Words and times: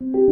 you 0.00 0.27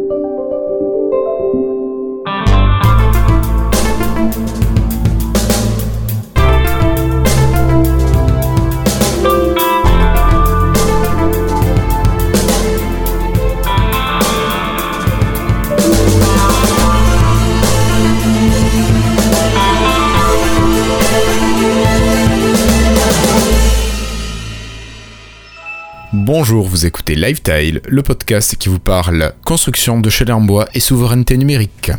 Vous 26.65 26.85
écoutez 26.85 27.15
Lifetile, 27.15 27.81
le 27.87 28.01
podcast 28.01 28.55
qui 28.55 28.67
vous 28.67 28.79
parle 28.79 29.33
construction 29.45 29.99
de 29.99 30.09
chalets 30.09 30.33
en 30.33 30.41
bois 30.41 30.67
et 30.73 30.79
souveraineté 30.79 31.37
numérique. 31.37 31.91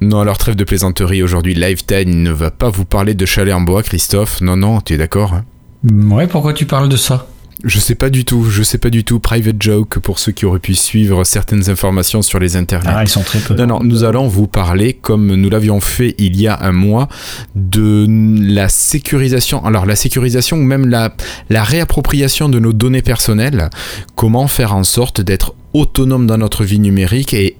Non, 0.00 0.20
alors 0.20 0.36
trêve 0.36 0.56
de 0.56 0.64
plaisanterie, 0.64 1.22
aujourd'hui 1.22 1.54
Lifetile 1.54 2.22
ne 2.22 2.30
va 2.30 2.50
pas 2.50 2.70
vous 2.70 2.84
parler 2.84 3.14
de 3.14 3.24
chalets 3.24 3.54
en 3.54 3.60
bois, 3.60 3.82
Christophe. 3.82 4.40
Non, 4.40 4.56
non, 4.56 4.80
tu 4.80 4.94
es 4.94 4.96
d'accord 4.96 5.34
hein? 5.34 5.44
Ouais, 5.84 6.26
pourquoi 6.26 6.52
tu 6.54 6.66
parles 6.66 6.88
de 6.88 6.96
ça? 6.96 7.28
Je 7.64 7.78
sais 7.78 7.94
pas 7.94 8.10
du 8.10 8.24
tout, 8.24 8.44
je 8.44 8.62
sais 8.62 8.78
pas 8.78 8.90
du 8.90 9.04
tout. 9.04 9.20
Private 9.20 9.60
joke 9.60 9.98
pour 9.98 10.18
ceux 10.18 10.32
qui 10.32 10.46
auraient 10.46 10.58
pu 10.58 10.74
suivre 10.74 11.24
certaines 11.24 11.68
informations 11.68 12.22
sur 12.22 12.38
les 12.38 12.56
internets. 12.56 12.92
Ah, 12.94 13.02
ils 13.02 13.08
sont 13.08 13.22
très 13.22 13.38
peu. 13.38 13.54
Non, 13.54 13.66
non, 13.66 13.80
nous 13.82 14.04
allons 14.04 14.28
vous 14.28 14.46
parler, 14.46 14.94
comme 14.94 15.34
nous 15.34 15.50
l'avions 15.50 15.80
fait 15.80 16.14
il 16.18 16.40
y 16.40 16.48
a 16.48 16.58
un 16.62 16.72
mois, 16.72 17.08
de 17.54 18.06
la 18.08 18.68
sécurisation. 18.68 19.64
Alors, 19.64 19.86
la 19.86 19.96
sécurisation 19.96 20.56
ou 20.56 20.62
même 20.62 20.88
la, 20.88 21.14
la 21.48 21.62
réappropriation 21.62 22.48
de 22.48 22.58
nos 22.58 22.72
données 22.72 23.02
personnelles. 23.02 23.70
Comment 24.14 24.48
faire 24.48 24.74
en 24.74 24.84
sorte 24.84 25.20
d'être 25.20 25.54
autonome 25.72 26.26
dans 26.26 26.38
notre 26.38 26.64
vie 26.64 26.80
numérique 26.80 27.34
et 27.34 27.56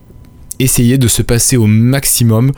essayer 0.60 0.98
de 0.98 1.09
se 1.09 1.23
passer 1.23 1.56
au 1.56 1.66
maximum 1.66 2.52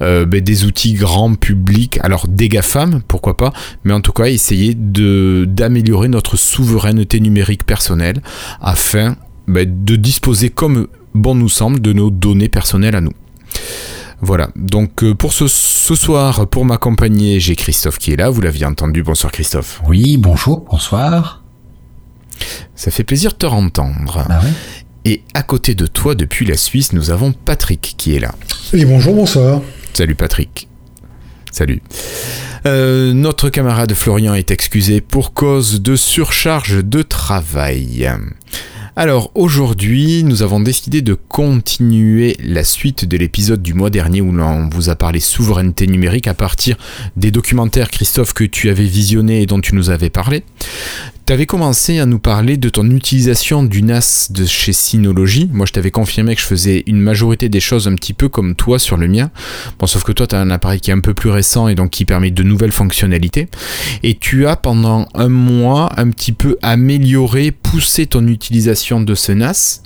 euh, 0.00 0.24
ben, 0.24 0.40
des 0.40 0.64
outils 0.64 0.94
grand 0.94 1.34
public, 1.34 1.98
alors 2.02 2.26
des 2.28 2.48
GAFAM, 2.48 3.02
pourquoi 3.06 3.36
pas, 3.36 3.52
mais 3.84 3.92
en 3.92 4.00
tout 4.00 4.12
cas 4.12 4.26
essayer 4.26 4.74
de, 4.74 5.44
d'améliorer 5.46 6.08
notre 6.08 6.36
souveraineté 6.36 7.20
numérique 7.20 7.64
personnelle 7.64 8.22
afin 8.60 9.16
ben, 9.46 9.84
de 9.84 9.96
disposer 9.96 10.50
comme 10.50 10.88
bon 11.14 11.34
nous 11.34 11.48
semble 11.48 11.80
de 11.80 11.92
nos 11.92 12.10
données 12.10 12.48
personnelles 12.48 12.96
à 12.96 13.00
nous. 13.00 13.14
Voilà, 14.20 14.50
donc 14.56 15.04
euh, 15.04 15.14
pour 15.14 15.32
ce, 15.32 15.46
ce 15.46 15.94
soir, 15.94 16.48
pour 16.48 16.64
m'accompagner, 16.64 17.38
j'ai 17.38 17.54
Christophe 17.54 17.98
qui 17.98 18.12
est 18.12 18.16
là, 18.16 18.30
vous 18.30 18.40
l'aviez 18.40 18.66
entendu, 18.66 19.02
bonsoir 19.02 19.30
Christophe. 19.32 19.80
Oui, 19.86 20.16
bonjour, 20.16 20.66
bonsoir. 20.70 21.44
Ça 22.74 22.90
fait 22.90 23.04
plaisir 23.04 23.32
de 23.32 23.36
te 23.36 23.46
entendre. 23.46 24.24
Bah 24.28 24.40
ouais. 24.42 24.52
Et 25.04 25.22
à 25.34 25.42
côté 25.42 25.74
de 25.74 25.86
toi, 25.86 26.14
depuis 26.14 26.44
la 26.46 26.56
Suisse, 26.56 26.92
nous 26.92 27.10
avons 27.10 27.32
Patrick 27.32 27.94
qui 27.96 28.14
est 28.14 28.20
là. 28.20 28.34
Et 28.72 28.84
bonjour, 28.84 29.14
bonsoir. 29.14 29.62
Salut 29.94 30.14
Patrick. 30.14 30.68
Salut. 31.50 31.82
Euh, 32.66 33.12
notre 33.12 33.48
camarade 33.48 33.94
Florian 33.94 34.34
est 34.34 34.50
excusé 34.50 35.00
pour 35.00 35.32
cause 35.32 35.80
de 35.80 35.96
surcharge 35.96 36.84
de 36.84 37.02
travail. 37.02 38.10
Alors 38.98 39.30
aujourd'hui, 39.36 40.24
nous 40.24 40.42
avons 40.42 40.58
décidé 40.58 41.02
de 41.02 41.14
continuer 41.14 42.36
la 42.42 42.64
suite 42.64 43.04
de 43.04 43.16
l'épisode 43.16 43.62
du 43.62 43.72
mois 43.72 43.90
dernier 43.90 44.20
où 44.20 44.32
l'on 44.32 44.68
vous 44.68 44.90
a 44.90 44.96
parlé 44.96 45.20
souveraineté 45.20 45.86
numérique 45.86 46.26
à 46.26 46.34
partir 46.34 46.76
des 47.16 47.30
documentaires, 47.30 47.90
Christophe, 47.90 48.34
que 48.34 48.42
tu 48.42 48.70
avais 48.70 48.86
visionnés 48.86 49.42
et 49.42 49.46
dont 49.46 49.60
tu 49.60 49.76
nous 49.76 49.90
avais 49.90 50.10
parlé. 50.10 50.42
Tu 51.28 51.34
avais 51.34 51.44
commencé 51.44 51.98
à 51.98 52.06
nous 52.06 52.18
parler 52.18 52.56
de 52.56 52.70
ton 52.70 52.90
utilisation 52.90 53.62
du 53.62 53.82
NAS 53.82 54.28
de 54.30 54.46
chez 54.46 54.72
Synology. 54.72 55.50
Moi, 55.52 55.66
je 55.66 55.74
t'avais 55.74 55.90
confirmé 55.90 56.34
que 56.34 56.40
je 56.40 56.46
faisais 56.46 56.84
une 56.86 57.02
majorité 57.02 57.50
des 57.50 57.60
choses 57.60 57.86
un 57.86 57.94
petit 57.96 58.14
peu 58.14 58.30
comme 58.30 58.54
toi 58.54 58.78
sur 58.78 58.96
le 58.96 59.08
mien. 59.08 59.30
Bon, 59.78 59.86
sauf 59.86 60.04
que 60.04 60.12
toi, 60.12 60.26
tu 60.26 60.34
un 60.36 60.50
appareil 60.50 60.80
qui 60.80 60.90
est 60.90 60.94
un 60.94 61.00
peu 61.00 61.12
plus 61.12 61.28
récent 61.28 61.68
et 61.68 61.74
donc 61.74 61.90
qui 61.90 62.06
permet 62.06 62.30
de 62.30 62.42
nouvelles 62.42 62.72
fonctionnalités. 62.72 63.48
Et 64.02 64.14
tu 64.14 64.46
as 64.46 64.56
pendant 64.56 65.06
un 65.12 65.28
mois 65.28 65.90
un 65.98 66.08
petit 66.08 66.32
peu 66.32 66.56
amélioré, 66.62 67.52
poussé 67.52 68.06
ton 68.06 68.26
utilisation 68.26 69.02
de 69.02 69.14
ce 69.14 69.32
NAS 69.32 69.82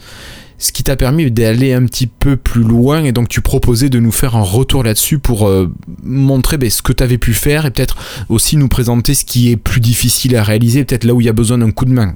ce 0.63 0.71
qui 0.71 0.85
t'a 0.85 0.95
permis 0.95 1.29
d'aller 1.29 1.73
un 1.73 1.85
petit 1.87 2.07
peu 2.07 2.37
plus 2.37 2.63
loin 2.63 3.03
et 3.03 3.11
donc 3.11 3.29
tu 3.29 3.41
proposais 3.41 3.89
de 3.89 3.99
nous 3.99 4.13
faire 4.13 4.37
un 4.37 4.43
retour 4.43 4.85
là-dessus 4.85 5.19
pour 5.19 5.49
euh, 5.49 5.69
montrer 6.05 6.57
ben, 6.57 6.71
ce 6.71 6.83
que 6.83 6.93
tu 6.93 7.03
avais 7.03 7.19
pu 7.19 7.35
faire 7.35 7.67
et 7.67 7.73
peut-être 7.73 7.97
aussi 8.29 8.57
nous 8.57 8.69
présenter 8.69 9.15
ce 9.15 9.25
qui 9.25 9.51
est 9.51 9.57
plus 9.57 9.81
difficile 9.81 10.37
à 10.37 10.45
réaliser, 10.45 10.85
peut-être 10.85 11.03
là 11.03 11.15
où 11.15 11.21
il 11.21 11.25
y 11.25 11.29
a 11.29 11.33
besoin 11.33 11.59
d'un 11.59 11.73
coup 11.73 11.85
de 11.85 11.91
main. 11.91 12.15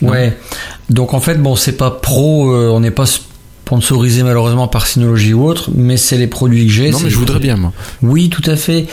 Ouais. 0.00 0.38
Donc 0.90 1.12
en 1.12 1.18
fait, 1.18 1.42
bon, 1.42 1.56
c'est 1.56 1.76
pas 1.76 1.90
pro, 1.90 2.54
euh, 2.54 2.70
on 2.70 2.78
n'est 2.78 2.92
pas 2.92 3.04
sponsorisé 3.68 4.22
malheureusement 4.22 4.66
par 4.66 4.86
Synology 4.86 5.34
ou 5.34 5.44
autre, 5.44 5.68
mais 5.74 5.98
c'est 5.98 6.16
les 6.16 6.26
produits 6.26 6.66
que 6.66 6.72
j'ai. 6.72 6.90
Non, 6.90 7.00
mais 7.04 7.10
je 7.10 7.18
voudrais 7.18 7.38
bien, 7.38 7.56
moi. 7.58 7.74
Oui, 8.00 8.30
tout 8.30 8.42
à 8.50 8.56
fait. 8.56 8.86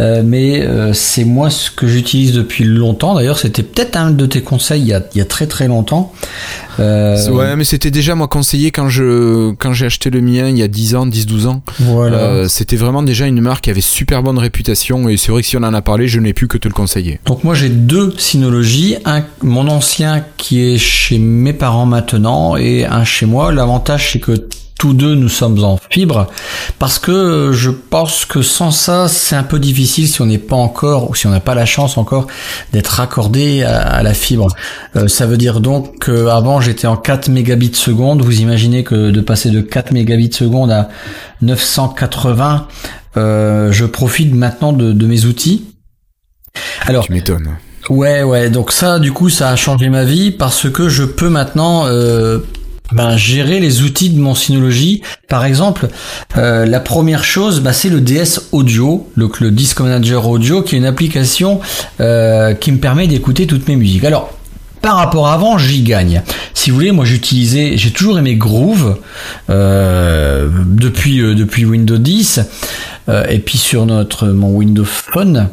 Euh, 0.00 0.22
mais 0.24 0.62
euh, 0.62 0.94
c'est 0.94 1.24
moi 1.24 1.50
ce 1.50 1.70
que 1.70 1.86
j'utilise 1.86 2.32
depuis 2.32 2.64
longtemps. 2.64 3.14
D'ailleurs, 3.14 3.38
c'était 3.38 3.62
peut-être 3.62 3.94
un 3.96 4.10
de 4.10 4.24
tes 4.24 4.40
conseils 4.40 4.80
il 4.80 4.88
y 4.88 4.94
a, 4.94 5.02
il 5.14 5.18
y 5.18 5.20
a 5.20 5.26
très 5.26 5.46
très 5.46 5.68
longtemps. 5.68 6.14
Euh... 6.80 7.28
Ouais, 7.30 7.56
mais 7.56 7.64
c'était 7.64 7.90
déjà 7.90 8.14
moi 8.14 8.28
conseillé 8.28 8.70
quand 8.70 8.88
je 8.88 9.52
quand 9.58 9.72
j'ai 9.72 9.86
acheté 9.86 10.10
le 10.10 10.20
mien 10.20 10.48
il 10.48 10.56
y 10.56 10.62
a 10.62 10.68
10 10.68 10.94
ans, 10.94 11.06
10-12 11.06 11.46
ans. 11.46 11.62
Voilà. 11.80 12.18
Euh, 12.18 12.48
c'était 12.48 12.76
vraiment 12.76 13.02
déjà 13.02 13.26
une 13.26 13.40
marque 13.40 13.64
qui 13.64 13.70
avait 13.70 13.80
super 13.80 14.22
bonne 14.22 14.38
réputation 14.38 15.08
et 15.08 15.16
c'est 15.16 15.32
vrai 15.32 15.42
que 15.42 15.48
si 15.48 15.56
on 15.56 15.62
en 15.62 15.74
a 15.74 15.82
parlé, 15.82 16.08
je 16.08 16.18
n'ai 16.20 16.32
pu 16.32 16.48
que 16.48 16.58
te 16.58 16.68
le 16.68 16.74
conseiller. 16.74 17.20
Donc 17.26 17.44
moi 17.44 17.54
j'ai 17.54 17.68
deux 17.68 18.14
Synology, 18.16 18.96
un 19.04 19.22
mon 19.42 19.68
ancien 19.68 20.24
qui 20.36 20.62
est 20.62 20.78
chez 20.78 21.18
mes 21.18 21.52
parents 21.52 21.86
maintenant 21.86 22.56
et 22.56 22.84
un 22.84 23.04
chez 23.04 23.26
moi. 23.26 23.52
L'avantage 23.52 24.10
c'est 24.12 24.18
que 24.22 24.48
tous 24.78 24.94
deux 24.94 25.14
nous 25.14 25.28
sommes 25.28 25.62
en 25.62 25.78
fibre 25.90 26.26
parce 26.78 26.98
que 26.98 27.52
je 27.52 27.70
pense 27.70 28.24
que 28.24 28.42
sans 28.42 28.70
ça 28.70 29.06
c'est 29.06 29.36
un 29.36 29.42
peu 29.44 29.60
difficile 29.60 30.08
si 30.08 30.20
on 30.22 30.26
n'est 30.26 30.38
pas 30.38 30.56
encore 30.56 31.10
ou 31.10 31.14
si 31.14 31.26
on 31.26 31.30
n'a 31.30 31.38
pas 31.38 31.54
la 31.54 31.66
chance 31.66 31.98
encore 31.98 32.26
d'être 32.72 32.88
raccordé 32.88 33.62
à, 33.62 33.80
à, 33.80 34.02
la 34.02 34.14
fibre. 34.14 34.48
Euh, 34.96 35.06
ça 35.06 35.26
veut 35.26 35.36
dire 35.36 35.60
donc 35.60 36.04
qu'avant 36.06 36.60
j'étais 36.60 36.88
en 36.88 36.96
4 36.96 37.28
mégabits 37.28 37.74
seconde. 37.74 38.22
Vous 38.22 38.40
imaginez 38.40 38.82
que 38.82 39.10
de 39.10 39.20
passer 39.20 39.50
de 39.50 39.60
4 39.60 39.92
mégabits 39.92 40.32
seconde 40.32 40.72
à 40.72 40.88
980, 41.42 42.66
euh, 43.16 43.70
je 43.70 43.84
profite 43.84 44.34
maintenant 44.34 44.72
de, 44.72 44.92
de 44.92 45.06
mes 45.06 45.26
outils. 45.26 45.66
Alors, 46.86 47.06
tu 47.06 47.12
m'étonnes. 47.12 47.56
Ouais, 47.88 48.22
ouais. 48.22 48.50
Donc 48.50 48.72
ça, 48.72 48.98
du 48.98 49.12
coup, 49.12 49.28
ça 49.28 49.50
a 49.50 49.56
changé 49.56 49.88
ma 49.88 50.04
vie 50.04 50.30
parce 50.30 50.70
que 50.70 50.88
je 50.88 51.04
peux 51.04 51.28
maintenant 51.28 51.86
euh, 51.86 52.38
ben, 52.92 53.16
gérer 53.16 53.60
les 53.60 53.82
outils 53.82 54.10
de 54.10 54.18
mon 54.18 54.34
Synology. 54.34 55.02
Par 55.28 55.44
exemple, 55.44 55.88
euh, 56.36 56.66
la 56.66 56.80
première 56.80 57.24
chose, 57.24 57.60
ben, 57.60 57.72
c'est 57.72 57.88
le 57.88 58.00
DS 58.00 58.40
Audio, 58.52 59.08
le, 59.14 59.30
le 59.40 59.50
Disc 59.50 59.80
Manager 59.80 60.28
Audio, 60.28 60.62
qui 60.62 60.74
est 60.74 60.78
une 60.78 60.86
application 60.86 61.60
euh, 62.00 62.54
qui 62.54 62.72
me 62.72 62.78
permet 62.78 63.06
d'écouter 63.06 63.46
toutes 63.46 63.68
mes 63.68 63.76
musiques. 63.76 64.04
Alors, 64.04 64.32
par 64.80 64.96
rapport 64.96 65.28
à 65.28 65.34
avant, 65.34 65.58
j'y 65.58 65.82
gagne. 65.82 66.22
Si 66.54 66.70
vous 66.70 66.76
voulez, 66.76 66.90
moi 66.90 67.04
j'utilisais, 67.04 67.76
j'ai 67.76 67.92
toujours 67.92 68.18
aimé 68.18 68.34
Groove 68.34 68.98
euh, 69.48 70.48
depuis 70.66 71.18
depuis 71.18 71.64
Windows 71.64 71.98
10 71.98 72.40
euh, 73.08 73.24
et 73.28 73.38
puis 73.38 73.58
sur 73.58 73.86
notre 73.86 74.28
mon 74.28 74.50
Windows 74.50 74.84
Phone. 74.84 75.48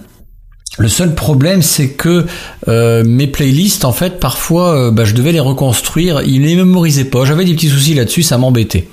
Le 0.78 0.88
seul 0.88 1.16
problème, 1.16 1.62
c'est 1.62 1.90
que 1.90 2.26
euh, 2.68 3.04
mes 3.04 3.28
playlists, 3.28 3.86
en 3.86 3.92
fait, 3.92 4.20
parfois, 4.20 4.88
euh, 4.88 4.92
bah, 4.92 5.04
je 5.04 5.14
devais 5.14 5.32
les 5.32 5.40
reconstruire. 5.40 6.22
Ils 6.22 6.44
les 6.44 6.56
mémorisaient 6.56 7.06
pas. 7.06 7.26
J'avais 7.26 7.44
des 7.44 7.54
petits 7.54 7.70
soucis 7.70 7.96
là-dessus, 7.96 8.24
ça 8.24 8.38
m'embêtait. 8.38 8.88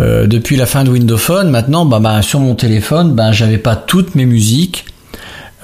Euh, 0.00 0.26
depuis 0.26 0.56
la 0.56 0.64
fin 0.64 0.84
de 0.84 0.90
Windows 0.90 1.18
Phone, 1.18 1.50
maintenant, 1.50 1.84
bah, 1.84 1.98
bah, 1.98 2.22
sur 2.22 2.40
mon 2.40 2.54
téléphone, 2.54 3.14
bah, 3.14 3.32
j'avais 3.32 3.58
pas 3.58 3.76
toutes 3.76 4.14
mes 4.14 4.26
musiques. 4.26 4.86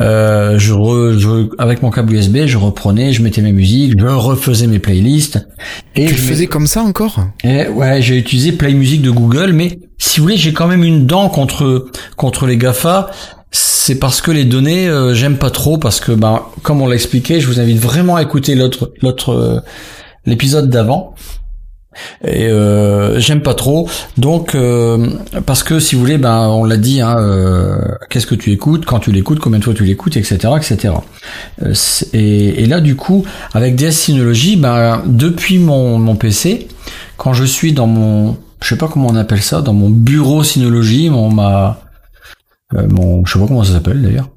Euh, 0.01 0.59
je, 0.59 0.73
re, 0.73 1.17
je, 1.19 1.49
avec 1.59 1.83
mon 1.83 1.91
câble 1.91 2.15
USB, 2.15 2.47
je 2.47 2.59
reprenais, 2.59 3.13
je 3.13 3.23
mettais 3.23 3.43
mes 3.43 3.53
musiques, 3.53 3.95
je 3.97 4.07
refaisais 4.07 4.67
mes 4.67 4.81
playlists. 4.81 5.47
Et 5.95 6.07
tu 6.07 6.15
le 6.15 6.19
faisais 6.21 6.47
comme 6.49 6.67
ça 6.67 6.83
encore? 6.83 7.21
Et 7.45 7.69
Ouais, 7.69 8.03
j'ai 8.03 8.19
utilisé 8.19 8.51
Play 8.53 8.75
Music 8.75 9.03
de 9.03 9.11
Google, 9.11 9.53
mais 9.53 9.79
si 9.99 10.19
vous 10.19 10.25
voulez, 10.25 10.37
j'ai 10.37 10.53
quand 10.53 10.67
même 10.67 10.83
une 10.83 11.07
dent 11.07 11.29
contre 11.29 11.87
contre 12.17 12.47
les 12.47 12.57
Gafa 12.57 13.11
c'est 13.87 13.97
parce 13.97 14.23
que 14.23 14.31
les 14.31 14.47
données 14.47 14.89
euh, 14.89 15.13
j'aime 15.13 15.37
pas 15.37 15.51
trop 15.51 15.77
parce 15.77 16.01
que 16.01 16.13
ben 16.13 16.41
comme 16.63 16.81
on 16.81 16.87
l'a 16.87 16.95
expliqué, 16.95 17.39
je 17.39 17.47
vous 17.47 17.61
invite 17.61 17.79
vraiment 17.79 18.17
à 18.17 18.23
écouter 18.23 18.55
l'autre 18.55 18.95
l'autre 19.03 19.35
euh, 19.35 19.61
l'épisode 20.25 20.71
d'avant. 20.71 21.15
Et 22.27 22.47
euh, 22.47 23.21
j'aime 23.21 23.43
pas 23.43 23.53
trop, 23.55 23.89
donc 24.17 24.57
parce 25.47 25.63
que 25.63 25.79
si 25.79 25.95
vous 25.95 26.01
voulez, 26.01 26.19
ben 26.19 26.49
on 26.49 26.65
l'a 26.65 26.77
dit, 26.77 27.01
hein, 27.01 27.17
qu'est-ce 28.11 28.27
que 28.27 28.35
tu 28.35 28.51
écoutes, 28.51 28.85
quand 28.85 28.99
tu 28.99 29.13
l'écoutes, 29.13 29.39
combien 29.39 29.61
de 29.61 29.65
fois 29.65 29.75
tu 29.75 29.85
l'écoutes, 29.85 30.17
etc., 30.17 30.39
etc. 30.57 30.95
Et, 32.13 32.67
là 32.67 32.81
du 32.81 32.97
coup, 32.97 33.25
avec 33.53 33.77
DS 33.77 33.93
Synology, 33.93 34.57
ben 34.57 35.03
depuis 35.07 35.59
mon, 35.59 36.01
mon 36.01 36.17
PC, 36.17 36.67
quand 37.17 37.33
je 37.33 37.45
suis 37.45 37.73
dans 37.73 37.87
mon, 37.87 38.39
je 38.61 38.71
sais 38.71 38.77
pas 38.77 38.89
comment 38.89 39.07
on 39.09 39.15
appelle 39.15 39.43
ça, 39.43 39.61
dans 39.61 39.75
mon 39.75 39.91
bureau 39.91 40.43
Synology, 40.43 41.11
mon 41.11 41.31
ma 41.31 41.84
mon, 42.91 43.25
je 43.25 43.33
sais 43.33 43.39
pas 43.39 43.47
comment 43.47 43.65
ça 43.65 43.73
s'appelle 43.75 44.03
d'ailleurs. 44.03 44.29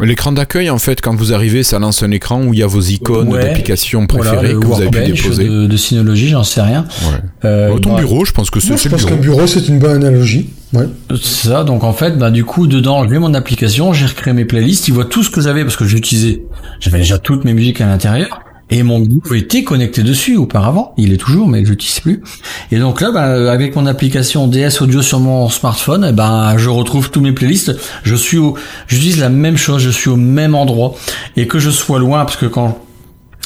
L'écran 0.00 0.32
d'accueil, 0.32 0.68
en 0.68 0.78
fait, 0.78 1.00
quand 1.00 1.14
vous 1.14 1.32
arrivez, 1.32 1.62
ça 1.62 1.78
lance 1.78 2.02
un 2.02 2.10
écran 2.10 2.42
où 2.42 2.52
il 2.54 2.58
y 2.58 2.62
a 2.64 2.66
vos 2.66 2.80
icônes 2.80 3.28
Ouais. 3.28 3.40
d'applications 3.44 4.04
préférées 4.08 4.54
que 4.54 4.66
vous 4.66 4.80
avez 4.80 4.90
pu 4.90 5.12
déposer. 5.12 5.44
de, 5.48 5.66
de 5.66 5.76
Synology, 5.76 6.28
j'en 6.28 6.42
sais 6.42 6.60
rien. 6.62 6.86
Ouais. 7.02 7.18
Euh, 7.44 7.74
Euh, 7.74 7.78
ton 7.78 7.92
bah, 7.94 8.00
bureau, 8.00 8.24
je 8.24 8.32
pense 8.32 8.50
que 8.50 8.58
c'est 8.58 8.76
je 8.76 8.88
pense 8.88 9.04
qu'un 9.04 9.14
bureau, 9.16 9.46
c'est 9.46 9.68
une 9.68 9.78
bonne 9.78 9.92
analogie. 10.02 10.48
Ouais. 10.72 10.86
C'est 11.10 11.48
ça, 11.48 11.62
donc 11.62 11.84
en 11.84 11.92
fait, 11.92 12.18
bah, 12.18 12.32
du 12.32 12.44
coup, 12.44 12.66
dedans, 12.66 13.06
j'ai 13.08 13.18
mon 13.18 13.32
application, 13.34 13.92
j'ai 13.92 14.06
recréé 14.06 14.34
mes 14.34 14.44
playlists, 14.46 14.88
il 14.88 14.94
voit 14.94 15.04
tout 15.04 15.22
ce 15.22 15.30
que 15.30 15.40
j'avais, 15.40 15.62
parce 15.62 15.76
que 15.76 15.84
j'utilisais, 15.84 16.42
j'avais 16.80 16.98
déjà 16.98 17.18
toutes 17.18 17.44
mes 17.44 17.52
musiques 17.52 17.80
à 17.80 17.86
l'intérieur, 17.86 18.40
et 18.72 18.82
mon 18.82 19.00
groupe 19.00 19.30
était 19.34 19.64
connecté 19.64 20.02
dessus 20.02 20.38
auparavant, 20.38 20.94
il 20.96 21.12
est 21.12 21.18
toujours, 21.18 21.46
mais 21.46 21.62
je 21.62 21.70
l'utilise 21.70 22.00
plus. 22.00 22.22
Et 22.70 22.78
donc 22.78 23.02
là, 23.02 23.10
bah, 23.12 23.52
avec 23.52 23.76
mon 23.76 23.84
application 23.84 24.48
DS 24.48 24.80
Audio 24.80 25.02
sur 25.02 25.20
mon 25.20 25.50
smartphone, 25.50 26.06
eh 26.08 26.12
ben, 26.12 26.56
je 26.56 26.70
retrouve 26.70 27.10
tous 27.10 27.20
mes 27.20 27.32
playlists, 27.32 27.76
je 28.02 28.14
suis 28.14 28.38
au, 28.38 28.56
j'utilise 28.86 29.20
la 29.20 29.28
même 29.28 29.58
chose, 29.58 29.82
je 29.82 29.90
suis 29.90 30.08
au 30.08 30.16
même 30.16 30.54
endroit, 30.54 30.94
et 31.36 31.46
que 31.46 31.58
je 31.58 31.68
sois 31.68 31.98
loin, 31.98 32.24
parce 32.24 32.38
que 32.38 32.46
quand 32.46 32.78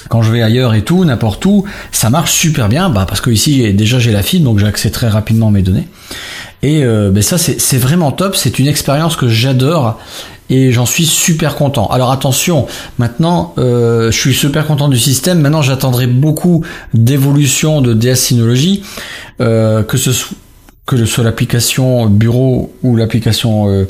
quand 0.08 0.22
je 0.22 0.30
vais 0.30 0.42
ailleurs 0.42 0.74
et 0.74 0.82
tout, 0.82 1.04
n'importe 1.04 1.44
où, 1.46 1.64
ça 1.90 2.10
marche 2.10 2.30
super 2.30 2.68
bien, 2.68 2.90
bah 2.90 3.06
parce 3.08 3.20
que 3.20 3.30
ici 3.30 3.74
déjà 3.74 3.98
j'ai 3.98 4.12
la 4.12 4.22
fibre, 4.22 4.44
donc 4.44 4.60
j'ai 4.60 4.66
accès 4.66 4.90
très 4.90 5.08
rapidement 5.08 5.48
à 5.48 5.50
mes 5.50 5.62
données. 5.62 5.88
Et 6.62 6.84
euh, 6.84 7.10
ben 7.10 7.24
ça 7.24 7.38
c'est 7.38 7.78
vraiment 7.78 8.12
top, 8.12 8.36
c'est 8.36 8.60
une 8.60 8.68
expérience 8.68 9.16
que 9.16 9.28
j'adore 9.28 9.98
et 10.50 10.72
j'en 10.72 10.86
suis 10.86 11.06
super 11.06 11.56
content. 11.56 11.86
Alors 11.88 12.12
attention, 12.12 12.66
maintenant 12.98 13.54
euh, 13.58 14.10
je 14.10 14.18
suis 14.18 14.34
super 14.34 14.66
content 14.66 14.88
du 14.88 14.98
système. 14.98 15.40
Maintenant 15.40 15.62
j'attendrai 15.62 16.06
beaucoup 16.06 16.64
d'évolution 16.94 17.80
de 17.80 17.94
DS 17.94 18.14
Synology, 18.16 18.82
euh, 19.40 19.82
que 19.82 19.96
ce 19.96 20.12
soit 20.12 20.36
que 20.86 20.96
ce 20.96 21.04
soit 21.04 21.24
l'application 21.24 22.06
bureau 22.06 22.72
ou 22.84 22.94
l'application 22.94 23.68
euh, 23.68 23.86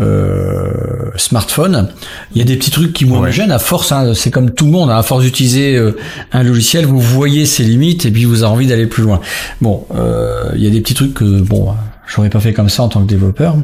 euh, 0.00 1.10
smartphone. 1.16 1.88
Il 2.34 2.38
y 2.38 2.40
a 2.40 2.44
des 2.44 2.56
petits 2.56 2.72
trucs 2.72 2.92
qui 2.92 3.04
moi 3.04 3.20
me 3.20 3.30
gênent 3.30 3.52
à 3.52 3.60
force. 3.60 3.92
hein, 3.92 4.12
c'est 4.14 4.32
comme 4.32 4.50
tout 4.50 4.64
le 4.64 4.72
monde. 4.72 4.90
hein, 4.90 4.98
à 4.98 5.02
force 5.04 5.22
d'utiliser 5.22 5.76
euh, 5.76 5.96
un 6.32 6.42
logiciel, 6.42 6.86
vous 6.86 6.98
voyez 6.98 7.46
ses 7.46 7.62
limites 7.62 8.04
et 8.06 8.10
puis 8.10 8.24
vous 8.24 8.42
avez 8.42 8.52
envie 8.52 8.66
d'aller 8.66 8.86
plus 8.86 9.04
loin. 9.04 9.20
Bon, 9.60 9.86
euh, 9.94 10.50
il 10.56 10.64
y 10.64 10.66
a 10.66 10.70
des 10.70 10.80
petits 10.80 10.94
trucs 10.94 11.14
que 11.14 11.40
bon, 11.42 11.68
j'aurais 12.06 12.30
pas 12.30 12.40
fait 12.40 12.52
comme 12.52 12.68
ça 12.68 12.82
en 12.82 12.88
tant 12.88 13.00
que 13.02 13.08
développeur. 13.08 13.56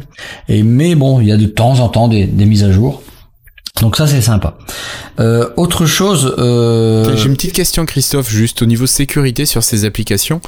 Et 0.49 0.63
mais 0.63 0.95
bon, 0.95 1.21
il 1.21 1.29
y 1.29 1.33
a 1.33 1.37
de 1.37 1.47
temps 1.47 1.81
en 1.81 1.89
temps 1.89 2.09
des, 2.09 2.27
des 2.27 2.47
mises 2.47 2.65
à 2.65 2.73
jour. 2.73 3.03
Donc 3.81 3.97
ça 3.97 4.07
c'est 4.07 4.21
sympa. 4.21 4.59
Euh, 5.21 5.49
autre 5.57 5.87
chose. 5.87 6.35
Euh, 6.39 7.17
J'ai 7.17 7.27
une 7.27 7.35
petite 7.35 7.53
question, 7.53 7.87
Christophe, 7.87 8.29
juste 8.31 8.63
au 8.63 8.67
niveau 8.67 8.87
sécurité 8.87 9.47
sur 9.47 9.63
ces 9.63 9.85
applications. 9.85 10.41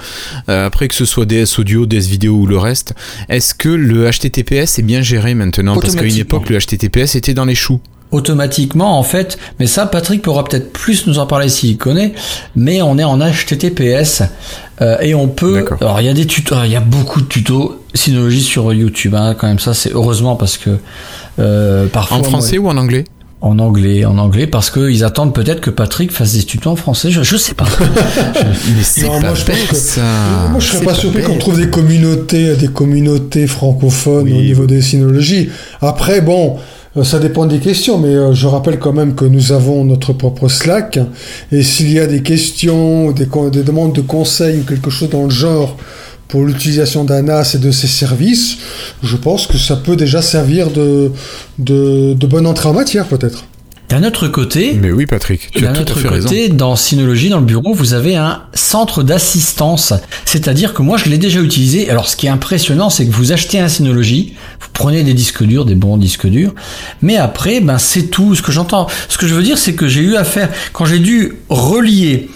Euh, 0.48 0.66
après 0.66 0.88
que 0.88 0.94
ce 0.94 1.04
soit 1.04 1.24
DS 1.24 1.58
audio, 1.58 1.86
DS 1.86 2.06
vidéo 2.08 2.34
ou 2.34 2.46
le 2.46 2.58
reste, 2.58 2.94
est-ce 3.28 3.54
que 3.54 3.68
le 3.68 4.10
HTTPS 4.10 4.78
est 4.78 4.82
bien 4.82 5.02
géré 5.02 5.34
maintenant? 5.34 5.78
Parce 5.78 5.94
qu'à 5.94 6.04
une 6.04 6.18
époque, 6.18 6.50
le 6.50 6.58
HTTPS 6.58 7.16
était 7.16 7.34
dans 7.34 7.44
les 7.44 7.54
choux. 7.54 7.80
Automatiquement 8.12 8.98
en 8.98 9.02
fait, 9.02 9.38
mais 9.58 9.66
ça 9.66 9.86
Patrick 9.86 10.22
pourra 10.22 10.44
peut-être 10.44 10.72
plus 10.72 11.06
nous 11.06 11.18
en 11.18 11.26
parler 11.26 11.48
s'il 11.48 11.76
connaît, 11.78 12.12
mais 12.54 12.80
on 12.82 12.98
est 12.98 13.04
en 13.04 13.18
HTTPS 13.18 14.22
euh, 14.80 14.98
et 15.00 15.14
on 15.14 15.28
peut 15.28 15.54
D'accord. 15.56 15.78
alors 15.80 16.00
il 16.00 16.06
y 16.06 16.10
a 16.10 16.14
des 16.14 16.26
tutos, 16.26 16.54
il 16.64 16.70
y 16.72 16.76
a 16.76 16.80
beaucoup 16.80 17.20
de 17.20 17.26
tutos 17.26 17.78
Synology 17.94 18.40
sur 18.42 18.72
YouTube 18.72 19.14
hein, 19.14 19.34
quand 19.38 19.46
même 19.48 19.58
ça 19.58 19.74
c'est 19.74 19.92
heureusement 19.92 20.36
parce 20.36 20.56
que 20.56 20.70
euh, 21.38 21.86
parfois 21.88 22.18
En 22.18 22.20
moi- 22.20 22.28
français 22.30 22.58
ou 22.58 22.68
en 22.68 22.76
anglais? 22.76 23.04
En 23.44 23.58
anglais, 23.58 24.04
en 24.04 24.18
anglais 24.18 24.46
parce 24.46 24.70
que 24.70 24.88
ils 24.88 25.02
attendent 25.02 25.34
peut-être 25.34 25.60
que 25.60 25.70
Patrick 25.70 26.12
fasse 26.12 26.34
des 26.34 26.44
tutos 26.44 26.70
en 26.70 26.76
français, 26.76 27.10
je, 27.10 27.24
je 27.24 27.36
sais 27.36 27.54
pas. 27.54 27.64
Mais 28.76 28.82
c'est 28.84 29.02
Non, 29.02 29.20
pas 29.20 29.20
moi, 29.20 29.34
je 29.34 29.44
pense 29.44 29.68
que- 29.68 29.74
ça. 29.74 30.00
Moi, 30.50 30.60
je 30.60 30.66
serais 30.68 30.78
C'est 30.78 30.84
pas 30.84 30.94
surpris 30.94 31.22
qu'on 31.24 31.38
trouve 31.38 31.56
des 31.58 31.68
communautés, 31.68 32.54
des 32.54 32.68
communautés 32.68 33.48
francophones 33.48 34.26
Oui. 34.26 34.32
au 34.32 34.42
niveau 34.42 34.66
des 34.66 34.80
synologies. 34.80 35.48
Après, 35.80 36.20
bon, 36.20 36.54
euh, 36.56 36.60
ça 37.02 37.18
dépend 37.18 37.46
des 37.46 37.58
questions, 37.58 37.98
mais 37.98 38.14
euh, 38.14 38.34
je 38.34 38.46
rappelle 38.46 38.78
quand 38.78 38.92
même 38.92 39.14
que 39.14 39.24
nous 39.24 39.52
avons 39.52 39.84
notre 39.84 40.12
propre 40.12 40.48
Slack. 40.48 40.98
Et 41.50 41.62
s'il 41.62 41.90
y 41.90 41.98
a 41.98 42.06
des 42.06 42.22
questions, 42.22 43.12
des, 43.12 43.26
des 43.50 43.62
demandes 43.62 43.94
de 43.94 44.02
conseils 44.02 44.60
ou 44.60 44.64
quelque 44.64 44.90
chose 44.90 45.08
dans 45.08 45.24
le 45.24 45.30
genre 45.30 45.78
pour 46.28 46.44
l'utilisation 46.44 47.04
d'un 47.04 47.22
NAS 47.22 47.54
et 47.54 47.58
de 47.58 47.70
ses 47.70 47.86
services, 47.86 48.58
je 49.02 49.16
pense 49.16 49.46
que 49.46 49.56
ça 49.56 49.76
peut 49.76 49.96
déjà 49.96 50.20
servir 50.20 50.70
de, 50.70 51.12
de, 51.58 52.14
de 52.14 52.26
bonne 52.26 52.46
entrée 52.46 52.68
en 52.68 52.74
matière, 52.74 53.06
peut-être. 53.06 53.44
D'un 53.92 54.04
autre 54.04 54.26
côté, 54.26 54.72
Mais 54.80 54.90
oui, 54.90 55.04
Patrick, 55.04 55.50
tu 55.50 55.66
as 55.66 55.68
D'un 55.68 55.72
tout 55.74 55.80
à 55.80 55.82
autre 55.82 56.08
raison. 56.08 56.26
côté, 56.26 56.48
dans 56.48 56.76
Synology, 56.76 57.28
dans 57.28 57.40
le 57.40 57.44
bureau, 57.44 57.74
vous 57.74 57.92
avez 57.92 58.16
un 58.16 58.40
centre 58.54 59.02
d'assistance. 59.02 59.92
C'est-à-dire 60.24 60.72
que 60.72 60.80
moi, 60.80 60.96
je 60.96 61.10
l'ai 61.10 61.18
déjà 61.18 61.40
utilisé. 61.42 61.90
Alors, 61.90 62.08
ce 62.08 62.16
qui 62.16 62.26
est 62.26 62.30
impressionnant, 62.30 62.88
c'est 62.88 63.06
que 63.06 63.12
vous 63.12 63.32
achetez 63.32 63.58
un 63.58 63.68
Synology, 63.68 64.32
vous 64.60 64.68
prenez 64.72 65.02
des 65.02 65.12
disques 65.12 65.42
durs, 65.42 65.66
des 65.66 65.74
bons 65.74 65.98
disques 65.98 66.26
durs, 66.26 66.54
mais 67.02 67.18
après, 67.18 67.60
ben, 67.60 67.76
c'est 67.76 68.04
tout. 68.04 68.34
Ce 68.34 68.40
que 68.40 68.50
j'entends, 68.50 68.86
ce 69.10 69.18
que 69.18 69.26
je 69.26 69.34
veux 69.34 69.42
dire, 69.42 69.58
c'est 69.58 69.74
que 69.74 69.88
j'ai 69.88 70.00
eu 70.00 70.16
à 70.16 70.24
faire, 70.24 70.48
quand 70.72 70.86
j'ai 70.86 70.98
dû 70.98 71.34
relier, 71.50 72.30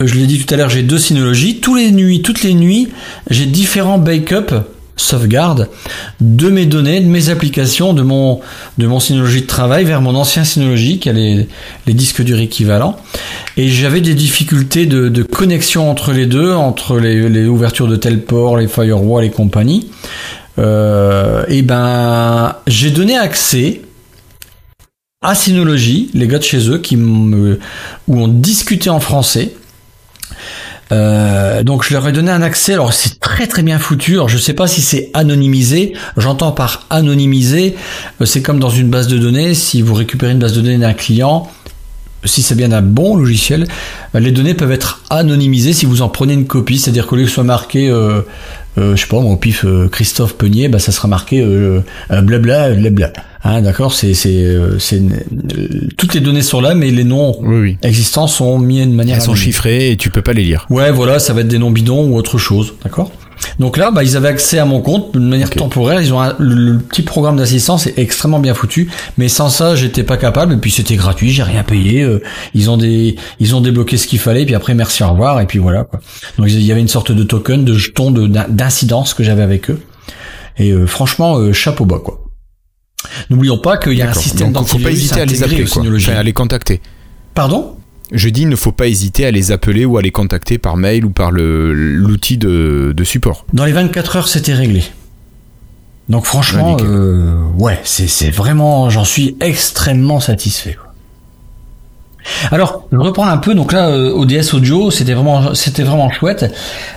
je 0.00 0.14
l'ai 0.14 0.26
dit 0.26 0.38
tout 0.38 0.54
à 0.54 0.56
l'heure, 0.56 0.70
j'ai 0.70 0.84
deux 0.84 0.98
Synology, 0.98 1.58
tous 1.58 1.74
les 1.74 1.90
nuits, 1.90 2.22
toutes 2.22 2.44
les 2.44 2.54
nuits, 2.54 2.90
j'ai 3.28 3.46
différents 3.46 3.98
backups, 3.98 4.54
sauvegarde 4.96 5.68
de 6.20 6.48
mes 6.48 6.66
données, 6.66 7.00
de 7.00 7.08
mes 7.08 7.30
applications, 7.30 7.94
de 7.94 8.02
mon 8.02 8.40
de 8.78 8.86
mon 8.86 9.00
Synology 9.00 9.42
de 9.42 9.46
travail 9.46 9.84
vers 9.84 10.00
mon 10.00 10.14
ancien 10.14 10.44
Synology 10.44 10.98
qui 10.98 11.08
a 11.08 11.12
les, 11.12 11.48
les 11.86 11.94
disques 11.94 12.22
durs 12.22 12.40
équivalents. 12.40 12.96
Et 13.56 13.68
j'avais 13.68 14.00
des 14.00 14.14
difficultés 14.14 14.86
de, 14.86 15.08
de 15.08 15.22
connexion 15.22 15.90
entre 15.90 16.12
les 16.12 16.26
deux, 16.26 16.52
entre 16.52 16.98
les, 16.98 17.28
les 17.28 17.46
ouvertures 17.46 17.88
de 17.88 17.96
tel 17.96 18.20
port, 18.22 18.56
les 18.56 18.68
firewalls 18.68 19.24
et 19.24 19.30
compagnie. 19.30 19.90
Euh, 20.58 21.44
et 21.48 21.62
ben, 21.62 22.56
j'ai 22.66 22.90
donné 22.90 23.16
accès 23.16 23.82
à 25.22 25.34
Synology, 25.34 26.10
les 26.14 26.26
gars 26.26 26.38
de 26.38 26.44
chez 26.44 26.68
eux, 26.68 26.78
qui 26.78 26.96
où 26.96 27.58
on 28.08 28.28
discutait 28.28 28.90
en 28.90 29.00
français. 29.00 29.54
Euh, 30.92 31.62
donc 31.62 31.84
je 31.84 31.94
leur 31.94 32.06
ai 32.06 32.12
donné 32.12 32.30
un 32.30 32.42
accès. 32.42 32.74
Alors 32.74 32.92
c'est 32.92 33.18
très 33.18 33.46
très 33.46 33.62
bien 33.62 33.78
foutu. 33.78 34.14
Alors 34.14 34.28
je 34.28 34.38
sais 34.38 34.54
pas 34.54 34.66
si 34.66 34.82
c'est 34.82 35.10
anonymisé. 35.14 35.94
J'entends 36.16 36.52
par 36.52 36.86
anonymisé, 36.90 37.74
euh, 38.20 38.24
c'est 38.24 38.42
comme 38.42 38.60
dans 38.60 38.70
une 38.70 38.88
base 38.88 39.08
de 39.08 39.18
données. 39.18 39.54
Si 39.54 39.82
vous 39.82 39.94
récupérez 39.94 40.32
une 40.32 40.38
base 40.38 40.52
de 40.52 40.60
données 40.60 40.78
d'un 40.78 40.92
client, 40.92 41.50
si 42.24 42.42
c'est 42.42 42.54
bien 42.54 42.72
un 42.72 42.82
bon 42.82 43.16
logiciel, 43.16 43.66
euh, 44.14 44.20
les 44.20 44.30
données 44.30 44.54
peuvent 44.54 44.72
être 44.72 45.02
anonymisées 45.10 45.72
si 45.72 45.86
vous 45.86 46.02
en 46.02 46.08
prenez 46.08 46.34
une 46.34 46.46
copie. 46.46 46.78
C'est-à-dire 46.78 47.06
qu'au 47.06 47.16
lieu 47.16 47.22
que 47.22 47.28
ce 47.28 47.34
soit 47.36 47.44
marqué, 47.44 47.90
je 48.76 48.96
sais 48.96 49.06
pas, 49.06 49.20
mon 49.20 49.36
pif 49.36 49.64
euh, 49.64 49.88
Christophe 49.88 50.34
Peunier, 50.36 50.68
bah 50.68 50.78
ça 50.78 50.92
sera 50.92 51.08
marqué 51.08 51.40
euh, 51.42 51.80
euh, 52.10 52.20
blabla 52.22 52.70
blabla. 52.70 53.12
Hein, 53.44 53.60
d'accord, 53.60 53.92
c'est 53.92 54.14
c'est 54.14 54.44
euh, 54.44 54.78
c'est 54.78 55.00
euh, 55.00 55.88
toutes 55.96 56.14
les 56.14 56.20
données 56.20 56.42
sont 56.42 56.60
là, 56.60 56.74
mais 56.74 56.90
les 56.90 57.04
noms 57.04 57.36
Oui, 57.42 57.60
oui. 57.60 57.76
existants 57.82 58.26
sont 58.28 58.58
mis 58.58 58.80
de 58.86 58.92
manière 58.92 59.16
Elles 59.16 59.22
sont 59.22 59.34
chiffrées 59.34 59.90
et 59.90 59.96
tu 59.96 60.10
peux 60.10 60.22
pas 60.22 60.32
les 60.32 60.44
lire. 60.44 60.66
Ouais, 60.70 60.90
voilà, 60.92 61.18
ça 61.18 61.32
va 61.32 61.40
être 61.40 61.48
des 61.48 61.58
noms 61.58 61.70
bidons 61.72 62.08
ou 62.08 62.16
autre 62.16 62.38
chose, 62.38 62.74
d'accord? 62.84 63.10
Donc 63.58 63.76
là, 63.76 63.90
bah, 63.90 64.04
ils 64.04 64.16
avaient 64.16 64.28
accès 64.28 64.58
à 64.58 64.64
mon 64.64 64.80
compte 64.80 65.12
de 65.14 65.18
manière 65.18 65.50
temporaire. 65.50 66.00
Ils 66.00 66.12
ont 66.14 66.20
un- 66.20 66.34
le, 66.38 66.54
le 66.54 66.78
petit 66.78 67.02
programme 67.02 67.36
d'assistance 67.36 67.86
est 67.86 67.98
extrêmement 67.98 68.38
bien 68.40 68.54
foutu, 68.54 68.88
mais 69.18 69.28
sans 69.28 69.48
ça, 69.48 69.74
j'étais 69.76 70.02
pas 70.04 70.16
capable. 70.16 70.54
Et 70.54 70.56
puis 70.56 70.70
c'était 70.70 70.96
gratuit, 70.96 71.30
j'ai 71.30 71.42
rien 71.42 71.62
payé. 71.62 72.02
euh, 72.02 72.22
ils 72.54 72.70
ont 72.70 72.76
des, 72.76 73.16
ils 73.40 73.54
ont 73.54 73.60
débloqué 73.60 73.96
ce 73.96 74.06
qu'il 74.06 74.18
fallait. 74.18 74.42
Et 74.42 74.46
puis 74.46 74.54
après, 74.54 74.74
merci, 74.74 75.02
au 75.02 75.10
revoir. 75.10 75.40
Et 75.40 75.46
puis 75.46 75.58
voilà. 75.58 75.84
Quoi. 75.84 76.00
Donc 76.38 76.48
il 76.50 76.62
y 76.62 76.70
avait 76.72 76.80
une 76.80 76.88
sorte 76.88 77.12
de 77.12 77.22
token, 77.22 77.64
de 77.64 77.74
jeton 77.74 78.10
de- 78.10 78.26
d'in- 78.26 78.46
d'incidence 78.48 79.14
que 79.14 79.22
j'avais 79.24 79.42
avec 79.42 79.70
eux. 79.70 79.80
Et 80.58 80.70
euh, 80.70 80.86
franchement, 80.86 81.36
euh, 81.38 81.52
chapeau 81.52 81.84
bas 81.84 81.98
quoi. 82.04 82.20
N'oublions 83.30 83.58
pas 83.58 83.76
qu'il 83.78 83.94
y 83.94 84.02
a 84.02 84.10
un 84.10 84.12
système 84.22 84.52
Donc, 84.52 84.68
faut 84.68 84.76
pas 84.78 84.82
d'antivirus 84.90 84.98
hésiter 84.98 85.20
à 85.20 85.24
les 85.24 85.32
intégré 85.42 85.44
appeler, 85.56 85.68
quoi. 85.70 85.82
Enfin, 86.12 86.20
à 86.20 86.22
les 86.22 86.32
contacter. 86.32 86.80
Pardon? 87.34 87.76
Je 88.12 88.28
dis, 88.28 88.42
il 88.42 88.48
ne 88.48 88.56
faut 88.56 88.72
pas 88.72 88.88
hésiter 88.88 89.24
à 89.26 89.30
les 89.30 89.52
appeler 89.52 89.84
ou 89.84 89.96
à 89.96 90.02
les 90.02 90.10
contacter 90.10 90.58
par 90.58 90.76
mail 90.76 91.04
ou 91.04 91.10
par 91.10 91.30
l'outil 91.32 92.36
de, 92.36 92.92
de 92.94 93.04
support. 93.04 93.46
Dans 93.52 93.64
les 93.64 93.72
24 93.72 94.16
heures, 94.16 94.28
c'était 94.28 94.54
réglé. 94.54 94.84
Donc 96.08 96.26
franchement, 96.26 96.76
Ouais, 96.76 96.82
euh, 96.82 97.42
ouais, 97.58 97.80
c'est 97.84 98.30
vraiment, 98.30 98.90
j'en 98.90 99.04
suis 99.04 99.36
extrêmement 99.40 100.20
satisfait. 100.20 100.76
Alors, 102.50 102.86
je 102.92 102.98
reprends 102.98 103.26
un 103.26 103.38
peu. 103.38 103.54
Donc 103.54 103.72
là, 103.72 103.88
euh, 103.88 104.12
ODS 104.12 104.54
Audio, 104.54 104.90
c'était 104.90 105.14
vraiment, 105.14 105.54
c'était 105.54 105.82
vraiment 105.82 106.10
chouette. 106.10 106.52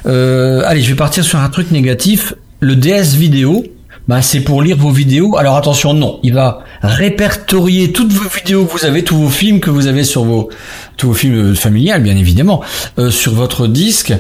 Euh, 0.06 0.62
allez, 0.66 0.82
je 0.82 0.90
vais 0.90 0.96
partir 0.96 1.24
sur 1.24 1.40
un 1.40 1.50
truc 1.50 1.72
négatif. 1.72 2.34
Le 2.60 2.76
DS 2.76 3.16
Vidéo, 3.16 3.64
bah, 4.08 4.22
c'est 4.22 4.42
pour 4.42 4.62
lire 4.62 4.78
vos 4.78 4.92
vidéos. 4.92 5.38
Alors 5.38 5.58
attention, 5.58 5.94
non, 5.94 6.20
il 6.24 6.34
va 6.34 6.60
répertorier 6.82 7.92
toutes 7.92 8.14
vos 8.14 8.30
vidéos 8.30 8.66
que 8.66 8.78
vous 8.78 8.86
avez, 8.86 9.04
tous 9.04 9.18
vos 9.18 9.30
films 9.30 9.60
que 9.60 9.70
vous 9.70 9.88
avez 9.88 10.04
sur 10.04 10.24
vos, 10.24 10.50
tous 10.98 11.08
vos 11.08 11.14
films 11.14 11.52
euh, 11.52 11.56
familiales, 11.56 12.04
bien 12.04 12.16
évidemment, 12.16 12.62
euh, 13.00 13.10
sur 13.10 13.34
votre 13.34 13.68
disque. 13.68 14.14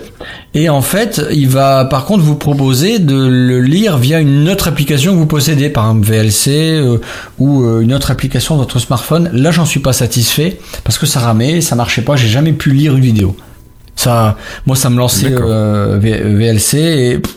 Et 0.55 0.69
en 0.69 0.81
fait, 0.81 1.21
il 1.31 1.49
va 1.49 1.83
par 1.83 2.05
contre 2.05 2.23
vous 2.23 2.35
proposer 2.35 2.99
de 2.99 3.27
le 3.27 3.59
lire 3.59 3.97
via 3.97 4.21
une 4.21 4.49
autre 4.49 4.69
application 4.69 5.11
que 5.11 5.17
vous 5.17 5.25
possédez, 5.25 5.69
par 5.69 5.89
exemple 5.89 6.07
VLC 6.07 6.47
euh, 6.47 6.97
ou 7.39 7.63
euh, 7.63 7.81
une 7.81 7.93
autre 7.93 8.09
application 8.09 8.55
de 8.55 8.61
votre 8.61 8.79
smartphone. 8.79 9.29
Là, 9.33 9.51
j'en 9.51 9.65
suis 9.65 9.81
pas 9.81 9.91
satisfait 9.91 10.57
parce 10.85 10.97
que 10.97 11.05
ça 11.05 11.19
ramait, 11.19 11.59
ça 11.59 11.75
marchait 11.75 12.03
pas, 12.03 12.15
j'ai 12.15 12.29
jamais 12.29 12.53
pu 12.53 12.71
lire 12.71 12.95
une 12.95 13.03
vidéo. 13.03 13.35
Ça, 13.97 14.37
moi, 14.65 14.77
ça 14.77 14.89
me 14.89 14.97
lançait 14.97 15.31
euh, 15.31 15.97
VLC 15.99 16.77
et 16.77 17.19
pff, 17.19 17.35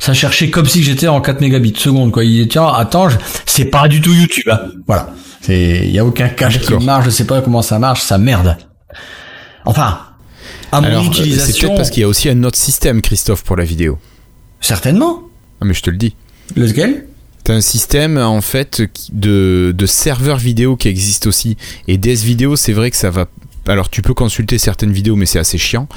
ça 0.00 0.12
cherchait 0.14 0.50
comme 0.50 0.66
si 0.66 0.82
j'étais 0.82 1.06
en 1.06 1.20
4 1.20 1.40
mégabits 1.40 1.74
seconde 1.76 2.10
quoi. 2.10 2.24
Il 2.24 2.42
dit 2.42 2.48
tiens, 2.48 2.66
attends, 2.66 3.08
je- 3.08 3.18
c'est 3.46 3.66
pas 3.66 3.86
du 3.86 4.00
tout 4.00 4.12
YouTube. 4.12 4.48
hein. 4.50 4.60
Voilà. 4.88 5.14
C'est, 5.40 5.82
il 5.84 5.90
y 5.92 5.98
a 6.00 6.04
aucun 6.04 6.28
cache 6.28 6.60
qui 6.60 6.74
marche. 6.84 7.04
Je 7.04 7.10
sais 7.10 7.24
pas 7.26 7.40
comment 7.40 7.62
ça 7.62 7.78
marche. 7.78 8.02
Ça 8.02 8.18
merde. 8.18 8.56
Enfin, 9.64 10.00
à 10.72 10.80
mon 10.80 10.86
Alors, 10.88 11.00
euh, 11.00 11.04
c'est 11.04 11.20
utilisation, 11.20 11.68
peut-être 11.68 11.76
parce 11.78 11.90
qu'il 11.90 12.00
y 12.00 12.04
a 12.04 12.08
aussi 12.08 12.28
un 12.28 12.42
autre 12.44 12.58
système, 12.58 13.00
Christophe, 13.02 13.44
pour 13.44 13.56
la 13.56 13.64
vidéo. 13.64 13.98
certainement. 14.60 15.20
Ah, 15.60 15.64
mais 15.66 15.74
je 15.74 15.82
te 15.82 15.90
le 15.90 15.96
dis. 15.96 16.14
Lequel? 16.56 17.06
T'as 17.44 17.54
un 17.54 17.60
système 17.60 18.18
en 18.18 18.40
fait 18.42 18.82
de, 19.12 19.74
de 19.76 19.86
serveurs 19.86 20.36
vidéo 20.38 20.76
qui 20.76 20.88
existe 20.88 21.26
aussi. 21.26 21.56
Et 21.88 21.96
DS 21.98 22.22
Vidéo, 22.24 22.56
c'est 22.56 22.72
vrai 22.72 22.90
que 22.90 22.96
ça 22.96 23.10
va. 23.10 23.26
Alors 23.68 23.90
tu 23.90 24.02
peux 24.02 24.14
consulter 24.14 24.58
certaines 24.58 24.92
vidéos, 24.92 25.16
mais 25.16 25.26
c'est 25.26 25.38
assez 25.38 25.58
chiant. 25.58 25.88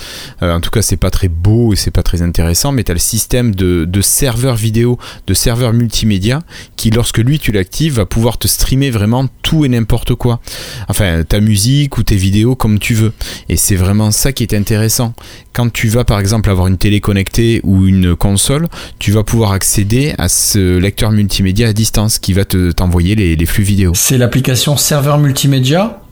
Euh, 0.41 0.55
en 0.55 0.59
tout 0.59 0.69
cas, 0.69 0.81
c'est 0.81 0.97
pas 0.97 1.09
très 1.09 1.27
beau 1.27 1.73
et 1.73 1.75
c'est 1.75 1.91
pas 1.91 2.03
très 2.03 2.21
intéressant. 2.21 2.71
Mais 2.71 2.83
t'as 2.83 2.93
le 2.93 2.99
système 2.99 3.55
de, 3.55 3.85
de 3.85 4.01
serveur 4.01 4.55
vidéo, 4.55 4.99
de 5.27 5.33
serveur 5.33 5.73
multimédia, 5.73 6.41
qui 6.75 6.91
lorsque 6.91 7.19
lui 7.19 7.39
tu 7.39 7.51
l'actives, 7.51 7.95
va 7.95 8.05
pouvoir 8.05 8.37
te 8.37 8.47
streamer 8.47 8.91
vraiment 8.91 9.27
tout 9.41 9.65
et 9.65 9.69
n'importe 9.69 10.15
quoi. 10.15 10.39
Enfin, 10.87 11.23
ta 11.23 11.39
musique 11.39 11.97
ou 11.97 12.03
tes 12.03 12.15
vidéos 12.15 12.55
comme 12.55 12.79
tu 12.79 12.93
veux. 12.93 13.13
Et 13.49 13.57
c'est 13.57 13.75
vraiment 13.75 14.11
ça 14.11 14.33
qui 14.33 14.43
est 14.43 14.53
intéressant. 14.53 15.13
Quand 15.53 15.71
tu 15.71 15.87
vas 15.87 16.03
par 16.03 16.19
exemple 16.19 16.49
avoir 16.49 16.67
une 16.67 16.77
télé 16.77 16.99
connectée 16.99 17.61
ou 17.63 17.85
une 17.87 18.15
console, 18.15 18.67
tu 18.99 19.11
vas 19.11 19.23
pouvoir 19.23 19.51
accéder 19.51 20.13
à 20.17 20.29
ce 20.29 20.77
lecteur 20.77 21.11
multimédia 21.11 21.69
à 21.69 21.73
distance 21.73 22.19
qui 22.19 22.33
va 22.33 22.45
te 22.45 22.71
t'envoyer 22.71 23.15
les 23.15 23.45
flux 23.45 23.63
vidéo. 23.63 23.93
C'est 23.95 24.17
l'application 24.17 24.77
serveur 24.77 25.17
multimédia. 25.19 26.02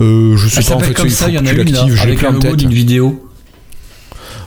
Euh, 0.00 0.36
je 0.36 0.48
sais 0.48 0.60
Elle 0.60 0.66
pas 0.66 0.74
en 0.74 0.78
fait, 0.80 0.94
comme 0.94 1.08
ça. 1.08 1.28
Il 1.28 1.34
y 1.34 1.38
en 1.38 1.42
que 1.42 1.48
a 1.48 1.52
une 1.52 1.58
là, 1.58 1.64
l'actives, 1.64 1.94
je 1.96 2.06
l'ai 2.06 2.12
avec 2.12 2.24
un 2.24 2.32
logo 2.32 2.56
d'une 2.56 2.72
vidéo. 2.72 3.24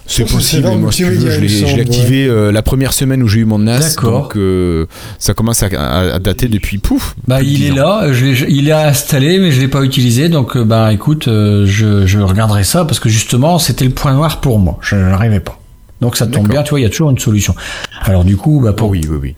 C'est 0.07 0.25
possible, 0.29 0.67
mais 0.67 0.75
moi 0.75 0.91
si 0.91 1.03
tu 1.03 1.09
veux, 1.09 1.11
multimédia, 1.39 1.67
je 1.67 1.75
l'ai 1.75 1.81
activé 1.83 2.25
euh, 2.25 2.51
la 2.51 2.61
première 2.61 2.91
semaine 2.91 3.23
où 3.23 3.29
j'ai 3.29 3.39
eu 3.39 3.45
mon 3.45 3.59
NAS, 3.59 3.79
D'accord. 3.79 4.23
donc 4.23 4.35
euh, 4.35 4.85
ça 5.19 5.33
commence 5.33 5.63
à, 5.63 5.67
à- 5.67 6.15
à 6.15 6.19
dater 6.19 6.49
depuis 6.49 6.79
pouf. 6.79 7.15
Bah, 7.27 7.41
il 7.41 7.55
10 7.59 7.67
est 7.67 7.71
ans. 7.71 7.75
là, 7.75 8.11
je 8.11 8.25
l'ai- 8.25 8.45
il 8.51 8.67
est 8.67 8.73
installé, 8.73 9.39
mais 9.39 9.51
je 9.51 9.61
l'ai 9.61 9.69
pas 9.69 9.83
utilisé. 9.83 10.27
Donc, 10.27 10.57
euh, 10.57 10.65
bah, 10.65 10.91
écoute, 10.91 11.29
euh, 11.29 11.65
je, 11.65 12.05
je 12.07 12.19
regarderai 12.19 12.65
ça 12.65 12.83
parce 12.83 12.99
que 12.99 13.07
justement, 13.07 13.57
c'était 13.57 13.85
le 13.85 13.91
point 13.91 14.13
noir 14.13 14.41
pour 14.41 14.59
moi. 14.59 14.79
Je 14.81 14.95
n'arrivais 14.95 15.39
pas. 15.39 15.60
Donc, 16.01 16.17
ça 16.17 16.27
tombe 16.27 16.47
bien, 16.47 16.63
tu 16.63 16.71
vois, 16.71 16.79
il 16.79 16.83
y 16.83 16.85
a 16.85 16.89
toujours 16.89 17.11
une 17.11 17.19
solution. 17.19 17.55
Alors, 18.01 18.23
du 18.23 18.35
coup, 18.37 18.59
bah, 18.59 18.73
pour, 18.73 18.89
oui, 18.89 19.01
oui, 19.09 19.17
oui. 19.21 19.35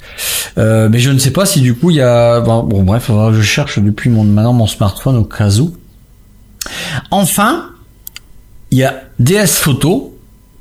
euh, 0.58 0.88
mais 0.90 1.00
je 1.00 1.10
ne 1.12 1.20
sais 1.20 1.32
pas 1.32 1.46
si 1.46 1.62
du 1.62 1.76
coup, 1.76 1.92
il 1.92 1.98
y 1.98 2.02
a, 2.02 2.40
bon, 2.40 2.64
bon, 2.64 2.84
bref, 2.84 3.10
je 3.34 3.42
cherche 3.42 3.80
depuis 3.80 4.10
mon, 4.10 4.24
maintenant 4.24 4.54
mon 4.54 4.68
smartphone 4.68 5.18
au 5.18 5.26
cas 5.26 5.58
où. 5.60 5.76
Enfin, 7.12 7.70
il 8.72 8.78
y 8.78 8.84
a 8.84 9.04
DS 9.20 9.48
Photo 9.48 10.18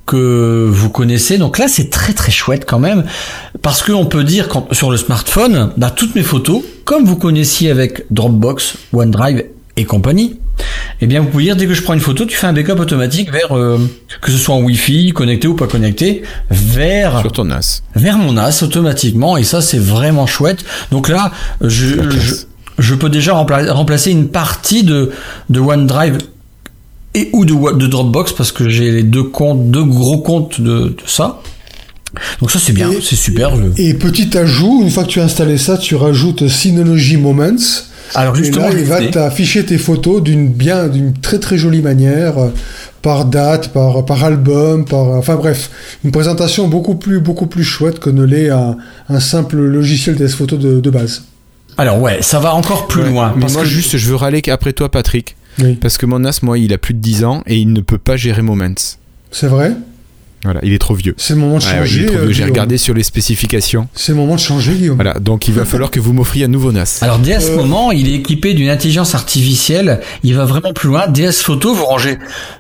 que 0.07 0.69
vous 0.71 0.91
connaissez. 0.91 1.39
Donc 1.39 1.59
là, 1.59 1.69
c'est 1.69 1.91
très 1.91 2.13
très 2.13 2.33
chouette 2.33 2.65
quand 2.67 2.79
même 2.79 3.05
parce 3.63 3.83
que 3.83 3.93
on 3.93 4.07
peut 4.07 4.25
dire 4.25 4.49
quand, 4.49 4.73
sur 4.75 4.91
le 4.91 4.97
smartphone, 4.97 5.73
bah, 5.77 5.91
toutes 5.91 6.15
mes 6.15 6.23
photos, 6.23 6.63
comme 6.85 7.05
vous 7.05 7.17
connaissiez 7.17 7.71
avec 7.71 8.05
Dropbox, 8.11 8.77
OneDrive 8.93 9.45
et 9.77 9.85
compagnie, 9.85 10.39
eh 11.01 11.07
bien, 11.07 11.21
vous 11.21 11.29
pouvez 11.29 11.45
dire 11.45 11.57
dès 11.57 11.67
que 11.67 11.75
je 11.75 11.83
prends 11.83 11.95
une 11.95 12.01
photo, 12.01 12.25
tu 12.25 12.37
fais 12.37 12.47
un 12.47 12.53
backup 12.53 12.79
automatique 12.81 13.31
vers 13.33 13.57
euh, 13.57 13.79
que 14.21 14.31
ce 14.31 14.39
soit 14.39 14.55
en 14.55 14.61
Wi-Fi, 14.63 15.13
connecté 15.13 15.49
ou 15.49 15.55
pas 15.55 15.67
connecté, 15.67 16.23
vers 16.51 17.21
Sur 17.21 17.33
ton 17.33 17.45
NAS. 17.45 17.83
vers 17.97 18.19
mon 18.19 18.33
NAS 18.35 18.63
automatiquement 18.63 19.37
et 19.37 19.45
ça 19.45 19.61
c'est 19.63 19.79
vraiment 19.79 20.27
chouette. 20.27 20.65
Donc 20.91 21.09
là, 21.09 21.33
je, 21.61 22.95
peux 22.95 23.09
déjà 23.09 23.33
rempla- 23.35 23.71
remplacer 23.71 24.11
une 24.11 24.29
partie 24.29 24.83
de, 24.85 25.11
de 25.51 25.61
OneDrive 25.61 26.19
et 27.15 27.29
ou 27.33 27.45
de, 27.45 27.87
Dropbox 27.87 28.33
parce 28.33 28.53
que 28.53 28.69
j'ai 28.69 28.91
les 28.91 29.03
deux 29.03 29.25
comptes, 29.25 29.71
deux 29.71 29.85
gros 29.85 30.19
comptes 30.19 30.61
de, 30.61 30.89
de 30.89 30.97
ça. 31.07 31.41
Donc 32.41 32.51
ça 32.51 32.59
c'est 32.59 32.73
bien, 32.73 32.91
c'est 33.03 33.17
super. 33.17 33.57
je- 33.57 33.83
Et 33.83 33.95
petit 33.95 34.37
ajout, 34.37 34.81
une 34.83 34.91
fois 34.91 35.05
que 35.05 35.09
tu 35.09 35.21
as 35.21 35.25
installé 35.25 35.57
ça, 35.59 35.79
tu 35.79 35.95
rajoutes 35.95 36.47
Synology 36.49 37.17
Moments. 37.17 37.57
Alors 38.15 38.35
Et 38.37 38.39
justement, 38.45 38.69
là, 38.69 38.75
il 38.79 38.85
va 38.85 39.07
t'afficher 39.07 39.65
tes 39.65 39.79
photos 39.79 40.23
d'une 40.23 40.49
bien, 40.53 40.89
d'une 40.89 41.13
très 41.15 41.39
très 41.39 41.57
jolie 41.57 41.83
manière, 41.83 42.39
euh, 42.39 42.49
par 43.01 43.25
date, 43.25 43.69
par, 43.69 44.05
par 44.05 44.23
album, 44.25 44.85
par, 44.85 45.09
enfin 45.09 45.37
bref, 45.37 45.71
une 46.05 46.13
présentation 46.13 46.69
beaucoup 46.69 46.95
plus, 46.95 47.21
beaucoup 47.21 47.47
plus 47.47 47.65
chouette 47.65 47.99
que 47.99 48.11
ne 48.11 48.23
l'est 48.25 48.51
un, 48.51 48.77
un 49.09 49.21
simple 49.21 49.57
logiciel 49.57 50.17
DS 50.17 50.35
Photo 50.37 50.57
de, 50.57 50.81
de 50.81 50.91
base. 50.91 51.25
alors 51.79 52.01
ouais, 52.01 52.19
ça 52.23 52.39
va 52.39 52.55
encore 52.55 52.87
plus 52.87 53.03
Ouais, 53.03 53.11
loin 53.11 53.33
Mais 53.35 53.43
parce 53.43 53.55
moi, 53.55 53.63
que 53.63 53.69
juste, 53.69 53.97
je 53.97 54.09
veux 54.09 54.17
râler 54.17 54.43
après 54.49 54.73
toi, 54.73 54.91
Patrick. 54.91 55.37
Oui. 55.61 55.75
Parce 55.75 55.99
que 55.99 56.07
mon 56.07 56.21
NAS, 56.21 56.41
moi, 56.43 56.59
il 56.59 56.73
a 56.73 56.79
plus 56.79 56.95
de 56.95 57.01
10 57.01 57.25
ans 57.25 57.43
et 57.47 57.57
il 57.59 57.73
ne 57.73 57.81
peut 57.81 57.99
pas 57.99 58.17
gérer 58.17 58.41
Moments. 58.43 58.75
C'est 59.31 59.49
vrai? 59.49 59.73
Voilà, 60.45 60.61
il 60.65 60.73
est 60.73 60.79
trop 60.79 60.95
vieux. 60.95 61.15
C'est 61.19 61.35
le 61.35 61.41
moment 61.41 61.59
de 61.59 61.63
Ouais, 61.65 61.71
ouais, 61.71 61.79
changer. 61.79 62.01
euh, 62.07 62.11
vieux. 62.11 62.21
J'ai 62.29 62.33
Guillaume. 62.35 62.49
regardé 62.51 62.77
sur 62.79 62.95
les 62.95 63.03
spécifications. 63.05 63.87
C'est 63.95 64.13
le 64.13 64.19
moment 64.19 64.35
de 64.35 64.41
changer, 64.41 64.73
Guillaume. 64.75 64.97
Voilà, 64.97 65.15
donc 65.21 65.47
il 65.49 65.55
va 65.55 65.65
falloir 65.67 65.91
que 65.91 66.01
vous 66.01 66.13
m'offriez 66.13 66.47
un 66.47 66.49
nouveau 66.49 66.73
NAS. 66.73 66.99
Alors 67.03 67.19
dès 67.19 67.35
à 67.35 67.41
ce 67.41 67.51
Euh. 67.51 67.57
moment, 67.57 67.93
il 67.93 68.09
est 68.09 68.15
équipé 68.15 68.53
d'une 68.55 68.69
intelligence 68.69 69.15
artificielle. 69.15 70.01
Il 70.25 70.35
va 70.35 70.45
vraiment 70.45 70.73
plus 70.73 70.89
loin. 70.89 71.07
DS 71.07 71.33
Photo, 71.43 71.75
vous 71.75 71.85
rangez, 71.85 72.19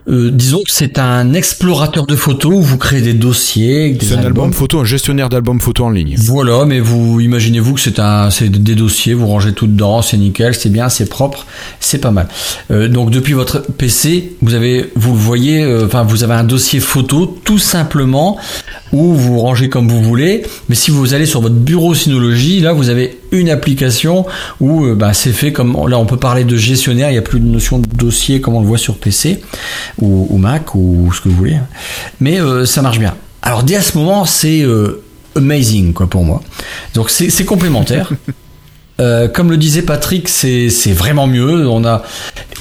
euh, 0.08 0.30
disons 0.30 0.58
que 0.64 0.70
c'est 0.70 0.98
un 0.98 1.32
explorateur 1.34 2.06
de 2.06 2.14
photos. 2.16 2.52
où 2.54 2.62
Vous 2.62 2.78
créez 2.78 3.00
des 3.02 3.14
dossiers, 3.14 3.96
C'est 4.00 4.12
un 4.14 4.18
albums. 4.18 4.26
album 4.26 4.52
photo, 4.52 4.80
un 4.80 4.84
gestionnaire 4.84 5.28
d'albums 5.28 5.60
photo 5.60 5.84
en 5.84 5.90
ligne. 5.90 6.14
Voilà, 6.18 6.64
mais 6.64 6.80
vous 6.80 7.20
imaginez-vous 7.20 7.74
que 7.74 7.80
c'est 7.80 7.98
un, 7.98 8.30
c'est 8.30 8.48
des 8.48 8.74
dossiers, 8.74 9.14
vous 9.14 9.26
rangez 9.26 9.52
tout 9.52 9.66
dedans, 9.66 10.02
c'est 10.02 10.16
nickel, 10.16 10.54
c'est 10.54 10.70
bien, 10.70 10.88
c'est 10.88 11.08
propre, 11.08 11.46
c'est 11.80 11.98
pas 11.98 12.10
mal. 12.10 12.28
Euh, 12.70 12.88
donc 12.88 13.10
depuis 13.10 13.32
votre 13.32 13.60
PC, 13.60 14.34
vous 14.42 14.54
avez, 14.54 14.90
vous 14.96 15.12
le 15.12 15.18
voyez, 15.18 15.62
euh, 15.62 15.86
enfin 15.86 16.02
vous 16.04 16.24
avez 16.24 16.34
un 16.34 16.44
dossier 16.44 16.80
photo 16.80 17.38
tout 17.44 17.58
simplement 17.72 18.36
où 18.92 19.14
vous 19.14 19.38
rangez 19.38 19.70
comme 19.70 19.88
vous 19.88 20.02
voulez. 20.02 20.44
Mais 20.68 20.74
si 20.74 20.90
vous 20.90 21.14
allez 21.14 21.24
sur 21.24 21.40
votre 21.40 21.54
bureau 21.54 21.94
Synology, 21.94 22.60
là 22.60 22.74
vous 22.74 22.90
avez 22.90 23.18
une 23.32 23.48
application 23.48 24.26
où 24.60 24.84
euh, 24.84 24.94
bah, 24.94 25.14
c'est 25.14 25.32
fait 25.32 25.52
comme 25.52 25.72
là 25.88 25.98
on 25.98 26.04
peut 26.04 26.18
parler 26.18 26.44
de 26.44 26.56
gestionnaire, 26.56 27.08
il 27.08 27.14
n'y 27.14 27.18
a 27.18 27.22
plus 27.22 27.40
de 27.40 27.46
notion 27.46 27.78
de 27.78 27.86
dossier 27.86 28.42
comme 28.42 28.54
on 28.54 28.60
le 28.60 28.66
voit 28.66 28.78
sur 28.78 28.98
PC 28.98 29.40
ou, 30.00 30.26
ou 30.28 30.36
Mac 30.36 30.74
ou 30.74 31.10
ce 31.14 31.22
que 31.22 31.30
vous 31.30 31.36
voulez. 31.36 31.56
Mais 32.20 32.40
euh, 32.40 32.66
ça 32.66 32.82
marche 32.82 32.98
bien. 32.98 33.14
Alors 33.40 33.62
dès 33.62 33.76
à 33.76 33.82
ce 33.82 33.96
moment, 33.96 34.26
c'est 34.26 34.60
euh, 34.62 35.02
amazing 35.34 35.94
quoi 35.94 36.06
pour 36.06 36.24
moi. 36.24 36.42
Donc 36.94 37.10
c'est 37.10 37.44
complémentaire. 37.44 38.12
Comme 39.34 39.50
le 39.50 39.56
disait 39.56 39.82
Patrick, 39.82 40.28
c'est 40.28 40.92
vraiment 40.92 41.26
mieux. 41.26 41.68
On 41.68 41.84
a, 41.84 42.04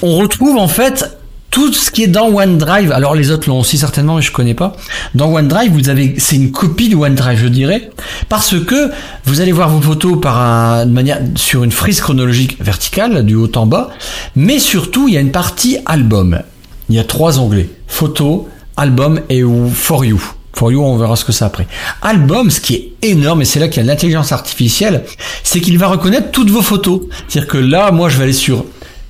on 0.02 0.16
retrouve 0.16 0.58
en 0.58 0.68
fait 0.68 1.21
tout 1.52 1.74
ce 1.74 1.92
qui 1.92 2.04
est 2.04 2.08
dans 2.08 2.30
OneDrive. 2.30 2.92
Alors 2.92 3.14
les 3.14 3.30
autres 3.30 3.48
l'ont 3.50 3.60
aussi 3.60 3.78
certainement, 3.78 4.16
mais 4.16 4.22
je 4.22 4.32
connais 4.32 4.54
pas. 4.54 4.76
Dans 5.14 5.32
OneDrive, 5.32 5.72
vous 5.72 5.90
avez, 5.90 6.16
c'est 6.18 6.38
une 6.38 6.52
copie 6.52 6.90
de 6.90 6.96
OneDrive, 6.96 7.38
je 7.38 7.48
dirais, 7.48 7.92
parce 8.30 8.58
que 8.60 8.90
vous 9.26 9.42
allez 9.42 9.52
voir 9.52 9.70
vos 9.70 9.82
photos 9.82 10.20
par 10.20 10.40
un, 10.40 10.86
manière 10.86 11.20
sur 11.36 11.64
une 11.64 11.72
frise 11.72 12.00
chronologique 12.00 12.58
verticale, 12.64 13.26
du 13.26 13.36
haut 13.36 13.52
en 13.56 13.66
bas, 13.66 13.90
mais 14.36 14.60
surtout 14.60 15.10
il 15.10 15.14
y 15.14 15.18
a 15.18 15.20
une 15.20 15.32
partie 15.32 15.78
album. 15.86 16.42
Il 16.90 16.96
y 16.96 17.00
a 17.00 17.04
trois 17.04 17.38
onglets 17.38 17.70
photos, 17.88 18.44
album 18.78 19.20
et 19.30 19.44
for 19.74 20.06
you. 20.06 20.22
For 20.54 20.72
you, 20.72 20.82
on 20.82 20.98
verra 20.98 21.16
ce 21.16 21.26
que 21.26 21.32
c'est 21.32 21.46
après. 21.46 21.68
Album, 22.02 22.52
ce 22.52 22.60
qui 22.60 22.76
est 22.76 22.94
énorme, 23.02 23.42
et 23.42 23.46
c'est 23.46 23.60
là 23.60 23.68
qu'il 23.68 23.84
y 23.84 23.86
a 23.86 23.88
l'intelligence 23.88 24.32
artificielle, 24.32 25.04
c'est 25.44 25.60
qu'il 25.60 25.78
va 25.78 25.88
reconnaître 25.88 26.32
toutes 26.32 26.50
vos 26.50 26.62
photos. 26.62 27.02
C'est-à-dire 27.28 27.52
que 27.52 27.58
là, 27.58 27.92
moi, 27.92 28.10
je 28.10 28.18
vais 28.18 28.24
aller 28.24 28.34
sur 28.34 28.66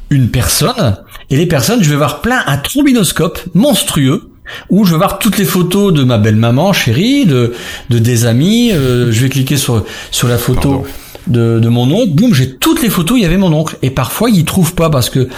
une 0.10 0.30
personne, 0.30 0.98
et 1.32 1.38
les 1.38 1.48
personnes, 1.48 1.82
je 1.82 1.90
vais 1.90 1.96
voir 1.96 2.22
plein, 2.22 2.44
un 2.46 2.58
trombinoscope 2.58 3.40
monstrueux, 3.56 4.30
où 4.70 4.86
je 4.86 4.92
vais 4.92 4.98
voir 4.98 5.18
toutes 5.18 5.38
les 5.38 5.46
photos 5.46 5.94
de 5.94 6.04
ma 6.04 6.18
belle 6.18 6.36
maman 6.36 6.74
chérie, 6.74 7.26
de, 7.26 7.54
de 7.90 7.98
des 7.98 8.26
amis, 8.26 8.72
euh, 8.74 9.12
je 9.12 9.22
vais 9.22 9.30
cliquer 9.30 9.58
sur, 9.58 9.86
sur 10.12 10.28
la 10.28 10.38
photo 10.38 10.86
de, 11.28 11.60
de 11.60 11.70
mon 11.70 11.90
oncle, 11.92 12.12
boum, 12.12 12.34
j'ai 12.34 12.56
toutes 12.58 12.84
les 12.84 12.90
photos, 12.90 13.18
il 13.18 13.24
y 13.24 13.26
avait 13.26 13.38
mon 13.38 13.54
oncle. 13.54 13.78
Et 13.82 13.90
parfois, 13.90 14.30
il 14.30 14.44
trouve 14.46 14.76
pas 14.76 14.90
parce 14.90 15.10
que 15.10 15.30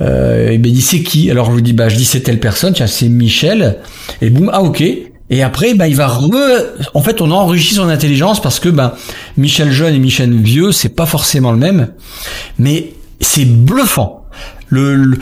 euh, 0.00 0.50
il 0.52 0.58
me 0.58 0.64
dit 0.64 0.82
c'est 0.82 1.02
qui? 1.02 1.30
Alors 1.30 1.50
je 1.50 1.56
lui 1.56 1.62
dis 1.62 1.74
bah 1.74 1.88
je 1.88 1.96
dis 1.96 2.04
c'est 2.04 2.20
telle 2.20 2.40
personne, 2.40 2.72
tiens 2.72 2.86
c'est 2.86 3.08
Michel. 3.08 3.78
Et 4.20 4.30
boum 4.30 4.50
ah 4.52 4.62
ok. 4.62 4.82
Et 5.30 5.42
après 5.42 5.74
bah 5.74 5.86
il 5.86 5.96
va 5.96 6.08
re... 6.08 6.30
en 6.94 7.02
fait 7.02 7.20
on 7.20 7.30
enrichit 7.30 7.74
son 7.74 7.88
intelligence 7.88 8.40
parce 8.40 8.58
que 8.58 8.70
bah 8.70 8.96
Michel 9.36 9.70
jeune 9.70 9.94
et 9.94 9.98
Michel 9.98 10.32
vieux 10.32 10.72
c'est 10.72 10.88
pas 10.88 11.06
forcément 11.06 11.52
le 11.52 11.58
même, 11.58 11.88
mais 12.58 12.94
c'est 13.20 13.44
bluffant. 13.44 14.21
Le, 14.72 14.94
le- 14.96 15.18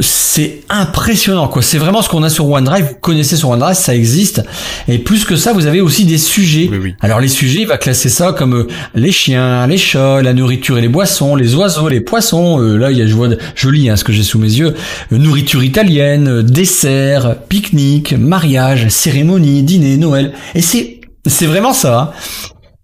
c'est 0.00 0.60
impressionnant 0.68 1.48
quoi. 1.48 1.62
C'est 1.62 1.78
vraiment 1.78 2.02
ce 2.02 2.10
qu'on 2.10 2.22
a 2.22 2.28
sur 2.28 2.46
OneDrive. 2.50 2.84
Vous 2.84 2.94
connaissez 3.00 3.36
sur 3.36 3.48
OneDrive, 3.48 3.74
ça 3.76 3.94
existe. 3.94 4.42
Et 4.88 4.98
plus 4.98 5.24
que 5.24 5.36
ça, 5.36 5.54
vous 5.54 5.64
avez 5.66 5.80
aussi 5.80 6.04
des 6.04 6.18
sujets. 6.18 6.68
Oui, 6.70 6.78
oui. 6.82 6.94
Alors 7.00 7.18
les 7.20 7.28
sujets, 7.28 7.60
il 7.62 7.66
va 7.66 7.78
classer 7.78 8.10
ça 8.10 8.32
comme 8.32 8.54
euh, 8.54 8.66
les 8.94 9.10
chiens, 9.12 9.66
les 9.66 9.78
chats, 9.78 10.20
la 10.20 10.34
nourriture 10.34 10.76
et 10.76 10.82
les 10.82 10.88
boissons, 10.88 11.34
les 11.34 11.54
oiseaux, 11.54 11.88
les 11.88 12.02
poissons. 12.02 12.60
Euh, 12.60 12.76
là, 12.76 12.90
il 12.90 12.98
y 12.98 13.02
a 13.02 13.06
je 13.06 13.14
vois, 13.14 13.28
je 13.54 13.68
lis 13.70 13.88
hein, 13.88 13.96
ce 13.96 14.04
que 14.04 14.12
j'ai 14.12 14.22
sous 14.22 14.38
mes 14.38 14.52
yeux. 14.52 14.74
Euh, 15.12 15.16
nourriture 15.18 15.64
italienne, 15.64 16.28
euh, 16.28 16.42
dessert, 16.42 17.36
pique-nique, 17.48 18.12
mariage, 18.12 18.88
cérémonie, 18.88 19.62
dîner, 19.62 19.96
Noël. 19.96 20.32
Et 20.54 20.60
c'est 20.62 21.00
c'est 21.26 21.46
vraiment 21.46 21.72
ça. 21.72 21.98
hein. 21.98 22.10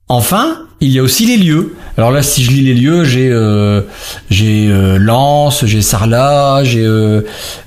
Enfin, 0.09 0.57
il 0.83 0.91
y 0.93 0.99
a 0.99 1.03
aussi 1.03 1.27
les 1.27 1.37
lieux. 1.37 1.75
Alors 1.99 2.11
là, 2.11 2.23
si 2.23 2.43
je 2.43 2.51
lis 2.51 2.63
les 2.63 2.73
lieux, 2.75 3.05
j'ai 3.05 3.29
euh, 3.31 3.83
j'ai 4.31 4.69
euh, 4.69 4.99
Lens, 4.99 5.65
j'ai 5.67 5.83
Sarlat, 5.83 6.63
j'ai 6.65 6.83
euh, 6.85 7.21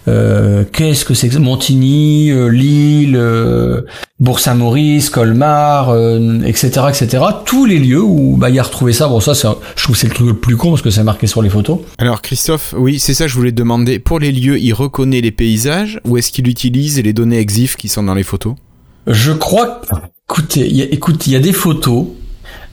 euh, 0.08 0.64
qu'est-ce 0.72 1.06
que 1.06 1.14
c'est 1.14 1.30
que 1.30 1.38
Montigny, 1.38 2.32
euh, 2.32 2.48
Lille, 2.50 3.16
euh, 3.16 3.82
Bourg-Saint-Maurice, 4.20 5.10
Colmar, 5.12 5.90
euh, 5.90 6.40
etc., 6.44 6.72
etc. 6.90 7.24
Tous 7.46 7.66
les 7.66 7.78
lieux 7.80 8.02
où 8.02 8.36
bah 8.38 8.50
il 8.50 8.56
y 8.56 8.60
a 8.60 8.64
retrouvé 8.64 8.94
ça. 8.94 9.08
Bon, 9.08 9.20
ça, 9.20 9.34
je 9.34 9.84
trouve 9.84 9.96
que 9.96 10.02
c'est 10.02 10.08
le 10.08 10.14
truc 10.14 10.28
le 10.28 10.34
plus 10.34 10.58
con 10.58 10.70
parce 10.72 10.82
que 10.82 10.90
c'est 10.90 11.04
marqué 11.04 11.28
sur 11.28 11.42
les 11.44 11.50
photos. 11.50 11.80
Alors 12.00 12.22
Christophe, 12.24 12.74
oui, 12.78 12.98
c'est 13.00 13.14
ça 13.14 13.28
je 13.28 13.36
voulais 13.36 13.52
te 13.52 13.58
demander. 13.58 14.00
Pour 14.00 14.20
les 14.20 14.32
lieux, 14.32 14.58
il 14.60 14.74
reconnaît 14.74 15.22
les 15.22 15.32
paysages 15.32 16.00
ou 16.04 16.18
est-ce 16.18 16.32
qu'il 16.32 16.48
utilise 16.48 17.02
les 17.02 17.14
données 17.14 17.40
EXIF 17.40 17.76
qui 17.76 17.88
sont 17.90 18.04
dans 18.04 18.16
les 18.16 18.24
photos? 18.24 18.56
Je 19.08 19.32
crois. 19.32 19.82
que- 19.88 19.96
Écoutez, 20.28 20.68
y 20.74 20.82
a, 20.82 20.86
écoute, 20.86 21.28
il 21.28 21.34
y 21.34 21.36
a 21.36 21.40
des 21.40 21.54
photos. 21.54 22.08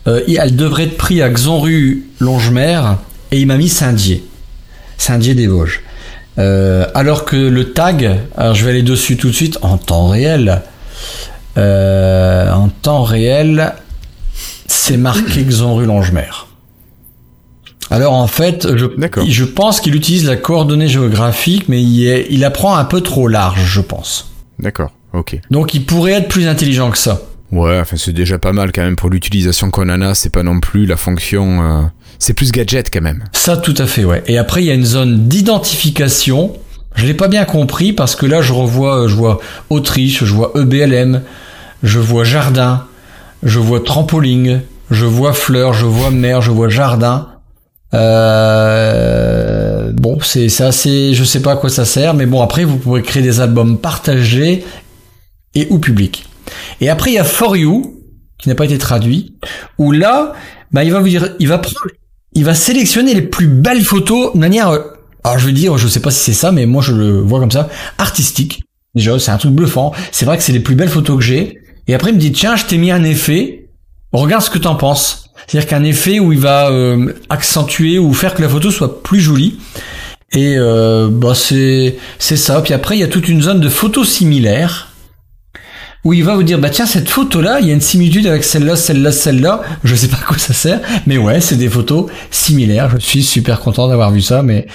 Euh, 0.07 0.23
elles 0.27 0.57
devraient 0.57 0.85
être 0.85 0.97
prises 0.97 1.23
à 1.23 1.29
Xonru, 1.29 2.05
Longemer, 2.21 2.81
et 3.31 3.41
il 3.41 3.47
m'a 3.47 3.57
mis 3.57 3.69
Saint-Dié, 3.69 4.25
Saint-Dié 4.99 5.35
des 5.35 5.47
Vosges. 5.47 5.83
Euh, 6.39 6.87
alors 6.95 7.25
que 7.25 7.37
le 7.37 7.73
tag, 7.73 8.19
alors 8.37 8.55
je 8.55 8.65
vais 8.65 8.71
aller 8.71 8.83
dessus 8.83 9.17
tout 9.17 9.29
de 9.29 9.35
suite 9.35 9.59
en 9.63 9.77
temps 9.79 10.09
réel. 10.09 10.63
Euh, 11.59 12.51
en 12.53 12.69
temps 12.69 13.03
réel, 13.03 13.75
c'est 14.67 14.97
marqué 14.97 15.43
Xonru, 15.49 15.87
Longemer. 15.87 16.31
Alors 17.91 18.15
en 18.15 18.27
fait, 18.27 18.67
je 18.75 19.45
pense 19.45 19.81
qu'il 19.81 19.95
utilise 19.95 20.25
la 20.25 20.37
coordonnée 20.37 20.89
géographique, 20.89 21.69
mais 21.69 21.83
il, 21.83 22.09
est, 22.09 22.27
il 22.31 22.43
apprend 22.45 22.75
un 22.77 22.87
peu 22.87 23.03
trop 23.03 23.29
large, 23.29 23.67
je 23.67 23.83
pense. 23.83 24.33
D'accord, 24.59 24.93
ok. 25.13 25.39
Donc 25.51 25.75
il 25.75 25.85
pourrait 25.85 26.13
être 26.13 26.29
plus 26.29 26.49
intelligent 26.49 26.91
que 26.91 26.97
ça. 26.97 27.21
Ouais, 27.53 27.79
enfin 27.81 27.97
c'est 27.99 28.13
déjà 28.13 28.39
pas 28.39 28.53
mal 28.53 28.73
quand 28.73 28.83
même 28.83 28.97
pour 28.97 29.11
l'utilisation 29.11 29.71
qu'on 29.71 29.89
en 29.91 30.01
a. 30.01 30.15
C'est 30.15 30.31
pas 30.31 30.43
non 30.43 30.59
plus 30.59 30.87
la 30.87 30.97
fonction. 30.97 31.63
euh, 31.63 31.83
C'est 32.19 32.33
plus 32.35 32.51
gadget 32.51 32.89
quand 32.91 33.03
même. 33.03 33.25
Ça, 33.33 33.57
tout 33.59 33.75
à 33.79 33.87
fait, 33.87 34.05
ouais. 34.05 34.23
Et 34.27 34.39
après, 34.39 34.63
il 34.63 34.67
y 34.67 34.71
a 34.71 34.75
une 34.75 34.85
zone 34.87 35.29
d'identification. 35.29 36.55
Je 36.95 37.05
l'ai 37.07 37.15
pas 37.15 37.29
bien 37.29 37.45
compris 37.45 37.93
parce 37.93 38.17
que 38.17 38.27
là, 38.27 38.43
je 38.43 38.53
revois, 38.53 39.07
je 39.07 39.15
vois 39.15 39.39
Autriche, 39.71 40.25
je 40.25 40.33
vois 40.33 40.53
EBLM, 40.55 41.23
je 41.83 41.99
vois 41.99 42.25
jardin, 42.25 42.87
je 43.43 43.59
vois 43.59 43.81
trampoline, 43.81 44.63
je 44.91 45.05
vois 45.07 45.33
fleurs, 45.33 45.73
je 45.75 45.87
vois 45.87 46.11
mer, 46.11 46.41
je 46.43 46.51
vois 46.51 46.69
jardin. 46.69 47.29
Euh, 48.63 49.91
bon, 49.93 50.19
c'est 50.23 50.49
c'est 50.49 50.65
assez, 50.65 51.15
je 51.15 51.25
sais 51.25 51.41
pas 51.43 51.53
à 51.53 51.57
quoi 51.57 51.71
ça 51.71 51.85
sert, 51.85 52.15
mais 52.15 52.27
bon, 52.27 52.41
après, 52.43 52.65
vous 52.65 52.77
pouvez 52.79 53.03
créer 53.03 53.23
des 53.23 53.41
albums 53.41 53.79
partagés 53.79 54.65
et 55.55 55.67
ou 55.71 55.79
publics. 55.79 56.27
Et 56.81 56.89
après, 56.89 57.11
il 57.11 57.15
y 57.15 57.19
a 57.19 57.25
For 57.25 57.57
You, 57.57 58.01
qui 58.39 58.49
n'a 58.49 58.55
pas 58.55 58.65
été 58.65 58.79
traduit, 58.79 59.37
où 59.79 59.93
là, 59.93 60.33
bah, 60.73 60.85
il 60.85 60.93
va 60.93 61.01
vous 61.01 61.09
dire, 61.09 61.35
il 61.39 61.49
va 61.49 61.59
prendre, 61.59 61.77
il 62.35 62.45
va 62.45 62.55
sélectionner 62.55 63.15
les 63.15 63.23
plus 63.23 63.47
belles 63.47 63.85
photos 63.85 64.35
de 64.35 64.39
manière, 64.39 64.69
euh, 64.71 64.81
alors 65.25 65.39
je 65.39 65.47
veux 65.47 65.53
dire, 65.53 65.77
je 65.79 65.87
sais 65.87 66.01
pas 66.01 66.11
si 66.11 66.21
c'est 66.21 66.33
ça, 66.33 66.51
mais 66.51 66.67
moi 66.67 66.83
je 66.83 66.93
le 66.93 67.21
vois 67.21 67.41
comme 67.41 67.51
ça, 67.51 67.69
artistique. 67.99 68.63
Déjà, 68.95 69.19
c'est 69.19 69.31
un 69.31 69.39
truc 69.39 69.53
bluffant. 69.53 69.93
C'est 70.11 70.27
vrai 70.27 70.37
que 70.37 70.43
c'est 70.43 70.53
les 70.53 70.61
plus 70.61 70.75
belles 70.75 70.89
photos 70.89 71.17
que 71.17 71.23
j'ai. 71.23 71.61
Et 71.89 71.95
après, 71.95 72.11
il 72.11 72.15
me 72.15 72.21
dit, 72.21 72.33
tiens, 72.33 72.57
je 72.57 72.67
t'ai 72.67 72.77
mis 72.77 72.91
un 72.91 73.05
effet. 73.05 73.71
Regarde 74.13 74.43
ce 74.43 74.51
que 74.51 74.59
t'en 74.59 74.75
penses. 74.75 75.31
C'est-à-dire 75.47 75.69
qu'un 75.69 75.85
effet 75.85 76.21
où 76.21 76.33
il 76.33 76.39
va 76.39 76.71
euh, 76.71 77.15
accentuer 77.31 77.99
ou 77.99 78.13
faire 78.13 78.35
que 78.35 78.43
la 78.43 78.49
photo 78.49 78.71
soit 78.71 79.03
plus 79.03 79.21
jolie. 79.21 79.59
Et 80.35 80.55
euh, 80.57 81.09
bah 81.11 81.35
c'est 81.35 81.97
c'est 82.19 82.37
ça. 82.37 82.61
Puis 82.63 82.73
après, 82.73 82.97
il 82.97 83.01
y 83.01 83.03
a 83.03 83.09
toute 83.09 83.29
une 83.29 83.43
zone 83.43 83.61
de 83.61 83.69
photos 83.69 84.09
similaires 84.09 84.92
où 86.05 86.13
il 86.13 86.25
va 86.25 86.35
vous 86.35 86.43
dire 86.43 86.59
bah 86.59 86.71
tiens 86.71 86.87
cette 86.87 87.09
photo 87.09 87.41
là 87.41 87.61
il 87.61 87.69
y 87.69 87.71
a 87.71 87.75
une 87.75 87.81
similitude 87.81 88.27
avec 88.27 88.43
celle-là 88.45 88.77
celle-là 88.77 89.13
celle-là. 89.13 89.63
Je 89.85 89.95
sais 89.95 90.09
pas 90.09 90.17
à 90.17 90.27
quoi 90.27 90.39
ça 90.39 90.53
sert 90.53 90.81
mais 91.07 91.17
ouais 91.19 91.41
c'est 91.41 91.57
des 91.57 91.69
photos 91.69 92.07
similaires. 92.31 92.91
Je 92.99 93.05
suis 93.05 93.23
super 93.23 93.61
content 93.61 93.89
d'avoir 93.89 94.11
vu 94.11 94.21
ça 94.21 94.43
mais 94.43 94.67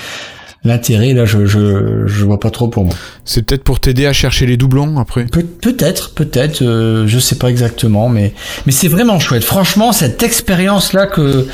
l'intérêt 0.63 1.13
là 1.13 1.25
je 1.25 1.45
je 1.45 2.05
je 2.07 2.25
vois 2.25 2.39
pas 2.39 2.49
trop 2.49 2.67
pour 2.67 2.85
moi. 2.85 2.95
C'est 3.25 3.41
peut-être 3.43 3.63
pour 3.63 3.79
t'aider 3.79 4.05
à 4.05 4.13
chercher 4.13 4.45
les 4.45 4.57
doublons 4.57 4.97
après. 4.99 5.25
Pe- 5.25 5.43
peut-être 5.43 6.13
peut-être 6.13 6.61
euh, 6.61 7.05
je 7.07 7.19
sais 7.19 7.35
pas 7.35 7.49
exactement 7.49 8.07
mais 8.09 8.33
mais 8.65 8.71
c'est 8.71 8.87
vraiment 8.87 9.19
chouette. 9.19 9.43
Franchement 9.43 9.91
cette 9.91 10.23
expérience 10.23 10.93
là 10.93 11.07
que 11.07 11.45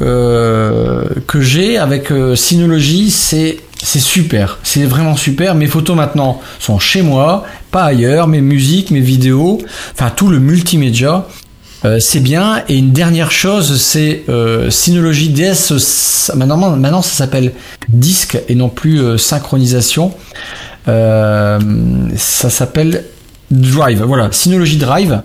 euh, 0.00 1.04
que 1.26 1.40
j'ai 1.40 1.76
avec 1.78 2.10
euh, 2.10 2.36
Synology 2.36 3.10
c'est 3.10 3.58
c'est 3.82 4.00
super, 4.00 4.58
c'est 4.62 4.84
vraiment 4.84 5.16
super. 5.16 5.54
Mes 5.54 5.66
photos 5.66 5.96
maintenant 5.96 6.40
sont 6.58 6.78
chez 6.78 7.02
moi, 7.02 7.44
pas 7.70 7.84
ailleurs. 7.84 8.26
Mes 8.26 8.40
musiques, 8.40 8.90
mes 8.90 9.00
vidéos, 9.00 9.60
enfin 9.92 10.10
tout 10.10 10.28
le 10.28 10.40
multimédia, 10.40 11.26
euh, 11.84 11.98
c'est 12.00 12.20
bien. 12.20 12.64
Et 12.68 12.76
une 12.76 12.92
dernière 12.92 13.30
chose, 13.30 13.80
c'est 13.80 14.24
euh, 14.28 14.70
Synology 14.70 15.28
DS. 15.28 15.72
Maintenant, 16.34 16.76
maintenant, 16.76 17.02
ça 17.02 17.14
s'appelle 17.14 17.52
disque 17.88 18.38
et 18.48 18.54
non 18.54 18.68
plus 18.68 19.00
euh, 19.00 19.16
synchronisation. 19.16 20.12
Ça 20.86 21.60
s'appelle 22.50 23.04
Drive. 23.50 24.02
Voilà, 24.02 24.30
Synology 24.32 24.76
Drive. 24.76 25.22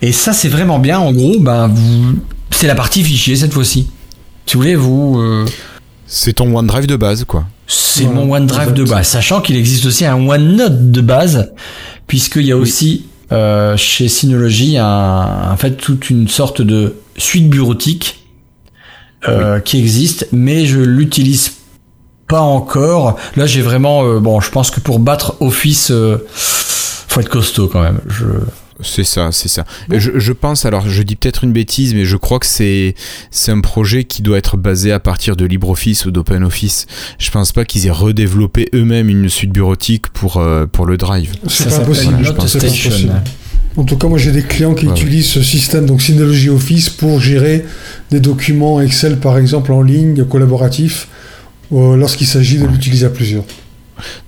Et 0.00 0.12
ça, 0.12 0.32
c'est 0.32 0.48
vraiment 0.48 0.78
bien. 0.78 0.98
En 0.98 1.12
gros, 1.12 1.38
ben, 1.40 1.70
c'est 2.50 2.66
la 2.66 2.74
partie 2.74 3.02
fichier 3.02 3.36
cette 3.36 3.52
fois-ci. 3.52 3.88
Si 4.46 4.54
vous 4.54 4.60
voulez, 4.60 4.76
vous. 4.76 5.44
C'est 6.06 6.34
ton 6.34 6.54
OneDrive 6.56 6.86
de 6.86 6.96
base, 6.96 7.24
quoi. 7.24 7.44
C'est 7.72 8.04
Voilà, 8.04 8.20
mon 8.20 8.34
OneDrive 8.34 8.72
de 8.74 8.84
base, 8.84 9.08
sachant 9.08 9.40
qu'il 9.40 9.56
existe 9.56 9.86
aussi 9.86 10.04
un 10.04 10.16
OneNote 10.16 10.90
de 10.90 11.00
base, 11.00 11.52
puisqu'il 12.06 12.44
y 12.44 12.52
a 12.52 12.56
aussi 12.56 13.06
euh, 13.32 13.76
chez 13.78 14.08
Synology 14.08 14.76
un, 14.76 15.50
en 15.50 15.56
fait 15.56 15.72
toute 15.72 16.10
une 16.10 16.28
sorte 16.28 16.60
de 16.60 16.96
suite 17.16 17.48
bureautique 17.48 18.26
euh, 19.28 19.58
qui 19.60 19.78
existe, 19.78 20.28
mais 20.32 20.66
je 20.66 20.80
l'utilise 20.80 21.52
pas 22.28 22.40
encore. 22.40 23.16
Là, 23.36 23.46
j'ai 23.46 23.62
vraiment 23.62 24.04
euh, 24.04 24.20
bon, 24.20 24.40
je 24.40 24.50
pense 24.50 24.70
que 24.70 24.80
pour 24.80 24.98
battre 24.98 25.36
Office, 25.40 25.90
euh, 25.90 26.18
faut 26.28 27.20
être 27.20 27.30
costaud 27.30 27.68
quand 27.68 27.82
même. 27.82 28.00
Je 28.08 28.24
C'est 28.82 29.04
ça, 29.04 29.30
c'est 29.32 29.48
ça. 29.48 29.64
Je, 29.90 30.10
je 30.18 30.32
pense, 30.32 30.64
alors 30.66 30.88
je 30.88 31.02
dis 31.02 31.16
peut-être 31.16 31.44
une 31.44 31.52
bêtise, 31.52 31.94
mais 31.94 32.04
je 32.04 32.16
crois 32.16 32.38
que 32.38 32.46
c'est 32.46 32.94
c'est 33.30 33.52
un 33.52 33.60
projet 33.60 34.04
qui 34.04 34.22
doit 34.22 34.38
être 34.38 34.56
basé 34.56 34.92
à 34.92 35.00
partir 35.00 35.36
de 35.36 35.44
LibreOffice 35.44 36.04
ou 36.06 36.10
d'OpenOffice. 36.10 36.86
Je 37.18 37.30
pense 37.30 37.52
pas 37.52 37.64
qu'ils 37.64 37.86
aient 37.86 37.90
redéveloppé 37.90 38.68
eux-mêmes 38.74 39.08
une 39.08 39.28
suite 39.28 39.50
bureautique 39.52 40.08
pour, 40.08 40.36
euh, 40.38 40.66
pour 40.66 40.86
le 40.86 40.96
Drive. 40.96 41.32
C'est 41.48 41.64
pas 41.64 41.70
s'appelle 41.70 41.86
possible. 41.86 42.18
je 42.22 42.32
pense 42.32 42.46
C'est 42.52 42.58
pas 42.60 42.66
Station. 42.68 42.90
possible. 42.90 43.12
En 43.76 43.84
tout 43.84 43.96
cas, 43.96 44.06
moi 44.08 44.18
j'ai 44.18 44.32
des 44.32 44.42
clients 44.42 44.74
qui 44.74 44.86
Ouais, 44.86 44.92
utilisent 44.92 45.28
ce 45.30 45.42
système, 45.42 45.86
donc 45.86 46.02
Synology 46.02 46.50
Office, 46.50 46.90
pour 46.90 47.20
gérer 47.20 47.64
des 48.10 48.20
documents 48.20 48.80
Excel 48.82 49.18
par 49.18 49.38
exemple 49.38 49.72
en 49.72 49.80
ligne, 49.80 50.24
collaboratifs, 50.26 51.08
euh, 51.72 51.96
lorsqu'il 51.96 52.26
s'agit 52.26 52.58
de 52.58 52.66
l'utiliser 52.66 53.06
à 53.06 53.10
plusieurs. 53.10 53.44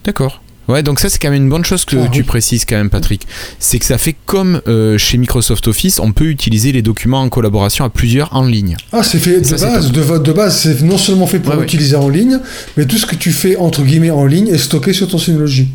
D'accord. 0.04 0.40
Ouais, 0.66 0.82
donc 0.82 0.98
ça 0.98 1.10
c'est 1.10 1.18
quand 1.18 1.30
même 1.30 1.42
une 1.42 1.50
bonne 1.50 1.64
chose 1.64 1.84
que 1.84 1.96
Ah, 1.96 2.08
tu 2.10 2.20
oui. 2.20 2.24
précises 2.24 2.64
quand 2.64 2.76
même, 2.76 2.88
Patrick. 2.88 3.26
C'est 3.58 3.78
que 3.78 3.84
ça 3.84 3.98
fait 3.98 4.14
comme 4.24 4.62
euh, 4.66 4.96
chez 4.96 5.18
Microsoft 5.18 5.68
Office, 5.68 5.98
on 5.98 6.12
peut 6.12 6.26
utiliser 6.26 6.72
les 6.72 6.80
documents 6.80 7.20
en 7.20 7.28
collaboration 7.28 7.84
à 7.84 7.90
plusieurs 7.90 8.34
en 8.34 8.44
ligne. 8.46 8.76
Ah, 8.92 9.02
c'est 9.02 9.18
fait 9.18 9.40
de 9.40 9.44
Ça, 9.44 9.56
base. 9.56 9.92
De, 9.92 10.18
de 10.18 10.32
base, 10.32 10.56
c'est 10.56 10.80
non 10.82 10.96
seulement 10.96 11.26
fait 11.26 11.38
pour 11.38 11.54
Ouais, 11.54 11.64
utiliser 11.64 11.96
en 11.96 12.08
ligne, 12.08 12.38
mais 12.76 12.86
tout 12.86 12.96
ce 12.96 13.04
que 13.04 13.14
tu 13.14 13.30
fais 13.32 13.56
entre 13.56 13.82
guillemets 13.82 14.10
en 14.10 14.24
ligne 14.24 14.48
est 14.48 14.58
stocké 14.58 14.92
sur 14.94 15.06
ton 15.06 15.18
Synology. 15.18 15.68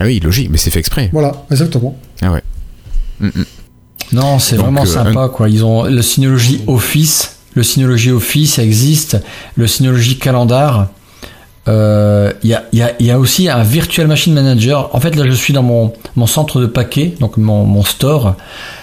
Ah 0.00 0.04
oui, 0.06 0.18
logique, 0.20 0.48
mais 0.50 0.58
c'est 0.58 0.70
fait 0.70 0.80
exprès. 0.80 1.08
Voilà, 1.12 1.44
exactement. 1.50 1.96
Ah 2.20 2.32
ouais. 2.32 2.42
Mm, 3.20 3.26
mm. 3.28 3.44
Non, 4.12 4.38
c'est 4.38 4.56
vraiment 4.56 4.82
euh, 4.82 4.86
sympa 4.86 5.28
quoi. 5.28 5.48
Ils 5.48 5.64
ont 5.64 5.84
le 5.84 6.02
Synology 6.02 6.62
Office, 6.66 7.36
le 7.54 7.62
Synology 7.62 8.10
Office 8.10 8.58
existe, 8.58 9.18
le 9.56 9.66
Synology 9.66 10.18
Calendar. 10.18 10.88
Euh, 11.68 12.32
Il 12.42 12.50
y, 12.50 12.54
a, 12.54 12.64
il 12.72 12.78
y, 12.78 12.82
a, 12.82 12.92
il 12.98 13.06
y 13.06 13.10
a 13.10 13.18
aussi 13.18 13.48
un 13.48 13.62
Virtual 13.62 14.06
Machine 14.06 14.34
Manager. 14.34 14.90
En 14.94 15.00
fait, 15.00 15.14
là, 15.16 15.24
je 15.26 15.32
suis 15.32 15.52
dans 15.52 15.62
mon, 15.62 15.92
mon 16.16 16.26
centre 16.26 16.60
de 16.60 16.66
paquet, 16.66 17.14
donc 17.20 17.36
mon, 17.36 17.64
mon 17.64 17.82
store. 17.84 18.36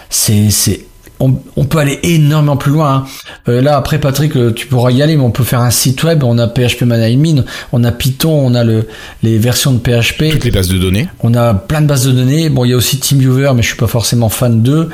C'est, 0.10 0.50
c'est, 0.52 0.86
on, 1.19 1.36
on 1.56 1.63
peut 1.65 1.78
aller 1.80 1.98
énormément 2.04 2.58
plus 2.58 2.71
loin. 2.71 2.93
hein. 2.93 3.06
Euh, 3.48 3.62
là, 3.62 3.78
après, 3.78 4.00
Patrick, 4.00 4.36
euh, 4.36 4.52
tu 4.54 4.67
pourras 4.67 4.91
y 4.91 5.02
aller, 5.02 5.15
mais 5.15 5.24
on 5.24 5.32
peut 5.32 5.43
faire 5.45 5.62
un 5.62 5.71
site 5.71 6.04
web. 6.04 6.24
On 6.24 6.38
a 6.38 6.48
PHP 6.48 6.82
ManaImin, 6.84 7.45
on 7.71 7.84
a 7.84 7.91
Python, 7.91 8.32
on 8.45 8.54
a 8.54 8.63
le, 8.63 8.88
les 9.24 9.38
versions 9.38 9.71
de 9.71 9.80
PHP. 9.80 10.32
Toutes 10.32 10.43
les 10.43 10.52
bases 10.52 10.67
de 10.67 10.78
données. 10.78 11.08
On 11.21 11.34
a 11.34 11.54
plein 11.54 11.82
de 11.82 11.88
bases 11.88 12.06
de 12.06 12.12
données. 12.12 12.50
Bon, 12.50 12.65
il 12.65 12.71
y 12.71 12.74
a 12.74 12.78
aussi 12.78 13.00
TeamViewer, 13.00 13.52
mais 13.56 13.62
je 13.62 13.67
suis 13.69 13.78
pas 13.78 13.88
forcément 13.88 14.30
fan 14.30 14.62
d'eux. 14.62 14.89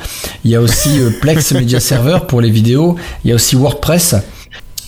Il 0.45 0.51
y 0.51 0.55
a 0.55 0.61
aussi 0.61 0.99
euh, 0.99 1.09
Plex 1.21 1.51
Media 1.53 1.79
Server 1.79 2.19
pour 2.27 2.39
les 2.41 2.49
vidéos. 2.51 2.95
Il 3.25 3.29
y 3.29 3.31
a 3.31 3.35
aussi 3.35 3.55
WordPress. 3.55 4.15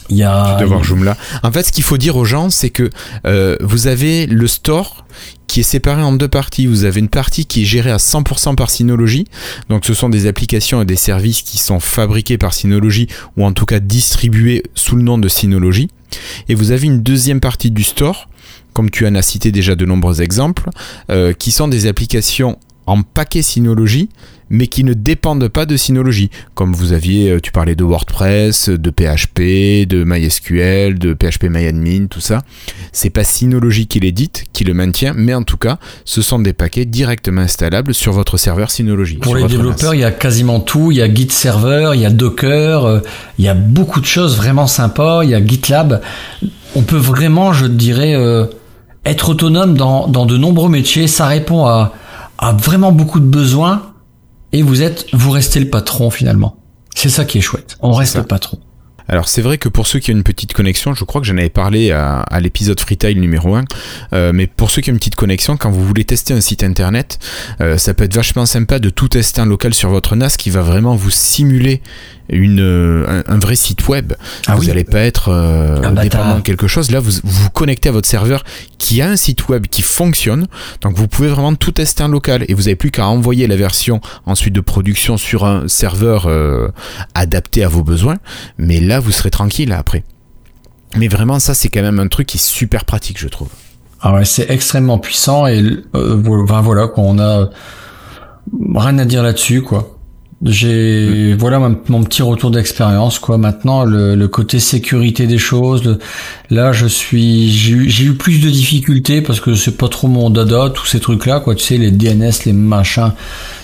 Il 0.09 0.17
y 0.17 0.23
a. 0.23 0.63
voir 0.65 0.83
Joomla. 0.83 1.17
En 1.43 1.51
fait, 1.51 1.63
ce 1.63 1.71
qu'il 1.71 1.83
faut 1.83 1.97
dire 1.97 2.15
aux 2.15 2.25
gens, 2.25 2.49
c'est 2.49 2.69
que 2.69 2.89
euh, 3.25 3.57
vous 3.61 3.87
avez 3.87 4.25
le 4.25 4.47
store 4.47 5.05
qui 5.47 5.59
est 5.59 5.63
séparé 5.63 6.01
en 6.01 6.13
deux 6.13 6.27
parties. 6.27 6.65
Vous 6.65 6.83
avez 6.83 6.99
une 6.99 7.09
partie 7.09 7.45
qui 7.45 7.61
est 7.61 7.65
gérée 7.65 7.91
à 7.91 7.97
100% 7.97 8.55
par 8.55 8.69
Synology. 8.69 9.25
Donc, 9.69 9.85
ce 9.85 9.93
sont 9.93 10.09
des 10.09 10.27
applications 10.27 10.81
et 10.81 10.85
des 10.85 10.95
services 10.95 11.41
qui 11.41 11.57
sont 11.57 11.79
fabriqués 11.79 12.37
par 12.37 12.53
Synology 12.53 13.07
ou 13.37 13.45
en 13.45 13.53
tout 13.53 13.65
cas 13.65 13.79
distribués 13.79 14.63
sous 14.75 14.95
le 14.95 15.03
nom 15.03 15.17
de 15.17 15.27
Synology. 15.27 15.89
Et 16.49 16.55
vous 16.55 16.71
avez 16.71 16.87
une 16.87 17.01
deuxième 17.01 17.39
partie 17.39 17.71
du 17.71 17.83
store, 17.83 18.29
comme 18.73 18.89
tu 18.89 19.05
en 19.07 19.15
as 19.15 19.21
cité 19.21 19.51
déjà 19.51 19.75
de 19.75 19.85
nombreux 19.85 20.21
exemples, 20.21 20.69
euh, 21.11 21.33
qui 21.33 21.51
sont 21.51 21.67
des 21.67 21.87
applications 21.87 22.57
en 22.85 23.01
paquet 23.03 23.41
Synology, 23.41 24.09
mais 24.49 24.67
qui 24.67 24.83
ne 24.83 24.93
dépendent 24.93 25.47
pas 25.47 25.65
de 25.65 25.75
Synology. 25.75 26.29
Comme 26.53 26.73
vous 26.73 26.93
aviez, 26.93 27.31
euh, 27.31 27.39
tu 27.41 27.51
parlais 27.51 27.75
de 27.75 27.83
WordPress, 27.83 28.69
de 28.69 28.89
PHP, 28.91 29.87
de 29.87 30.03
MySQL, 30.05 30.99
de 30.99 31.13
PHP 31.13 31.45
MyAdmin, 31.49 32.05
tout 32.07 32.19
ça. 32.19 32.43
C'est 32.91 33.09
pas 33.09 33.23
Synology 33.23 33.87
qui 33.87 33.99
l'édite, 33.99 34.45
qui 34.53 34.63
le 34.63 34.73
maintient, 34.73 35.13
mais 35.15 35.33
en 35.33 35.43
tout 35.43 35.57
cas, 35.57 35.79
ce 36.05 36.21
sont 36.21 36.39
des 36.39 36.53
paquets 36.53 36.85
directement 36.85 37.41
installables 37.41 37.93
sur 37.93 38.13
votre 38.13 38.37
serveur 38.37 38.69
Synology. 38.69 39.15
Pour 39.17 39.35
les 39.35 39.47
développeurs, 39.47 39.95
il 39.95 40.01
y 40.01 40.05
a 40.05 40.11
quasiment 40.11 40.59
tout. 40.59 40.91
Il 40.91 40.97
y 40.97 41.01
a 41.01 41.13
Git 41.13 41.31
Server, 41.31 41.91
il 41.95 42.01
y 42.01 42.05
a 42.05 42.11
Docker, 42.11 42.85
euh, 42.85 42.99
il 43.39 43.45
y 43.45 43.49
a 43.49 43.53
beaucoup 43.53 44.01
de 44.01 44.05
choses 44.05 44.37
vraiment 44.37 44.67
sympas. 44.67 45.23
Il 45.23 45.31
y 45.31 45.35
a 45.35 45.43
GitLab. 45.43 46.01
On 46.75 46.81
peut 46.81 46.97
vraiment, 46.97 47.53
je 47.53 47.65
dirais, 47.65 48.13
euh, 48.15 48.45
être 49.05 49.29
autonome 49.29 49.75
dans, 49.75 50.07
dans 50.07 50.25
de 50.25 50.37
nombreux 50.37 50.69
métiers. 50.69 51.07
Ça 51.07 51.25
répond 51.25 51.65
à, 51.65 51.93
à 52.37 52.51
vraiment 52.53 52.91
beaucoup 52.91 53.19
de 53.19 53.25
besoins 53.25 53.93
et 54.51 54.61
vous 54.61 54.81
êtes, 54.81 55.07
vous 55.13 55.31
restez 55.31 55.59
le 55.59 55.69
patron 55.69 56.09
finalement. 56.09 56.57
C'est 56.95 57.09
ça 57.09 57.25
qui 57.25 57.39
est 57.39 57.41
chouette. 57.41 57.77
On 57.81 57.91
reste 57.91 58.15
le 58.15 58.23
patron. 58.23 58.59
Alors 59.07 59.27
c'est 59.27 59.41
vrai 59.41 59.57
que 59.57 59.69
pour 59.69 59.87
ceux 59.87 59.99
qui 59.99 60.11
ont 60.11 60.15
une 60.15 60.23
petite 60.23 60.53
connexion, 60.53 60.93
je 60.93 61.03
crois 61.03 61.21
que 61.21 61.27
j'en 61.27 61.37
avais 61.37 61.49
parlé 61.49 61.91
à, 61.91 62.25
l'épisode 62.39 62.79
Freetile 62.79 63.19
numéro 63.19 63.55
1, 63.55 63.65
euh, 64.13 64.31
mais 64.33 64.47
pour 64.47 64.71
ceux 64.71 64.81
qui 64.81 64.89
ont 64.89 64.93
une 64.93 64.99
petite 64.99 65.15
connexion, 65.15 65.57
quand 65.57 65.71
vous 65.71 65.85
voulez 65.85 66.05
tester 66.05 66.33
un 66.33 66.41
site 66.41 66.63
internet, 66.63 67.19
euh, 67.61 67.77
ça 67.77 67.93
peut 67.93 68.05
être 68.05 68.15
vachement 68.15 68.45
sympa 68.45 68.79
de 68.79 68.89
tout 68.89 69.07
tester 69.07 69.41
en 69.41 69.45
local 69.45 69.73
sur 69.73 69.89
votre 69.89 70.15
NAS 70.15 70.35
qui 70.37 70.49
va 70.49 70.61
vraiment 70.61 70.95
vous 70.95 71.09
simuler 71.09 71.81
une, 72.29 72.61
euh, 72.61 73.21
un, 73.27 73.39
vrai 73.39 73.55
site 73.55 73.87
web. 73.87 74.13
Ah 74.47 74.55
vous 74.55 74.65
n'allez 74.65 74.85
pas 74.85 74.99
être 74.99 75.29
dépendant 76.01 76.37
de 76.37 76.41
quelque 76.41 76.67
chose. 76.67 76.89
Là, 76.89 76.99
vous 76.99 77.11
vous 77.23 77.49
connectez 77.49 77.89
à 77.89 77.91
votre 77.91 78.07
serveur 78.07 78.43
qui 78.77 79.01
a 79.01 79.09
un 79.09 79.17
site 79.17 79.49
web 79.49 79.67
qui 79.67 79.81
fonctionne. 79.81 80.47
Donc 80.81 80.95
vous 80.95 81.07
pouvez 81.07 81.27
vraiment 81.27 81.53
tout 81.55 81.71
tester 81.71 82.03
en 82.03 82.07
local 82.07 82.45
et 82.47 82.53
vous 82.53 82.63
n'avez 82.63 82.75
plus 82.75 82.91
qu'à 82.91 83.07
envoyer 83.07 83.47
la 83.47 83.57
version 83.57 83.99
ensuite 84.25 84.53
de 84.53 84.61
production 84.61 85.17
sur 85.17 85.45
un 85.45 85.67
serveur 85.67 86.29
adapté 87.13 87.63
à 87.63 87.67
vos 87.67 87.83
besoins. 87.83 88.17
Mais 88.57 88.79
là, 88.79 88.92
vous 88.99 89.11
serez 89.11 89.31
tranquille 89.31 89.71
après. 89.71 90.03
Mais 90.95 91.07
vraiment, 91.07 91.39
ça, 91.39 91.53
c'est 91.53 91.69
quand 91.69 91.81
même 91.81 91.99
un 91.99 92.07
truc 92.07 92.27
qui 92.27 92.37
est 92.37 92.45
super 92.45 92.85
pratique, 92.85 93.19
je 93.19 93.27
trouve. 93.27 93.49
Ah 94.01 94.13
ouais, 94.13 94.25
c'est 94.25 94.49
extrêmement 94.49 94.99
puissant 94.99 95.47
et 95.47 95.63
euh, 95.95 96.15
voilà, 96.15 96.87
quoi, 96.87 97.03
on 97.03 97.19
a 97.19 97.49
rien 98.75 98.97
à 98.99 99.05
dire 99.05 99.23
là-dessus, 99.23 99.61
quoi. 99.61 99.93
J'ai 100.43 101.33
mm. 101.33 101.37
voilà 101.37 101.59
mon, 101.59 102.03
petit 102.03 102.21
retour 102.21 102.51
d'expérience 102.51 103.19
quoi. 103.19 103.37
Maintenant 103.37 103.85
le, 103.85 104.27
côté 104.27 104.59
sécurité 104.59 105.25
des 105.25 105.37
choses, 105.37 105.99
là 106.49 106.73
je 106.73 106.85
suis 106.85 107.49
j'ai 107.49 108.03
eu 108.03 108.13
plus 108.15 108.41
de 108.41 108.49
difficultés 108.49 109.21
parce 109.21 109.39
que 109.39 109.55
c'est 109.55 109.77
pas 109.77 109.87
trop 109.87 110.07
mon 110.07 110.29
dada 110.29 110.69
tous 110.73 110.85
ces 110.85 110.99
trucs 110.99 111.25
là 111.25 111.39
quoi. 111.39 111.55
Tu 111.55 111.63
sais 111.63 111.77
les 111.77 111.91
DNS 111.91 112.31
les 112.45 112.53
machins, 112.53 113.13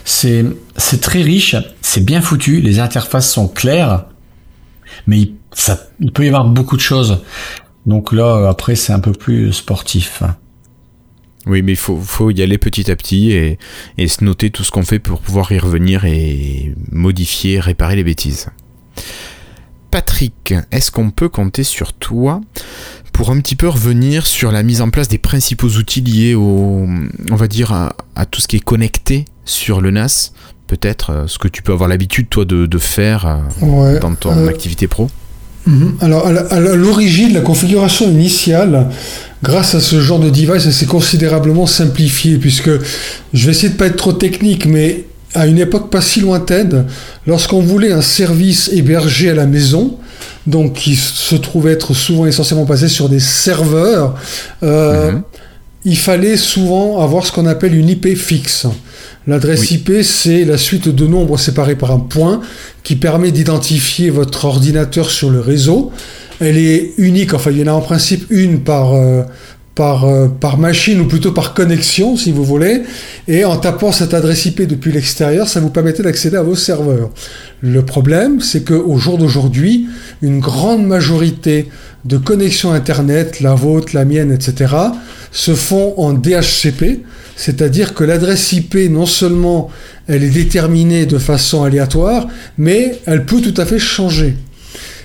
c'est 0.06 0.46
c'est 0.78 1.02
très 1.02 1.22
riche, 1.22 1.56
c'est 1.82 2.06
bien 2.06 2.22
foutu, 2.22 2.62
les 2.62 2.80
interfaces 2.80 3.30
sont 3.30 3.48
claires, 3.48 4.06
mais 5.10 5.32
il, 6.00 6.12
peut 6.12 6.24
y 6.24 6.28
avoir 6.28 6.46
beaucoup 6.46 6.76
de 6.76 6.82
choses. 6.82 7.24
Donc 7.88 8.14
là, 8.14 8.48
après, 8.48 8.76
c'est 8.76 8.94
un 8.94 9.00
peu 9.00 9.12
plus 9.12 9.52
sportif. 9.54 10.22
Oui, 11.48 11.64
mais 11.64 11.72
il 11.72 11.78
faut, 11.78 12.30
y 12.30 12.44
aller 12.44 12.60
petit 12.60 12.92
à 12.92 12.96
petit 12.96 13.32
et, 13.32 13.58
se 14.08 14.24
noter 14.24 14.52
tout 14.52 14.64
ce 14.64 14.70
qu'on 14.70 14.84
fait 14.84 15.00
pour 15.00 15.20
pouvoir 15.20 15.52
y 15.52 15.58
revenir 15.58 16.06
et 16.06 16.76
modifier, 16.92 17.60
réparer 17.60 17.96
les 17.96 18.04
bêtises. 18.04 18.50
Patrick, 19.90 20.54
est-ce 20.72 20.92
qu'on 20.92 21.10
peut 21.10 21.30
compter 21.30 21.64
sur 21.64 21.94
toi 21.94 22.40
pour 23.12 23.32
un 23.32 23.40
petit 23.42 23.56
peu 23.56 23.68
revenir 23.68 24.28
sur 24.28 24.52
la 24.52 24.62
mise 24.62 24.82
en 24.82 24.92
place 24.92 25.08
des 25.08 25.18
principaux 25.18 25.70
outils 25.70 26.02
liés 26.02 26.36
au, 26.36 26.88
on 27.32 27.36
va 27.36 27.48
dire, 27.48 27.74
à 27.74 28.26
tout 28.28 28.42
ce 28.42 28.48
qui 28.48 28.58
est 28.58 28.64
connecté 28.64 29.26
sur 29.44 29.82
le 29.82 29.90
NAS 29.90 30.32
peut-être 30.70 31.12
euh, 31.12 31.24
ce 31.28 31.40
que 31.40 31.48
tu 31.48 31.64
peux 31.64 31.74
avoir 31.74 31.90
l'habitude 31.90 32.30
toi 32.30 32.46
de, 32.46 32.78
faire 32.78 33.26
euh, 33.62 34.00
dans 34.00 34.14
ton 34.14 34.38
euh, 34.38 34.48
activité 34.48 34.88
pro 34.88 35.10
mhm. 35.66 35.98
Alors 36.00 36.28
à 36.28 36.60
l'origine, 36.60 37.34
la 37.34 37.42
configuration 37.42 38.08
initiale, 38.10 38.90
grâce 39.44 39.74
à 39.76 39.82
ce 39.82 40.00
genre 40.00 40.20
de 40.20 40.30
device, 40.30 40.66
elle 40.66 40.74
s'est 40.74 40.86
considérablement 40.86 41.66
simplifiée 41.66 42.38
puisque 42.38 42.70
je 43.34 43.46
vais 43.46 43.52
essayer 43.52 43.70
de 43.70 43.78
pas 43.78 43.88
être 43.88 43.98
trop 43.98 44.14
technique, 44.14 44.66
mais 44.66 45.06
à 45.34 45.48
une 45.48 45.58
époque 45.60 45.90
pas 45.90 46.02
si 46.02 46.22
lointaine, 46.22 46.86
lorsqu'on 47.28 47.62
voulait 47.62 47.92
un 47.92 48.02
service 48.02 48.70
hébergé 48.72 49.30
à 49.30 49.36
la 49.36 49.46
maison, 49.46 49.98
donc 50.48 50.74
qui 50.74 50.96
se 50.96 51.36
trouvait 51.36 51.72
être 51.72 51.94
souvent 51.94 52.26
essentiellement 52.26 52.66
basé 52.66 52.88
sur 52.88 53.10
des 53.10 53.20
serveurs, 53.20 54.16
mhm. 54.62 55.24
il 55.84 55.98
fallait 55.98 56.38
souvent 56.38 57.02
avoir 57.02 57.26
ce 57.26 57.32
qu'on 57.32 57.48
appelle 57.48 57.76
une 57.76 57.90
IP 57.90 58.16
fixe. 58.16 58.68
L'adresse 59.30 59.70
IP, 59.70 59.92
c'est 60.02 60.44
la 60.44 60.58
suite 60.58 60.90
de 60.90 61.06
nombres 61.06 61.38
séparés 61.38 61.76
par 61.76 61.92
un 61.92 62.00
point 62.00 62.42
qui 62.82 62.96
permet 62.96 63.30
d'identifier 63.30 64.10
votre 64.10 64.46
ordinateur 64.46 65.12
sur 65.12 65.30
le 65.30 65.40
réseau. 65.40 65.92
Elle 66.40 66.58
est 66.58 66.94
unique, 66.98 67.36
enfin 67.36 67.52
il 67.52 67.60
y 67.60 67.64
en 67.64 67.68
a 67.68 67.74
en 67.74 67.82
principe 67.82 68.26
une 68.32 68.62
par, 68.62 68.96
euh, 68.96 69.22
par, 69.76 70.06
euh, 70.06 70.30
par 70.30 70.58
machine 70.58 71.00
ou 71.00 71.06
plutôt 71.06 71.32
par 71.32 71.54
connexion 71.54 72.18
si 72.18 72.32
vous 72.32 72.44
voulez. 72.44 72.82
Et 73.28 73.46
en 73.46 73.58
tapant 73.58 73.92
cette 73.92 74.16
adresse 74.16 74.48
IP 74.48 74.64
depuis 74.64 74.92
l'extérieur, 74.92 75.48
ça 75.48 75.60
vous 75.60 75.70
permettait 75.70 76.02
d'accéder 76.02 76.38
à 76.38 76.42
vos 76.42 76.56
serveurs. 76.56 77.12
Le 77.62 77.86
problème, 77.86 78.42
c'est 78.42 78.68
qu'au 78.68 78.98
jour 78.98 79.20
d'aujourd'hui, 79.20 79.86
une 80.24 80.40
grande 80.40 80.88
majorité 80.88 81.68
de 82.06 82.18
connexions 82.18 82.72
Internet, 82.72 83.42
la 83.42 83.56
vôtre, 83.56 83.90
la 83.94 84.06
mienne, 84.06 84.32
etc., 84.32 84.74
se 85.32 85.54
font 85.54 85.94
en 85.98 86.14
DHCP, 86.14 87.04
c'est-à-dire 87.36 87.94
que 87.94 88.04
l'adresse 88.04 88.52
IP, 88.54 88.76
non 88.90 89.06
seulement 89.06 89.70
elle 90.08 90.24
est 90.24 90.30
déterminée 90.30 91.06
de 91.06 91.18
façon 91.18 91.64
aléatoire, 91.64 92.28
mais 92.58 93.00
elle 93.06 93.26
peut 93.26 93.42
tout 93.42 93.54
à 93.62 93.66
fait 93.66 93.80
changer. 93.80 94.36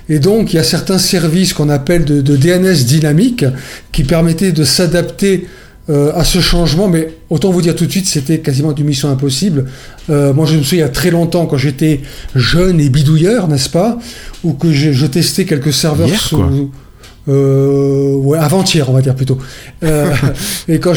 Et 0.09 0.18
donc, 0.18 0.52
il 0.52 0.57
y 0.57 0.59
a 0.59 0.64
certains 0.64 0.98
services 0.98 1.52
qu'on 1.52 1.68
appelle 1.68 2.04
de, 2.04 2.20
DNS 2.20 2.85
dynamique 2.85 3.44
qui 3.92 4.04
permettaient 4.04 4.52
de 4.52 4.64
s'adapter 4.64 5.46
euh, 5.90 6.12
à 6.14 6.24
ce 6.24 6.40
changement, 6.40 6.88
mais 6.88 7.11
autant 7.28 7.50
vous 7.50 7.61
dire 7.61 7.76
tout 7.76 7.87
de 7.87 7.90
suite, 7.90 8.07
c'était 8.07 8.38
quasiment 8.38 8.74
une 8.74 8.85
mission 8.85 9.11
impossible. 9.11 9.66
Euh, 10.09 10.33
moi, 10.33 10.46
je 10.46 10.57
me 10.57 10.62
souviens 10.62 10.78
il 10.78 10.87
y 10.87 10.88
a 10.88 10.88
très 10.90 11.11
longtemps, 11.11 11.46
quand 11.46 11.59
j'étais 11.59 12.00
jeune 12.35 12.80
et 12.80 12.88
bidouilleur, 12.88 13.48
n'est-ce 13.48 13.68
pas, 13.68 13.98
ou 14.44 14.54
que 14.54 14.72
je, 14.72 15.07
testais 15.07 15.44
quelques 15.44 15.72
serveurs 15.72 16.09
sous, 16.09 16.70
euh, 17.26 18.14
ouais, 18.16 18.38
avant-hier, 18.38 18.88
on 18.90 18.92
va 18.92 19.00
dire 19.00 19.14
plutôt. 19.14 19.38
Euh, 19.82 20.12
et 20.68 20.78
quand 20.78 20.92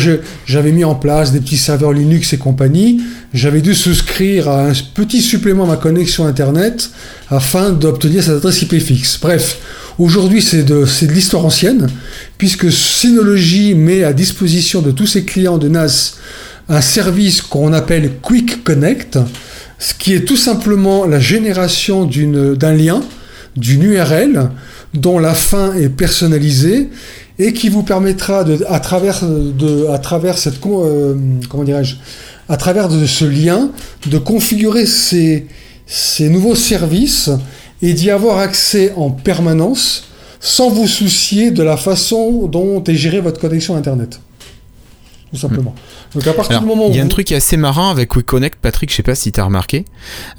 j'avais 0.45 0.71
mis 0.71 0.83
en 0.83 0.95
place 0.95 1.31
des 1.31 1.39
petits 1.39 1.57
serveurs 1.57 1.93
Linux 1.93 2.33
et 2.33 2.37
compagnie, 2.37 3.01
j'avais 3.33 3.61
dû 3.61 3.73
souscrire 3.73 4.49
à 4.49 4.67
un 4.67 4.73
petit 4.93 5.21
supplément 5.21 5.63
à 5.63 5.67
ma 5.67 5.77
connexion 5.77 6.25
Internet 6.25 6.89
afin 7.29 7.71
d'obtenir 7.71 8.23
cette 8.23 8.35
adresse 8.35 8.61
IP 8.61 8.79
fixe. 8.79 9.17
Bref, 9.21 9.59
aujourd'hui 9.99 10.41
c'est 10.41 10.63
de, 10.63 10.83
de 10.83 11.11
l'histoire 11.13 11.45
ancienne, 11.45 11.87
puisque 12.37 12.71
Synology 12.71 13.73
met 13.73 14.03
à 14.03 14.11
disposition 14.11 14.81
de 14.81 14.91
tous 14.91 15.07
ses 15.07 15.23
clients 15.23 15.57
de 15.57 15.69
NAS 15.69 16.15
un 16.69 16.81
service 16.81 17.41
qu'on 17.41 17.71
appelle 17.71 18.11
Quick 18.21 18.65
Connect, 18.65 19.17
ce 19.79 19.93
qui 19.93 20.13
est 20.13 20.25
tout 20.25 20.35
simplement 20.35 21.05
la 21.05 21.19
génération 21.19 22.05
d'un 22.05 22.73
lien, 22.73 23.01
d'une 23.55 23.83
URL, 23.83 24.49
dont 24.99 25.19
la 25.19 25.33
fin 25.33 25.73
est 25.73 25.89
personnalisée 25.89 26.89
et 27.39 27.53
qui 27.53 27.69
vous 27.69 27.83
permettra 27.83 28.43
de, 28.43 28.65
à 28.67 28.79
travers 28.79 29.23
de, 29.23 29.87
à 29.87 29.99
travers 29.99 30.37
cette 30.37 30.55
euh, 30.65 31.15
comment 31.49 31.63
dirais-je, 31.63 31.95
à 32.49 32.57
travers 32.57 32.89
de 32.89 33.05
ce 33.05 33.25
lien, 33.25 33.71
de 34.07 34.17
configurer 34.17 34.85
ces, 34.85 35.45
ces 35.85 36.29
nouveaux 36.29 36.55
services 36.55 37.29
et 37.81 37.93
d'y 37.93 38.09
avoir 38.09 38.39
accès 38.39 38.93
en 38.95 39.11
permanence 39.11 40.05
sans 40.39 40.69
vous 40.69 40.87
soucier 40.87 41.51
de 41.51 41.63
la 41.63 41.77
façon 41.77 42.47
dont 42.47 42.83
est 42.83 42.95
gérée 42.95 43.21
votre 43.21 43.39
connexion 43.39 43.75
Internet. 43.75 44.19
Tout 45.31 45.39
simplement. 45.39 45.75
Donc 46.15 46.25
à 46.25 46.33
partir 46.33 46.61
du 46.61 46.65
moment 46.65 46.87
où. 46.87 46.89
Il 46.89 46.95
y 46.95 46.99
a 46.99 47.03
un 47.03 47.07
truc 47.07 47.27
qui 47.27 47.33
est 47.33 47.37
assez 47.37 47.57
marrant 47.57 47.89
avec 47.89 48.15
WeConnect, 48.15 48.59
Patrick, 48.61 48.89
je 48.89 48.95
sais 48.95 49.03
pas 49.03 49.15
si 49.15 49.31
tu 49.31 49.39
as 49.39 49.43
remarqué. 49.43 49.85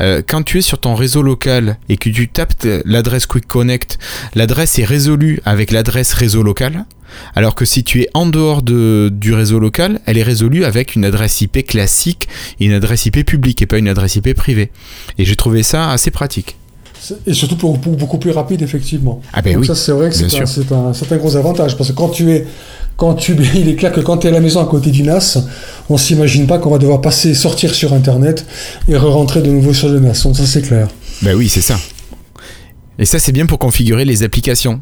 Euh, 0.00 0.22
quand 0.26 0.42
tu 0.42 0.58
es 0.58 0.60
sur 0.62 0.78
ton 0.78 0.94
réseau 0.94 1.22
local 1.22 1.78
et 1.88 1.98
que 1.98 2.08
tu 2.08 2.28
tapes 2.28 2.54
l'adresse 2.84 3.26
QuickConnect, 3.26 3.98
l'adresse 4.34 4.78
est 4.78 4.84
résolue 4.84 5.40
avec 5.44 5.72
l'adresse 5.72 6.14
réseau 6.14 6.42
local. 6.42 6.86
Alors 7.34 7.54
que 7.54 7.64
si 7.64 7.84
tu 7.84 8.02
es 8.02 8.08
en 8.14 8.26
dehors 8.26 8.62
de, 8.62 9.10
du 9.12 9.34
réseau 9.34 9.58
local, 9.58 10.00
elle 10.06 10.18
est 10.18 10.22
résolue 10.22 10.64
avec 10.64 10.94
une 10.94 11.04
adresse 11.04 11.40
IP 11.40 11.66
classique 11.66 12.28
et 12.60 12.66
une 12.66 12.72
adresse 12.72 13.06
IP 13.06 13.24
publique 13.24 13.60
et 13.62 13.66
pas 13.66 13.78
une 13.78 13.88
adresse 13.88 14.16
IP 14.16 14.34
privée. 14.34 14.70
Et 15.18 15.24
j'ai 15.24 15.36
trouvé 15.36 15.62
ça 15.62 15.90
assez 15.90 16.10
pratique. 16.10 16.56
Et 17.26 17.32
surtout 17.32 17.56
pour, 17.56 17.78
beaucoup 17.78 18.18
plus 18.18 18.32
rapide, 18.32 18.62
effectivement. 18.62 19.20
Ah 19.32 19.40
ben 19.40 19.56
oui. 19.56 19.66
Ça, 19.66 19.74
c'est 19.74 19.92
vrai 19.92 20.10
que 20.10 20.16
c'est 20.16 20.72
un, 20.72 20.92
un, 20.92 21.16
gros 21.16 21.36
avantage. 21.36 21.76
Parce 21.76 21.90
que 21.90 21.94
quand 21.94 22.08
tu 22.08 22.30
es 22.32 22.46
quand 22.98 23.14
tu, 23.14 23.34
il 23.54 23.68
est 23.70 23.76
clair 23.76 23.92
que 23.92 24.00
quand 24.00 24.18
tu 24.18 24.26
es 24.26 24.30
à 24.30 24.32
la 24.32 24.40
maison 24.40 24.60
à 24.60 24.66
côté 24.66 24.90
du 24.90 25.02
NAS, 25.02 25.38
on 25.88 25.96
s'imagine 25.96 26.46
pas 26.46 26.58
qu'on 26.58 26.70
va 26.70 26.78
devoir 26.78 27.00
passer, 27.00 27.32
sortir 27.32 27.74
sur 27.74 27.94
Internet 27.94 28.44
et 28.88 28.96
re-rentrer 28.96 29.40
de 29.40 29.50
nouveau 29.50 29.72
sur 29.72 29.88
le 29.88 30.00
NAS. 30.00 30.24
Donc 30.24 30.36
ça 30.36 30.44
c'est 30.44 30.60
clair. 30.60 30.88
Ben 31.22 31.34
oui, 31.34 31.48
c'est 31.48 31.62
ça. 31.62 31.78
Et 32.98 33.06
ça 33.06 33.18
c'est 33.18 33.32
bien 33.32 33.46
pour 33.46 33.58
configurer 33.58 34.04
les 34.04 34.24
applications. 34.24 34.80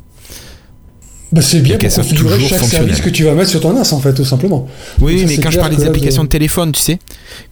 Bah, 1.30 1.42
c'est 1.42 1.60
bien 1.60 1.76
pour 1.76 1.92
configurer 1.92 2.34
toujours 2.36 2.48
chaque 2.48 2.68
service 2.68 3.00
que 3.00 3.10
tu 3.10 3.24
vas 3.24 3.34
mettre 3.34 3.50
sur 3.50 3.60
ton 3.60 3.72
NAS, 3.72 3.92
en 3.92 4.00
fait, 4.00 4.14
tout 4.14 4.24
simplement. 4.24 4.66
Oui, 5.00 5.20
ça, 5.20 5.26
mais 5.26 5.38
quand 5.38 5.50
je 5.50 5.58
que 5.58 5.74
des 5.74 5.84
applications 5.84 6.22
de 6.22 6.28
téléphone, 6.28 6.72
tu 6.72 6.80
sais, 6.80 6.98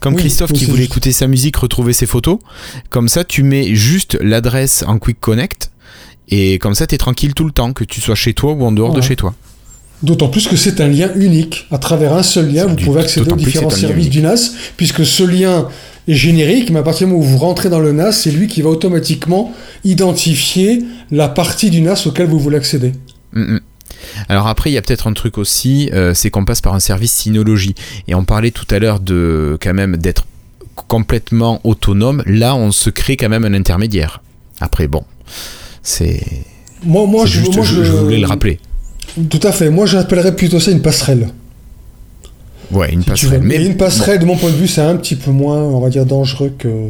comme 0.00 0.14
Oui, 0.14 0.20
Christophe 0.20 0.50
oui, 0.52 0.58
qui 0.58 0.64
voulait 0.64 0.82
juste. 0.82 0.92
écouter 0.92 1.12
sa 1.12 1.26
musique, 1.26 1.56
retrouver 1.56 1.92
ses 1.92 2.06
photos, 2.06 2.38
comme 2.88 3.08
ça 3.08 3.24
tu 3.24 3.42
mets 3.42 3.74
juste 3.74 4.16
l'adresse 4.22 4.84
en 4.86 4.98
Quick 4.98 5.20
Connect 5.20 5.72
et 6.28 6.58
comme 6.58 6.74
ça 6.74 6.86
tu 6.86 6.94
es 6.94 6.98
tranquille 6.98 7.34
tout 7.34 7.44
le 7.44 7.50
temps, 7.50 7.72
que 7.72 7.84
tu 7.84 8.00
sois 8.00 8.14
chez 8.14 8.32
toi 8.32 8.52
ou 8.52 8.64
en 8.64 8.72
dehors 8.72 8.94
de 8.94 9.02
chez 9.02 9.16
toi. 9.16 9.34
D'autant 10.02 10.28
plus 10.28 10.48
que 10.48 10.56
c'est 10.56 10.80
un 10.80 10.88
lien 10.88 11.10
unique. 11.14 11.66
À 11.70 11.78
travers 11.78 12.12
un 12.12 12.22
seul 12.22 12.52
lien, 12.52 12.66
vous 12.66 12.76
pouvez 12.76 13.00
accéder 13.00 13.30
aux 13.30 13.36
différents 13.36 13.70
services 13.70 14.10
du 14.10 14.20
NAS, 14.20 14.52
puisque 14.76 15.06
ce 15.06 15.22
lien 15.22 15.68
est 16.08 16.14
générique, 16.14 16.70
mais 16.70 16.80
à 16.80 16.82
partir 16.82 17.06
du 17.06 17.12
moment 17.12 17.24
où 17.24 17.28
vous 17.28 17.38
rentrez 17.38 17.70
dans 17.70 17.80
le 17.80 17.92
NAS, 17.92 18.12
c'est 18.12 18.30
lui 18.30 18.46
qui 18.46 18.60
va 18.60 18.68
automatiquement 18.68 19.54
identifier 19.84 20.84
la 21.10 21.28
partie 21.28 21.70
du 21.70 21.80
NAS 21.80 22.06
auquel 22.06 22.26
vous 22.26 22.38
voulez 22.38 22.56
accéder. 22.56 22.92
Mm, 23.32 23.54
mm. 23.54 23.60
Alors 24.28 24.46
après, 24.46 24.70
il 24.70 24.74
y 24.74 24.78
a 24.78 24.82
peut-être 24.82 25.06
un 25.06 25.12
truc 25.12 25.38
aussi, 25.38 25.90
euh, 25.92 26.12
c'est 26.14 26.30
qu'on 26.30 26.44
passe 26.44 26.60
par 26.60 26.74
un 26.74 26.80
service 26.80 27.12
Synology. 27.12 27.74
Et 28.06 28.14
on 28.14 28.24
parlait 28.24 28.50
tout 28.50 28.66
à 28.70 28.78
l'heure 28.78 29.00
de 29.00 29.56
quand 29.60 29.74
même 29.74 29.96
d'être 29.96 30.26
complètement 30.88 31.60
autonome. 31.64 32.22
Là, 32.26 32.54
on 32.54 32.70
se 32.70 32.90
crée 32.90 33.16
quand 33.16 33.28
même 33.28 33.44
un 33.44 33.54
intermédiaire. 33.54 34.22
Après, 34.60 34.86
bon, 34.86 35.04
c'est 35.82 36.22
Moi, 36.84 37.06
moi, 37.06 37.24
c'est 37.24 37.32
je, 37.32 37.38
juste, 37.40 37.54
moi, 37.56 37.64
je, 37.64 37.82
je 37.82 37.92
voulais 37.92 38.18
le 38.18 38.26
rappeler. 38.26 38.58
Tout 39.30 39.40
à 39.42 39.52
fait. 39.52 39.70
Moi, 39.70 39.86
j'appellerais 39.86 40.34
plutôt 40.34 40.58
ça 40.60 40.70
une 40.70 40.82
passerelle. 40.82 41.28
Ouais, 42.70 42.92
une 42.92 43.02
si 43.02 43.08
passerelle. 43.10 43.42
Mais 43.42 43.56
Et 43.56 43.66
une 43.66 43.76
passerelle, 43.76 44.18
de 44.18 44.24
mon 44.24 44.36
point 44.36 44.50
de 44.50 44.56
vue, 44.56 44.66
c'est 44.68 44.80
un 44.80 44.96
petit 44.96 45.14
peu 45.16 45.30
moins, 45.30 45.58
on 45.62 45.80
va 45.80 45.90
dire, 45.90 46.04
dangereux 46.06 46.52
que. 46.58 46.88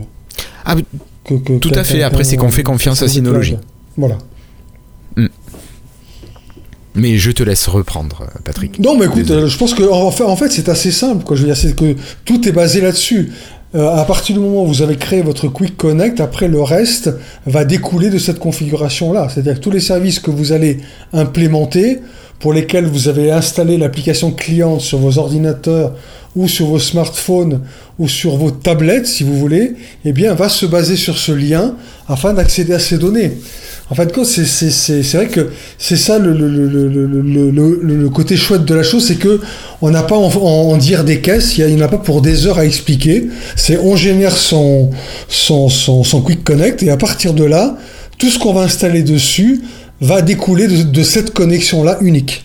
Ah, 0.65 0.75
mais 0.75 0.85
que- 1.25 1.35
que- 1.35 1.59
Tout 1.59 1.73
à 1.75 1.85
fait. 1.85 2.03
Après, 2.03 2.25
c'est 2.25 2.37
qu'on 2.37 2.51
fait 2.51 2.63
confiance 2.63 3.03
à 3.03 3.09
Synology. 3.09 3.57
Voilà. 3.97 4.17
Mais 6.97 7.19
je 7.19 7.33
te 7.33 7.43
laisse 7.43 7.67
reprendre, 7.67 8.23
euh, 8.23 8.39
Patrick. 8.45 8.79
Non, 8.79 8.97
mais 8.97 9.07
écoute, 9.07 9.23
Désolé. 9.23 9.43
euh, 9.43 9.49
je 9.49 9.59
pense 9.59 9.75
que 9.75 9.83
en 9.83 10.13
fait, 10.13 10.23
en 10.23 10.37
fait 10.37 10.51
c'est 10.53 10.69
assez 10.69 10.93
simple. 10.93 11.25
Quoi. 11.25 11.35
Je 11.35 11.41
veux 11.43 11.49
dire, 11.49 11.57
c'est 11.57 11.75
que 11.75 11.97
tout 12.25 12.49
est 12.49 12.53
basé 12.53 12.81
là-dessus. 12.81 13.33
Euh, 13.75 13.89
à 13.97 14.05
partir 14.05 14.37
du 14.37 14.41
moment 14.41 14.63
où 14.63 14.67
vous 14.67 14.83
avez 14.83 14.97
créé 14.97 15.21
votre 15.21 15.49
Quick 15.49 15.77
Connect, 15.77 16.21
après 16.21 16.47
le 16.47 16.63
reste 16.63 17.11
va 17.45 17.65
découler 17.65 18.09
de 18.09 18.19
cette 18.19 18.39
configuration-là. 18.39 19.29
C'est-à-dire 19.29 19.55
que 19.55 19.61
tous 19.61 19.73
les 19.73 19.81
services 19.81 20.21
que 20.21 20.31
vous 20.31 20.53
allez 20.53 20.79
implémenter, 21.13 22.01
pour 22.38 22.53
lesquels 22.53 22.87
vous 22.87 23.09
avez 23.09 23.31
installé 23.31 23.77
l'application 23.79 24.31
client 24.31 24.79
sur 24.79 24.99
vos 24.99 25.18
ordinateurs 25.18 25.94
ou 26.37 26.49
sur 26.49 26.66
vos 26.66 26.79
smartphones 26.79 27.61
ou 27.99 28.09
sur 28.09 28.37
vos 28.37 28.51
tablettes, 28.51 29.07
si 29.07 29.23
vous 29.23 29.38
voulez, 29.38 29.75
eh 30.05 30.12
bien, 30.12 30.35
va 30.35 30.49
se 30.49 30.66
baser 30.66 30.97
sur 30.97 31.16
ce 31.16 31.33
lien 31.33 31.77
afin 32.09 32.33
d'accéder 32.33 32.75
à 32.75 32.79
ces 32.79 32.99
données. 32.99 33.33
En 33.90 33.94
fin 33.94 34.07
de 34.07 34.12
compte, 34.12 34.25
c'est, 34.27 35.16
vrai 35.16 35.29
que 35.29 35.51
c'est 35.79 35.97
ça 35.97 36.18
le, 36.18 38.09
côté 38.09 38.37
chouette 38.37 38.64
de 38.64 38.75
la 38.75 38.83
chose, 38.83 39.07
c'est 39.07 39.16
que 39.16 39.40
on 39.83 39.90
n'a 39.90 40.03
pas 40.03 40.16
en, 40.16 40.77
dire 40.79 41.05
des 41.05 41.20
caisses, 41.20 41.59
il 41.59 41.66
n'y 41.66 41.83
en 41.83 41.85
a 41.85 41.88
pas 41.88 41.99
pour 41.99 42.23
des 42.23 42.47
heures 42.47 42.59
à 42.59 42.64
expliquer. 42.64 43.29
C'est 43.57 43.79
on 43.79 43.94
génère 43.94 44.37
son 44.37 44.90
Quick 46.25 46.42
Connect 46.44 46.83
et 46.83 46.90
à 46.90 46.97
partir 46.97 47.35
de 47.35 47.44
là, 47.44 47.77
tout 48.18 48.31
ce 48.31 48.38
qu'on 48.38 48.55
va 48.55 48.62
installer 48.62 49.03
dessus 49.03 49.62
va 50.00 50.22
découler 50.22 50.66
de, 50.68 50.83
de 50.83 51.02
cette 51.02 51.33
connexion-là 51.33 51.98
unique. 52.00 52.44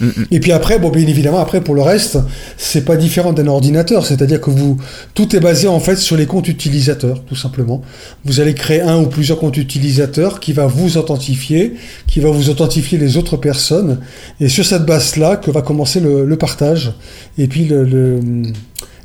Mm. 0.00 0.08
Et 0.30 0.40
puis 0.40 0.52
après, 0.52 0.78
bon, 0.78 0.90
bien 0.90 1.06
évidemment, 1.06 1.38
après 1.38 1.60
pour 1.60 1.74
le 1.74 1.82
reste, 1.82 2.18
c'est 2.56 2.84
pas 2.84 2.96
différent 2.96 3.32
d'un 3.32 3.46
ordinateur, 3.46 4.04
c'est-à-dire 4.04 4.40
que 4.40 4.50
vous, 4.50 4.78
tout 5.14 5.36
est 5.36 5.40
basé 5.40 5.68
en 5.68 5.78
fait 5.80 5.96
sur 5.96 6.16
les 6.16 6.26
comptes 6.26 6.48
utilisateurs, 6.48 7.22
tout 7.24 7.36
simplement. 7.36 7.82
Vous 8.24 8.40
allez 8.40 8.54
créer 8.54 8.80
un 8.80 8.98
ou 9.00 9.06
plusieurs 9.06 9.38
comptes 9.38 9.56
utilisateurs 9.58 10.40
qui 10.40 10.52
va 10.52 10.66
vous 10.66 10.96
authentifier, 10.96 11.74
qui 12.06 12.20
va 12.20 12.30
vous 12.30 12.50
authentifier 12.50 12.98
les 12.98 13.16
autres 13.16 13.36
personnes, 13.36 14.00
et 14.40 14.48
sur 14.48 14.64
cette 14.64 14.84
base-là 14.86 15.36
que 15.36 15.50
va 15.50 15.62
commencer 15.62 16.00
le, 16.00 16.24
le 16.24 16.36
partage 16.36 16.94
et 17.38 17.46
puis 17.46 17.66
le, 17.66 17.84
le- 17.84 18.20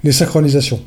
les 0.04 0.12
synchronisations. 0.12 0.80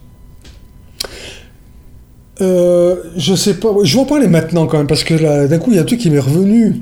Euh, 2.40 2.96
je 3.16 3.34
sais 3.34 3.54
pas, 3.54 3.68
je 3.82 3.94
vais 3.94 4.00
en 4.00 4.04
parler 4.06 4.26
maintenant 4.28 4.66
quand 4.66 4.78
même 4.78 4.86
parce 4.86 5.04
que 5.04 5.14
là, 5.14 5.46
d'un 5.46 5.58
coup, 5.58 5.70
il 5.70 5.76
y 5.76 5.78
a 5.78 5.82
un 5.82 5.84
truc 5.84 6.00
qui 6.00 6.10
m'est 6.10 6.18
revenu. 6.18 6.76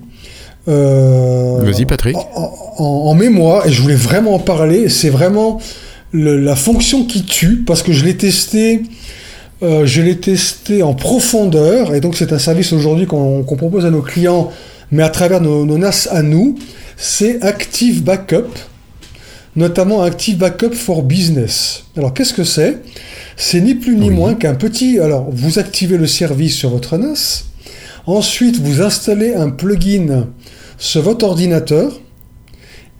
euh, 0.68 1.58
Vas-y, 1.62 1.84
Patrick. 1.86 2.16
en, 2.16 2.52
en- 2.78 2.84
en 3.10 3.14
mémoire, 3.14 3.66
et 3.66 3.72
je 3.72 3.80
voulais 3.82 3.94
vraiment 3.94 4.34
en 4.34 4.38
parler, 4.38 4.88
c'est 4.88 5.08
vraiment 5.10 5.58
le- 6.12 6.38
la 6.38 6.56
fonction 6.56 7.04
qui 7.04 7.24
tue, 7.24 7.62
parce 7.66 7.82
que 7.82 7.92
je 7.92 8.04
l'ai 8.04 8.16
testé, 8.16 8.82
euh, 9.62 9.86
je 9.86 10.02
l'ai 10.02 10.16
testé 10.18 10.82
en 10.82 10.94
profondeur, 10.94 11.94
et 11.94 12.00
donc 12.00 12.16
c'est 12.16 12.32
un 12.32 12.38
service 12.38 12.72
aujourd'hui 12.72 13.06
qu'on 13.06 13.42
propose 13.44 13.84
à 13.86 13.90
nos 13.90 14.02
clients, 14.02 14.50
mais 14.92 15.02
à 15.02 15.08
travers 15.08 15.40
nos, 15.40 15.64
nos 15.64 15.78
NAS 15.78 16.08
à 16.10 16.22
nous, 16.22 16.56
c'est 16.96 17.42
Active 17.42 18.02
Backup, 18.04 18.48
notamment 19.58 20.02
Active 20.02 20.38
Backup 20.38 20.72
for 20.72 21.02
Business. 21.02 21.84
Alors 21.96 22.14
qu'est-ce 22.14 22.32
que 22.32 22.44
c'est? 22.44 22.78
C'est 23.36 23.60
ni 23.60 23.74
plus 23.74 23.96
ni 23.96 24.08
Oui. 24.08 24.14
moins 24.14 24.34
qu'un 24.34 24.54
petit... 24.54 25.00
Alors 25.00 25.28
vous 25.30 25.58
activez 25.58 25.98
le 25.98 26.06
service 26.06 26.54
sur 26.54 26.70
votre 26.70 26.96
NAS, 26.96 27.44
ensuite 28.06 28.56
vous 28.58 28.80
installez 28.80 29.34
un 29.34 29.50
plugin 29.50 30.28
sur 30.78 31.02
votre 31.02 31.26
ordinateur, 31.26 32.00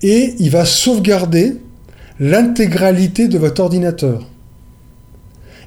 et 0.03 0.35
il 0.38 0.51
va 0.51 0.64
sauvegarder 0.64 1.57
l'intégralité 2.21 3.29
de 3.29 3.38
votre 3.38 3.62
ordinateur. 3.62 4.27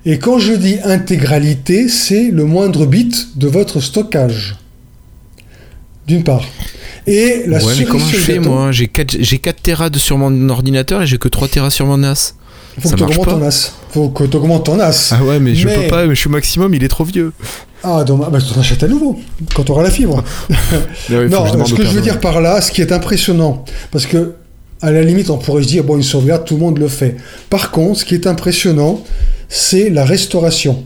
Et 0.06 0.19
quand 0.19 0.39
je 0.39 0.54
dis 0.54 0.77
intégralité, 0.84 1.88
c'est 1.88 2.32
le 2.32 2.43
moindre 2.43 2.86
bit 2.86 3.38
de 3.38 3.47
votre 3.47 3.80
stockage. 3.80 4.58
D'une 6.08 6.23
part. 6.23 6.43
Et 7.07 7.43
la 7.47 7.57
ouais, 7.63 7.73
mais 7.79 7.85
comment 7.85 8.05
je 8.07 8.15
fais 8.17 8.37
gâteau, 8.37 8.49
moi 8.49 8.71
J'ai 8.71 8.87
4, 8.87 9.17
j'ai 9.19 9.37
4 9.39 9.61
Tera 9.61 9.89
de- 9.89 9.97
sur 9.99 10.17
mon 10.17 10.49
ordinateur 10.49 11.01
et 11.01 11.07
j'ai 11.07 11.17
que 11.17 11.27
3 11.27 11.47
Tera 11.47 11.69
sur 11.69 11.85
mon 11.87 11.97
NAS. 11.97 12.35
faut 12.79 12.89
ça 12.89 12.95
que 12.95 12.99
tu 12.99 13.03
augmentes 13.05 13.25
ton 13.27 13.37
NAS. 13.37 13.71
faut 13.91 14.09
que 14.09 14.23
tu 14.25 14.37
augmentes 14.37 14.65
ton 14.65 14.75
NAS. 14.77 15.13
Ah 15.17 15.23
ouais, 15.23 15.39
mais 15.39 15.55
je 15.55 15.67
Mais- 15.67 15.75
peux 15.75 15.87
pas, 15.89 16.07
je 16.07 16.13
suis 16.13 16.27
au 16.27 16.31
maximum, 16.31 16.73
il 16.73 16.83
est 16.83 16.87
trop 16.87 17.03
vieux. 17.03 17.33
Ah, 17.83 18.03
dommage. 18.03 18.29
Bah, 18.29 18.37
tu 18.39 18.59
achètes 18.59 18.83
à 18.83 18.87
nouveau, 18.87 19.19
quand 19.55 19.63
tu 19.63 19.71
auras 19.71 19.81
la 19.83 19.89
fibre. 19.89 20.23
non, 21.09 21.65
ce 21.65 21.73
que 21.73 21.83
je 21.83 21.89
veux 21.89 22.01
dire 22.01 22.19
par 22.19 22.39
là, 22.39 22.61
ce 22.61 22.71
qui 22.71 22.81
est 22.81 22.91
impressionnant, 22.91 23.65
parce 23.91 24.05
que 24.05 24.33
à 24.83 24.91
la 24.91 25.01
limite, 25.03 25.29
on 25.31 25.37
pourrait 25.37 25.63
se 25.63 25.67
dire, 25.67 25.83
bon, 25.83 25.95
une 25.97 26.03
sauvegarde, 26.03 26.45
tout 26.45 26.53
le 26.55 26.59
monde 26.59 26.77
le 26.79 26.87
fait. 26.87 27.17
Par 27.49 27.71
contre, 27.71 27.99
ce 27.99 28.05
qui 28.05 28.13
est 28.15 28.25
impressionnant, 28.27 29.03
c'est 29.49 29.89
la 29.89 30.05
restauration. 30.05 30.83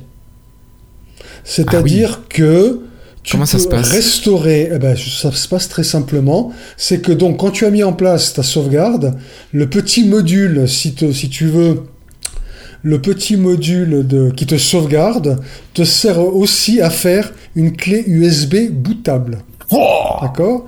C'est-à-dire 1.43 2.21
que 2.30 2.80
tu 3.26 3.32
Comment 3.34 3.46
ça 3.48 3.58
se 3.60 3.68
passe 3.68 3.92
restaurer, 3.92 4.70
eh 4.74 4.78
ben, 4.78 4.96
ça 4.96 5.32
se 5.32 5.48
passe 5.48 5.68
très 5.68 5.84
simplement. 5.84 6.54
C'est 6.78 7.02
que 7.02 7.12
donc, 7.12 7.38
quand 7.40 7.50
tu 7.52 7.66
as 7.66 7.72
mis 7.72 7.84
en 7.84 7.92
place 7.94 8.34
ta 8.34 8.44
sauvegarde, 8.44 9.16
le 9.52 9.68
petit 9.68 10.04
module, 10.08 10.70
si, 10.70 10.94
te- 10.94 11.12
si 11.12 11.30
tu 11.30 11.48
veux, 11.48 11.82
le 12.84 13.02
petit 13.02 13.36
module 13.36 14.06
de, 14.06 14.30
qui 14.30 14.46
te 14.46 14.58
sauvegarde 14.58 15.42
te 15.74 15.84
sert 15.84 16.20
aussi 16.20 16.82
à 16.82 16.92
faire 16.92 17.34
une 17.56 17.76
clé 17.76 18.04
USB 18.06 18.70
bootable. 18.72 19.40
D'accord? 20.22 20.66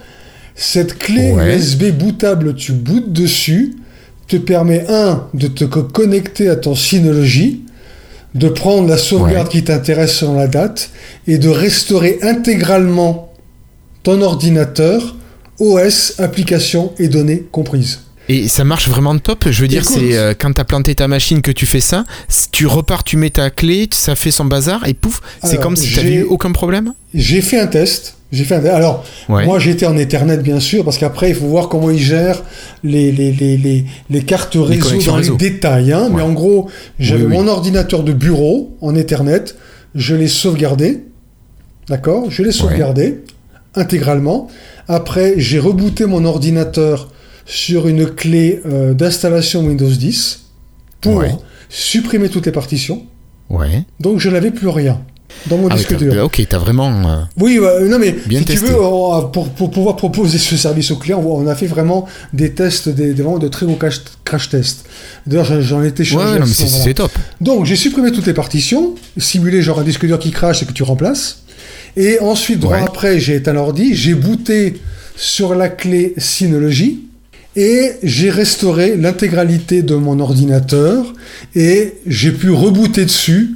Cette 0.56 0.98
clé 0.98 1.34
Ouais. 1.34 1.56
USB 1.58 1.92
bootable, 1.92 2.56
tu 2.56 2.72
bootes 2.72 3.14
dessus, 3.14 3.76
te 4.28 4.38
permet, 4.38 4.84
un, 4.90 5.28
de 5.36 5.48
te 5.48 5.64
co- 5.66 5.84
connecter 5.84 6.50
à 6.50 6.56
ton 6.56 6.74
Synology, 6.74 7.62
de 8.38 8.48
prendre 8.50 8.88
la 8.88 8.98
sauvegarde 8.98 9.48
Ouais. 9.48 9.52
qui 9.54 9.64
t'intéresse 9.64 10.14
selon 10.18 10.36
la 10.36 10.48
date, 10.48 10.90
et 11.28 11.38
de 11.38 11.50
restaurer 11.50 12.20
intégralement 12.22 13.34
ton 14.04 14.22
ordinateur, 14.22 15.16
OS, 15.60 16.14
applications 16.20 16.94
et 17.00 17.08
données 17.10 17.44
comprises. 17.52 18.02
Et 18.30 18.48
ça 18.50 18.64
marche 18.66 18.90
vraiment 18.90 19.18
top. 19.18 19.46
Je 19.50 19.62
veux 19.62 19.68
dire, 19.70 19.86
c'est 19.86 20.18
euh, 20.18 20.34
quand 20.38 20.52
t'as 20.52 20.66
planté 20.66 20.94
ta 20.96 21.08
machine 21.08 21.42
que 21.42 21.52
tu 21.52 21.66
fais 21.66 21.80
ça, 21.80 22.04
tu 22.52 22.68
repars, 22.68 23.04
tu 23.06 23.16
mets 23.16 23.30
ta 23.30 23.50
clé, 23.50 23.88
ça 23.92 24.16
fait 24.16 24.32
son 24.32 24.44
bazar 24.46 24.86
et 24.88 24.94
pouf, 24.94 25.22
c'est 25.44 25.60
comme 25.62 25.78
si 25.78 25.94
t'avais 25.94 26.08
j'ai- 26.10 26.16
eu 26.16 26.24
aucun 26.24 26.52
problème? 26.52 26.94
J'ai 27.14 27.42
fait 27.42 27.58
un 27.60 27.68
test. 27.68 28.17
J'ai 28.32 28.44
fait 28.44 28.56
un. 28.56 28.66
Alors, 28.66 29.06
Ouais. 29.30 29.46
moi, 29.46 29.58
j'étais 29.60 29.86
en 29.86 29.96
Ethernet, 29.98 30.38
bien 30.38 30.60
sûr, 30.60 30.84
parce 30.84 30.98
qu'après, 30.98 31.30
il 31.30 31.36
faut 31.36 31.46
voir 31.48 31.70
comment 31.70 31.90
ils 31.90 31.98
gèrent 32.00 32.44
les, 32.84 33.12
les, 33.12 33.32
les, 33.32 33.56
les, 33.58 33.86
les 34.10 34.22
cartes 34.24 34.56
réseau 34.60 34.98
dans 35.06 35.14
réseau. 35.16 35.38
les 35.40 35.50
détails. 35.50 35.94
Hein. 35.94 36.10
Mais 36.14 36.22
en 36.22 36.34
gros, 36.34 36.70
j'avais 37.00 37.24
Oui, 37.24 37.30
oui. 37.32 37.38
mon 37.38 37.48
ordinateur 37.48 38.04
de 38.04 38.12
bureau 38.14 38.76
en 38.82 38.96
Ethernet. 38.96 39.46
Je 39.96 40.14
l'ai 40.16 40.28
sauvegardé. 40.28 41.04
D'accord 41.88 42.30
Je 42.30 42.44
l'ai 42.44 42.52
sauvegardé 42.52 43.24
intégralement. 43.76 44.50
Après, 44.88 45.36
j'ai 45.38 45.60
rebooté 45.60 46.06
mon 46.06 46.26
ordinateur 46.26 47.10
sur 47.46 47.88
une 47.88 48.06
clé 48.08 48.62
euh, 48.66 48.94
d'installation 48.94 49.62
Windows 49.66 49.88
10 49.90 50.46
pour 51.02 51.24
supprimer 51.70 52.28
toutes 52.30 52.46
les 52.46 52.52
partitions. 52.52 53.04
Donc, 54.02 54.20
je 54.20 54.30
n'avais 54.30 54.52
plus 54.52 54.68
rien 54.68 55.00
dans 55.48 55.58
mon 55.58 55.68
Ah, 55.70 55.76
disque 55.76 55.96
dur. 55.98 56.14
ok, 56.24 56.42
t'as 56.50 56.58
vraiment. 56.58 56.90
euh, 57.10 57.16
Oui, 57.40 57.60
bah, 57.60 57.80
non 57.82 58.00
mais 58.00 58.16
Bien 58.28 58.40
si 58.40 58.46
testé. 58.46 58.66
tu 58.68 58.72
veux, 58.74 58.82
on- 58.82 59.28
pour, 59.30 59.50
pour 59.50 59.72
pouvoir 59.72 59.96
proposer 59.96 60.38
ce 60.38 60.58
service 60.58 60.92
aux 60.92 60.96
clients, 60.98 61.22
on 61.26 61.48
a 61.48 61.56
fait 61.56 61.68
vraiment 61.68 62.08
des 62.34 62.52
tests, 62.54 62.90
des, 62.90 63.14
des- 63.14 63.22
vraiment 63.24 63.38
de 63.40 63.48
très 63.48 63.66
gros 63.66 63.76
crash, 63.76 64.02
crash 64.24 64.50
tests. 64.50 64.86
D'ailleurs, 65.26 65.62
j'en- 65.62 65.82
Ouais, 65.82 65.92
chargé. 66.04 66.16
ouais, 66.16 66.40
non, 66.40 66.46
mais 66.46 66.54
c'est 66.54 66.68
c'est 66.68 66.94
top. 66.94 67.12
Donc, 67.42 67.66
j'ai 67.66 67.76
supprimé 67.76 68.12
toutes 68.12 68.26
les 68.28 68.34
partitions, 68.34 68.96
simulé 69.18 69.62
genre 69.62 69.80
un 69.80 69.84
disque 69.84 70.06
dur 70.06 70.20
qui 70.20 70.32
crache 70.32 70.64
et 70.64 70.66
que 70.66 70.74
tu 70.74 70.84
remplaces. 70.84 71.44
Et 71.96 72.20
ensuite, 72.20 72.60
droit 72.60 72.78
Ouais. 72.78 72.84
après, 72.86 73.20
j'ai 73.20 73.36
éteint 73.36 73.54
l'ordi, 73.54 73.96
j'ai 73.96 74.14
booté 74.14 74.80
sur 75.16 75.56
la 75.56 75.68
clé 75.70 76.14
Synology 76.18 77.00
et 77.56 77.94
j'ai 78.04 78.30
restauré 78.30 78.96
l'intégralité 78.98 79.82
de 79.82 79.96
mon 79.96 80.20
ordinateur 80.20 81.14
et 81.56 81.96
j'ai 82.06 82.32
pu 82.32 82.52
rebooter 82.52 83.06
dessus 83.06 83.56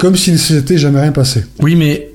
comme 0.00 0.16
s'il 0.16 0.32
ne 0.32 0.38
s'était 0.38 0.78
jamais 0.78 1.00
rien 1.00 1.12
passé. 1.12 1.44
Oui, 1.60 1.76
mais 1.76 2.08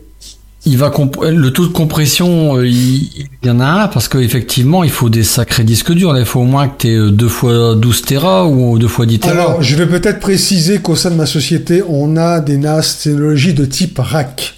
il 0.65 0.77
va 0.79 0.91
le 1.21 1.49
taux 1.51 1.67
de 1.67 1.71
compression, 1.71 2.57
euh, 2.57 2.67
il, 2.67 3.27
y 3.43 3.49
en 3.51 3.59
a 3.59 3.65
un 3.65 3.87
parce 3.87 4.07
qu'effectivement, 4.07 4.83
il 4.83 4.89
faut 4.89 5.09
des 5.09 5.23
sacrés 5.23 5.63
disques 5.63 5.91
durs. 5.91 6.17
Il 6.17 6.25
faut 6.25 6.39
au 6.39 6.45
moins 6.45 6.67
que 6.67 6.77
tu 6.79 6.87
aies 6.87 7.11
2 7.11 7.27
fois 7.27 7.75
12 7.75 8.01
Tera 8.01 8.47
ou 8.47 8.79
2 8.79 8.87
fois 8.87 9.05
10 9.05 9.19
Tera. 9.19 9.31
Alors, 9.31 9.61
je 9.61 9.75
vais 9.75 9.85
peut-être 9.85 10.19
préciser 10.19 10.79
qu'au 10.79 10.95
sein 10.95 11.11
de 11.11 11.15
ma 11.15 11.27
société, 11.27 11.83
on 11.87 12.17
a 12.17 12.39
des 12.39 12.57
NAS 12.57 13.01
technologie 13.03 13.53
de 13.53 13.65
type 13.65 13.99
rack. 13.99 14.55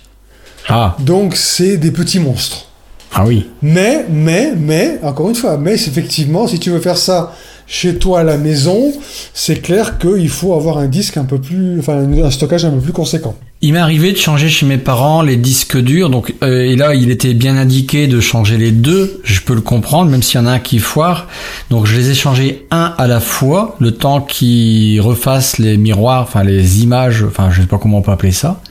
Ah. 0.69 0.95
Donc, 0.99 1.35
c'est 1.35 1.75
des 1.75 1.91
petits 1.91 2.19
monstres. 2.19 2.67
Ah 3.13 3.25
oui. 3.25 3.47
Mais, 3.61 4.05
mais, 4.09 4.53
mais, 4.57 4.99
encore 5.03 5.29
une 5.29 5.35
fois, 5.35 5.57
mais 5.57 5.73
effectivement, 5.73 6.47
si 6.47 6.59
tu 6.59 6.69
veux 6.69 6.79
faire 6.79 6.97
ça 6.97 7.33
chez 7.67 7.97
toi 7.97 8.21
à 8.21 8.23
la 8.23 8.37
maison, 8.37 8.93
c'est 9.33 9.61
clair 9.61 9.97
qu'il 9.97 10.29
faut 10.29 10.53
avoir 10.53 10.77
un 10.77 10.87
disque 10.87 11.17
un 11.17 11.25
peu 11.25 11.39
plus, 11.39 11.79
enfin, 11.79 11.97
un 11.97 12.31
stockage 12.31 12.65
un 12.65 12.71
peu 12.71 12.79
plus 12.79 12.93
conséquent. 12.93 13.35
Il 13.61 13.73
m'est 13.73 13.79
arrivé 13.79 14.11
de 14.11 14.17
changer 14.17 14.49
chez 14.49 14.67
mes 14.67 14.77
parents 14.77 15.23
les 15.23 15.35
disques 15.35 15.77
durs, 15.77 16.11
donc 16.11 16.35
euh, 16.43 16.61
et 16.61 16.75
là 16.75 16.93
il 16.93 17.09
était 17.09 17.33
bien 17.33 17.57
indiqué 17.57 18.05
de 18.05 18.19
changer 18.19 18.55
les 18.55 18.69
deux. 18.69 19.19
Je 19.23 19.41
peux 19.41 19.55
le 19.55 19.61
comprendre, 19.61 20.11
même 20.11 20.21
s'il 20.21 20.39
y 20.39 20.43
en 20.43 20.45
a 20.45 20.51
un 20.51 20.59
qui 20.59 20.77
foire. 20.77 21.27
Donc 21.71 21.87
je 21.87 21.97
les 21.97 22.11
ai 22.11 22.13
changés 22.13 22.67
un 22.69 22.93
à 22.99 23.07
la 23.07 23.19
fois, 23.19 23.75
le 23.79 23.93
temps 23.93 24.21
qu'ils 24.21 25.01
refassent 25.01 25.57
les 25.57 25.75
miroirs, 25.77 26.21
enfin 26.21 26.43
les 26.43 26.83
images, 26.83 27.23
enfin 27.27 27.49
je 27.49 27.61
sais 27.61 27.67
pas 27.67 27.79
comment 27.79 27.97
on 27.97 28.01
peut 28.03 28.11
appeler 28.11 28.31
ça. 28.31 28.61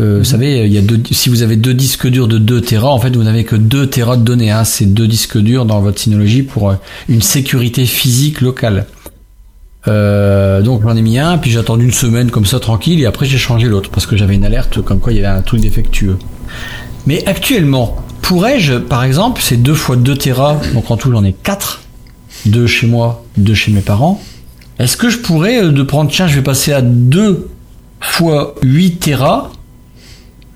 Euh, 0.00 0.14
Vous 0.14 0.18
mhm. 0.18 0.24
savez, 0.24 0.66
il 0.66 0.72
y 0.72 0.78
a 0.78 0.82
deux, 0.82 1.00
si 1.10 1.28
vous 1.28 1.42
avez 1.42 1.56
deux 1.56 1.74
disques 1.74 2.06
durs 2.06 2.28
de 2.28 2.38
2 2.38 2.60
Tera, 2.60 2.90
en 2.90 2.98
fait, 2.98 3.14
vous 3.14 3.22
n'avez 3.22 3.44
que 3.44 3.56
2 3.56 3.88
Tera 3.88 4.16
de 4.16 4.22
données. 4.22 4.50
Hein. 4.50 4.64
C'est 4.64 4.86
deux 4.86 5.06
disques 5.06 5.38
durs 5.38 5.64
dans 5.64 5.80
votre 5.80 5.98
Synology 5.98 6.42
pour 6.42 6.70
euh, 6.70 6.74
une 7.08 7.22
sécurité 7.22 7.86
physique 7.86 8.40
locale. 8.40 8.86
Euh, 9.86 10.60
donc 10.60 10.82
j'en 10.82 10.96
ai 10.96 11.02
mis 11.02 11.18
un, 11.18 11.38
puis 11.38 11.50
j'ai 11.50 11.58
attendu 11.58 11.84
une 11.84 11.92
semaine 11.92 12.30
comme 12.30 12.44
ça 12.44 12.60
tranquille, 12.60 13.00
et 13.00 13.06
après 13.06 13.26
j'ai 13.26 13.38
changé 13.38 13.68
l'autre 13.68 13.90
parce 13.90 14.06
que 14.06 14.16
j'avais 14.16 14.34
une 14.34 14.44
alerte 14.44 14.82
comme 14.82 14.98
quoi 14.98 15.12
il 15.12 15.16
y 15.16 15.18
avait 15.24 15.38
un 15.38 15.42
truc 15.42 15.60
défectueux. 15.60 16.18
Mais 17.06 17.24
actuellement, 17.26 17.96
pourrais-je, 18.20 18.74
par 18.74 19.04
exemple, 19.04 19.40
c'est 19.42 19.56
2 19.56 19.74
fois 19.74 19.96
2 19.96 20.16
Tera, 20.16 20.60
donc 20.74 20.90
en 20.90 20.96
tout 20.96 21.10
j'en 21.10 21.24
ai 21.24 21.32
4, 21.32 21.80
2 22.46 22.66
chez 22.66 22.86
moi, 22.86 23.24
2 23.38 23.54
chez 23.54 23.72
mes 23.72 23.80
parents. 23.80 24.20
Est-ce 24.78 24.96
que 24.96 25.08
je 25.08 25.18
pourrais 25.18 25.62
de 25.62 25.82
prendre, 25.82 26.10
tiens, 26.10 26.28
je 26.28 26.36
vais 26.36 26.42
passer 26.42 26.72
à 26.72 26.82
2 26.82 27.48
fois 28.00 28.54
8 28.62 29.00
Tera 29.00 29.52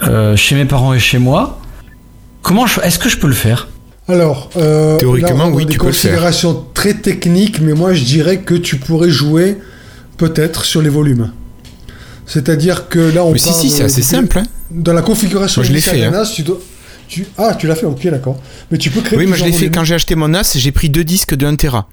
euh, 0.03 0.37
chez 0.37 0.55
mes 0.55 0.65
parents 0.65 0.95
et 0.95 0.99
chez 0.99 1.19
moi 1.19 1.59
Comment 2.43 2.67
est-ce 2.67 2.99
que 2.99 3.09
je 3.09 3.17
peux 3.19 3.29
le 3.29 3.35
faire? 3.35 3.69
Alors, 4.09 4.51
euh, 4.57 4.99
théoriquement, 4.99 5.49
oui, 5.49 5.65
tu 5.65 5.79
peux 5.79 5.87
le 5.87 5.93
faire. 5.93 6.11
considérations 6.11 6.67
très 6.75 6.95
techniques, 6.95 7.61
mais 7.61 7.73
moi 7.73 7.95
je 7.95 8.03
dirais 8.03 8.39
que 8.39 8.55
tu 8.55 8.77
pourrais 8.77 9.11
jouer 9.11 9.59
peut-être 10.17 10.65
sur 10.65 10.83
les 10.83 10.89
volumes. 10.89 11.31
C'est-à-dire 12.27 12.89
que 12.89 12.99
là, 12.99 13.25
on 13.25 13.33
mais 13.33 13.39
si, 13.39 13.53
si, 13.53 13.71
c'est 13.71 13.85
assez 13.85 14.03
simple. 14.03 14.41
Hein. 14.41 14.45
Dans 14.71 14.93
la 14.93 15.03
configuration 15.03 15.63
je 15.63 15.73
l'ai 15.73 15.81
fait. 15.81 16.05
Hein. 16.05 16.25
tu 16.35 16.43
dois, 16.43 16.59
tu... 17.07 17.27
Ah, 17.39 17.55
tu 17.59 17.67
l'as 17.67 17.77
fait, 17.77 17.87
ok, 17.87 18.07
d'accord. 18.09 18.41
Mais 18.71 18.79
tu 18.79 18.91
peux 18.91 19.03
créer. 19.03 19.19
Oui, 19.19 19.27
moi 19.27 19.37
je 19.37 19.45
l'ai 19.45 19.53
fait 19.53 19.71
quand 19.71 19.85
j'ai 19.85 19.95
acheté 19.95 20.17
mon 20.17 20.29
NAS, 20.29 20.57
j'ai 20.57 20.73
pris 20.73 20.89
deux 20.91 21.05
disques 21.05 21.35
de 21.35 21.47
1 21.47 21.55
Tera. 21.57 21.89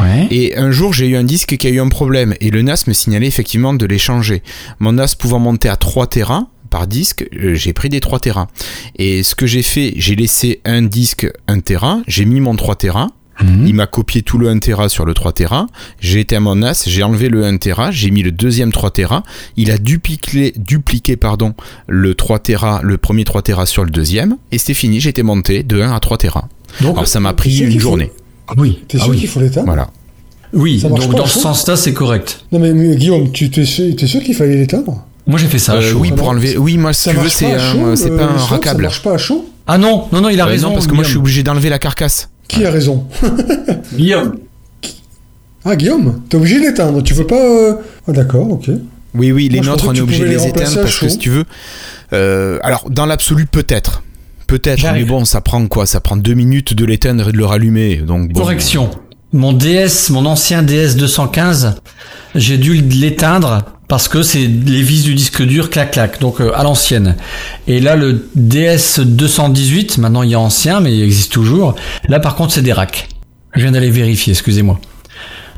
Ouais. 0.00 0.28
Et 0.30 0.56
un 0.56 0.70
jour, 0.70 0.92
j'ai 0.92 1.08
eu 1.08 1.16
un 1.16 1.24
disque 1.24 1.56
qui 1.56 1.66
a 1.66 1.70
eu 1.70 1.80
un 1.80 1.88
problème 1.88 2.34
et 2.40 2.50
le 2.50 2.62
NAS 2.62 2.84
me 2.86 2.92
signalait 2.92 3.26
effectivement 3.26 3.74
de 3.74 3.86
les 3.86 3.98
changer. 3.98 4.42
Mon 4.78 4.92
NAS 4.92 5.14
pouvant 5.18 5.38
monter 5.38 5.68
à 5.68 5.76
3 5.76 6.06
Tera, 6.06 6.48
par 6.68 6.86
disque, 6.86 7.26
euh, 7.34 7.54
j'ai 7.54 7.72
pris 7.72 7.88
des 7.88 8.00
3 8.00 8.20
Tera. 8.20 8.48
Et 8.96 9.22
ce 9.22 9.34
que 9.34 9.46
j'ai 9.46 9.62
fait, 9.62 9.94
j'ai 9.96 10.14
laissé 10.14 10.60
un 10.64 10.82
disque 10.82 11.30
1 11.46 11.60
Tera, 11.60 12.00
j'ai 12.06 12.24
mis 12.24 12.40
mon 12.40 12.54
3 12.54 12.76
Tera, 12.76 13.08
mhm. 13.42 13.66
il 13.66 13.74
m'a 13.74 13.86
copié 13.86 14.22
tout 14.22 14.38
le 14.38 14.48
1 14.48 14.58
Tera 14.58 14.88
sur 14.88 15.04
le 15.04 15.14
3 15.14 15.32
Tera. 15.32 15.66
J'ai 16.00 16.20
été 16.20 16.36
à 16.36 16.40
mon 16.40 16.56
NAS, 16.56 16.84
j'ai 16.86 17.02
enlevé 17.02 17.28
le 17.28 17.44
1 17.44 17.56
Tera, 17.56 17.90
j'ai 17.90 18.10
mis 18.10 18.22
le 18.22 18.32
deuxième 18.32 18.72
3 18.72 18.90
Tera. 18.90 19.22
Il 19.56 19.70
a 19.70 19.78
dupliqué, 19.78 20.52
dupliqué 20.56 21.16
pardon, 21.16 21.54
le 21.86 22.14
3 22.14 22.38
Tera, 22.40 22.80
le 22.82 22.98
premier 22.98 23.24
3 23.24 23.42
Tera 23.42 23.66
sur 23.66 23.84
le 23.84 23.90
deuxième. 23.90 24.36
Et 24.52 24.58
c'était 24.58 24.74
fini, 24.74 25.00
j'étais 25.00 25.22
monté 25.22 25.62
de 25.62 25.80
1 25.80 25.92
à 25.92 26.00
3 26.00 26.18
Tera. 26.18 26.48
Donc, 26.82 26.96
Alors 26.96 27.08
ça 27.08 27.20
m'a 27.20 27.32
pris 27.32 27.58
une 27.58 27.80
journée. 27.80 28.12
Ah 28.48 28.54
oui. 28.56 28.82
T'es 28.88 28.98
sûr 28.98 29.12
ah 29.12 29.16
qu'il 29.16 29.28
faut 29.28 29.40
l'éteindre 29.40 29.66
Voilà. 29.66 29.90
Oui, 30.54 30.80
donc 30.80 31.14
dans 31.14 31.26
ce 31.26 31.40
sens-là, 31.40 31.76
c'est 31.76 31.92
correct. 31.92 32.44
Non 32.52 32.58
mais, 32.58 32.96
Guillaume, 32.96 33.30
tu 33.32 33.46
es 33.54 33.64
sûr, 33.64 33.92
sûr 33.98 34.22
qu'il 34.22 34.34
fallait 34.34 34.56
l'éteindre? 34.56 35.04
Moi 35.26 35.38
j'ai 35.38 35.46
fait 35.46 35.58
ça. 35.58 35.74
Euh, 35.74 35.92
oui, 35.92 36.10
pour 36.10 36.28
enlever. 36.28 36.56
Oui, 36.56 36.78
moi 36.78 36.94
si 36.94 37.10
tu 37.10 37.16
veux, 37.16 37.28
c'est 37.28 37.56
c'est 37.96 38.16
pas 38.16 38.24
un 38.24 38.36
racable. 38.36 38.84
Ça 38.84 38.88
marche 38.88 39.02
pas 39.02 39.14
à 39.14 39.18
chaud? 39.18 39.46
Ah 39.66 39.76
non, 39.76 40.06
non, 40.10 40.22
non, 40.22 40.30
il 40.30 40.40
a 40.40 40.46
raison. 40.46 40.72
parce 40.72 40.86
que 40.86 40.94
moi 40.94 41.04
je 41.04 41.10
suis 41.10 41.18
obligé 41.18 41.42
d'enlever 41.42 41.68
la 41.68 41.78
carcasse. 41.78 42.30
Qui 42.48 42.64
a 42.64 42.70
raison? 42.70 43.04
Guillaume. 43.94 44.36
Ah 45.66 45.76
Guillaume, 45.76 46.22
t'es 46.30 46.38
obligé 46.38 46.60
d'éteindre. 46.60 47.02
Tu 47.02 47.12
veux 47.12 47.26
pas 47.26 47.36
euh, 47.36 47.74
Ah 48.08 48.12
d'accord, 48.12 48.50
ok. 48.50 48.70
Oui, 49.14 49.32
oui, 49.32 49.50
les 49.50 49.60
nôtres 49.60 49.86
on 49.86 49.94
est 49.94 50.00
obligé 50.00 50.24
de 50.24 50.30
les 50.30 50.46
éteindre 50.46 50.80
parce 50.80 50.98
que 50.98 51.08
si 51.08 51.18
tu 51.18 51.28
veux. 51.28 51.44
Euh, 52.14 52.58
alors 52.62 52.88
dans 52.88 53.04
l'absolu 53.04 53.44
peut-être. 53.44 54.02
Peut-être, 54.48 54.92
mais 54.94 55.04
bon, 55.04 55.26
ça 55.26 55.42
prend 55.42 55.64
quoi? 55.68 55.84
Ça 55.84 56.00
prend 56.00 56.16
deux 56.16 56.32
minutes 56.32 56.72
de 56.74 56.86
l'éteindre 56.86 57.28
et 57.28 57.32
de 57.32 57.36
le 57.36 57.44
rallumer. 57.44 57.96
Donc, 57.96 58.32
Correction. 58.32 58.90
Mon 59.34 59.52
DS, 59.52 60.08
mon 60.08 60.24
ancien 60.24 60.62
DS 60.62 60.96
215, 60.96 61.82
j'ai 62.34 62.56
dû 62.56 62.72
l'éteindre 62.80 63.62
parce 63.88 64.08
que 64.08 64.22
c'est 64.22 64.46
les 64.46 64.80
vis 64.82 65.02
du 65.02 65.14
disque 65.14 65.42
dur 65.42 65.68
clac 65.68 65.90
clac 65.90 66.18
donc 66.18 66.40
euh, 66.40 66.50
à 66.54 66.62
l'ancienne. 66.62 67.16
Et 67.66 67.78
là 67.80 67.94
le 67.94 68.26
DS 68.36 69.00
218 69.00 69.98
maintenant 69.98 70.22
il 70.22 70.32
est 70.32 70.36
ancien 70.36 70.80
mais 70.80 70.96
il 70.96 71.02
existe 71.02 71.30
toujours. 71.30 71.74
Là 72.08 72.20
par 72.20 72.34
contre 72.34 72.54
c'est 72.54 72.62
des 72.62 72.72
racks. 72.72 73.08
Je 73.54 73.60
viens 73.60 73.72
d'aller 73.72 73.90
vérifier 73.90 74.32
excusez-moi. 74.32 74.80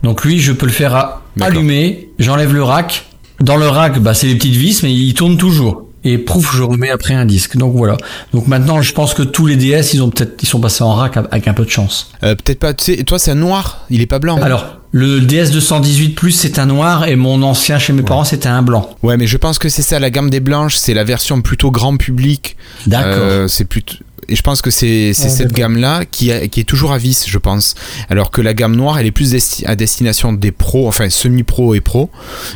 Donc 0.03 0.25
lui 0.25 0.41
je 0.41 0.51
peux 0.51 0.67
le 0.67 0.73
faire 0.73 1.21
allumer. 1.41 2.09
J'enlève 2.19 2.53
le 2.53 2.65
rack. 2.65 3.07
Dans 3.41 3.57
le 3.57 3.69
rack 3.69 4.01
bah 4.01 4.15
c'est 4.15 4.27
les 4.27 4.35
petites 4.35 4.57
vis 4.57 4.83
mais 4.83 4.93
il 4.93 5.15
tourne 5.15 5.37
toujours 5.37 5.90
et 6.05 6.19
prouf 6.19 6.55
je 6.57 6.63
remets 6.63 6.91
après 6.91 7.15
un 7.15 7.25
disque 7.25 7.57
donc 7.57 7.75
voilà 7.75 7.97
donc 8.33 8.47
maintenant 8.47 8.81
je 8.83 8.93
pense 8.93 9.15
que 9.15 9.23
tous 9.23 9.47
les 9.47 9.57
DS 9.57 9.95
ils 9.95 10.03
ont 10.03 10.11
peut-être 10.11 10.43
ils 10.43 10.49
sont 10.49 10.61
passés 10.61 10.83
en 10.83 10.95
rack 10.95 11.17
avec 11.17 11.49
un 11.49 11.55
peu 11.55 11.65
de 11.65 11.71
chance 11.71 12.11
euh, 12.23 12.35
peut-être 12.35 12.59
pas 12.59 12.75
tu 12.75 12.97
sais 12.97 13.05
toi 13.05 13.19
c'est 13.19 13.33
un 13.33 13.37
noir 13.37 13.85
il 13.91 14.01
est 14.01 14.07
pas 14.07 14.19
blanc 14.19 14.37
alors 14.41 14.81
le 14.93 15.21
DS 15.21 15.51
218 15.53 16.17
Plus 16.17 16.33
c'est 16.33 16.59
un 16.59 16.67
noir 16.67 17.07
et 17.07 17.15
mon 17.15 17.43
ancien 17.43 17.79
chez 17.79 17.93
mes 17.93 18.03
parents 18.03 18.25
c'était 18.25 18.49
un 18.49 18.63
blanc. 18.63 18.91
Ouais, 19.05 19.17
mais 19.17 19.29
je 19.29 19.37
pense 19.37 19.59
que 19.59 19.69
c'est 19.69 19.83
ça 19.83 20.01
la 20.01 20.11
gamme 20.11 20.31
des 20.31 20.41
blanches, 20.41 20.75
c'est 20.75 20.95
la 20.95 21.05
version 21.05 21.43
plutôt 21.43 21.71
grand 21.71 21.97
public. 21.97 22.57
D'accord. 22.87 23.13
Euh, 23.15 23.47
c'est 23.49 23.67
plutôt 23.67 23.95
et 24.29 24.37
je 24.37 24.43
pense 24.43 24.63
que 24.63 24.71
c'est 24.71 25.13
cette 25.13 25.53
gamme-là 25.53 26.05
qui, 26.05 26.31
qui 26.51 26.61
est 26.61 26.65
toujours 26.65 26.93
à 26.93 26.99
vis, 26.99 27.25
je 27.27 27.39
pense. 27.39 27.75
Alors 28.09 28.31
que 28.31 28.41
la 28.41 28.55
gamme 28.55 28.77
noire, 28.77 28.99
elle 28.99 29.07
est 29.07 29.13
plus 29.13 29.63
à 29.67 29.77
destination 29.77 30.33
des 30.33 30.53
pros, 30.53 30.89
enfin 30.89 31.09
semi-pro 31.11 31.75
et 31.75 31.81
pro. 31.81 32.11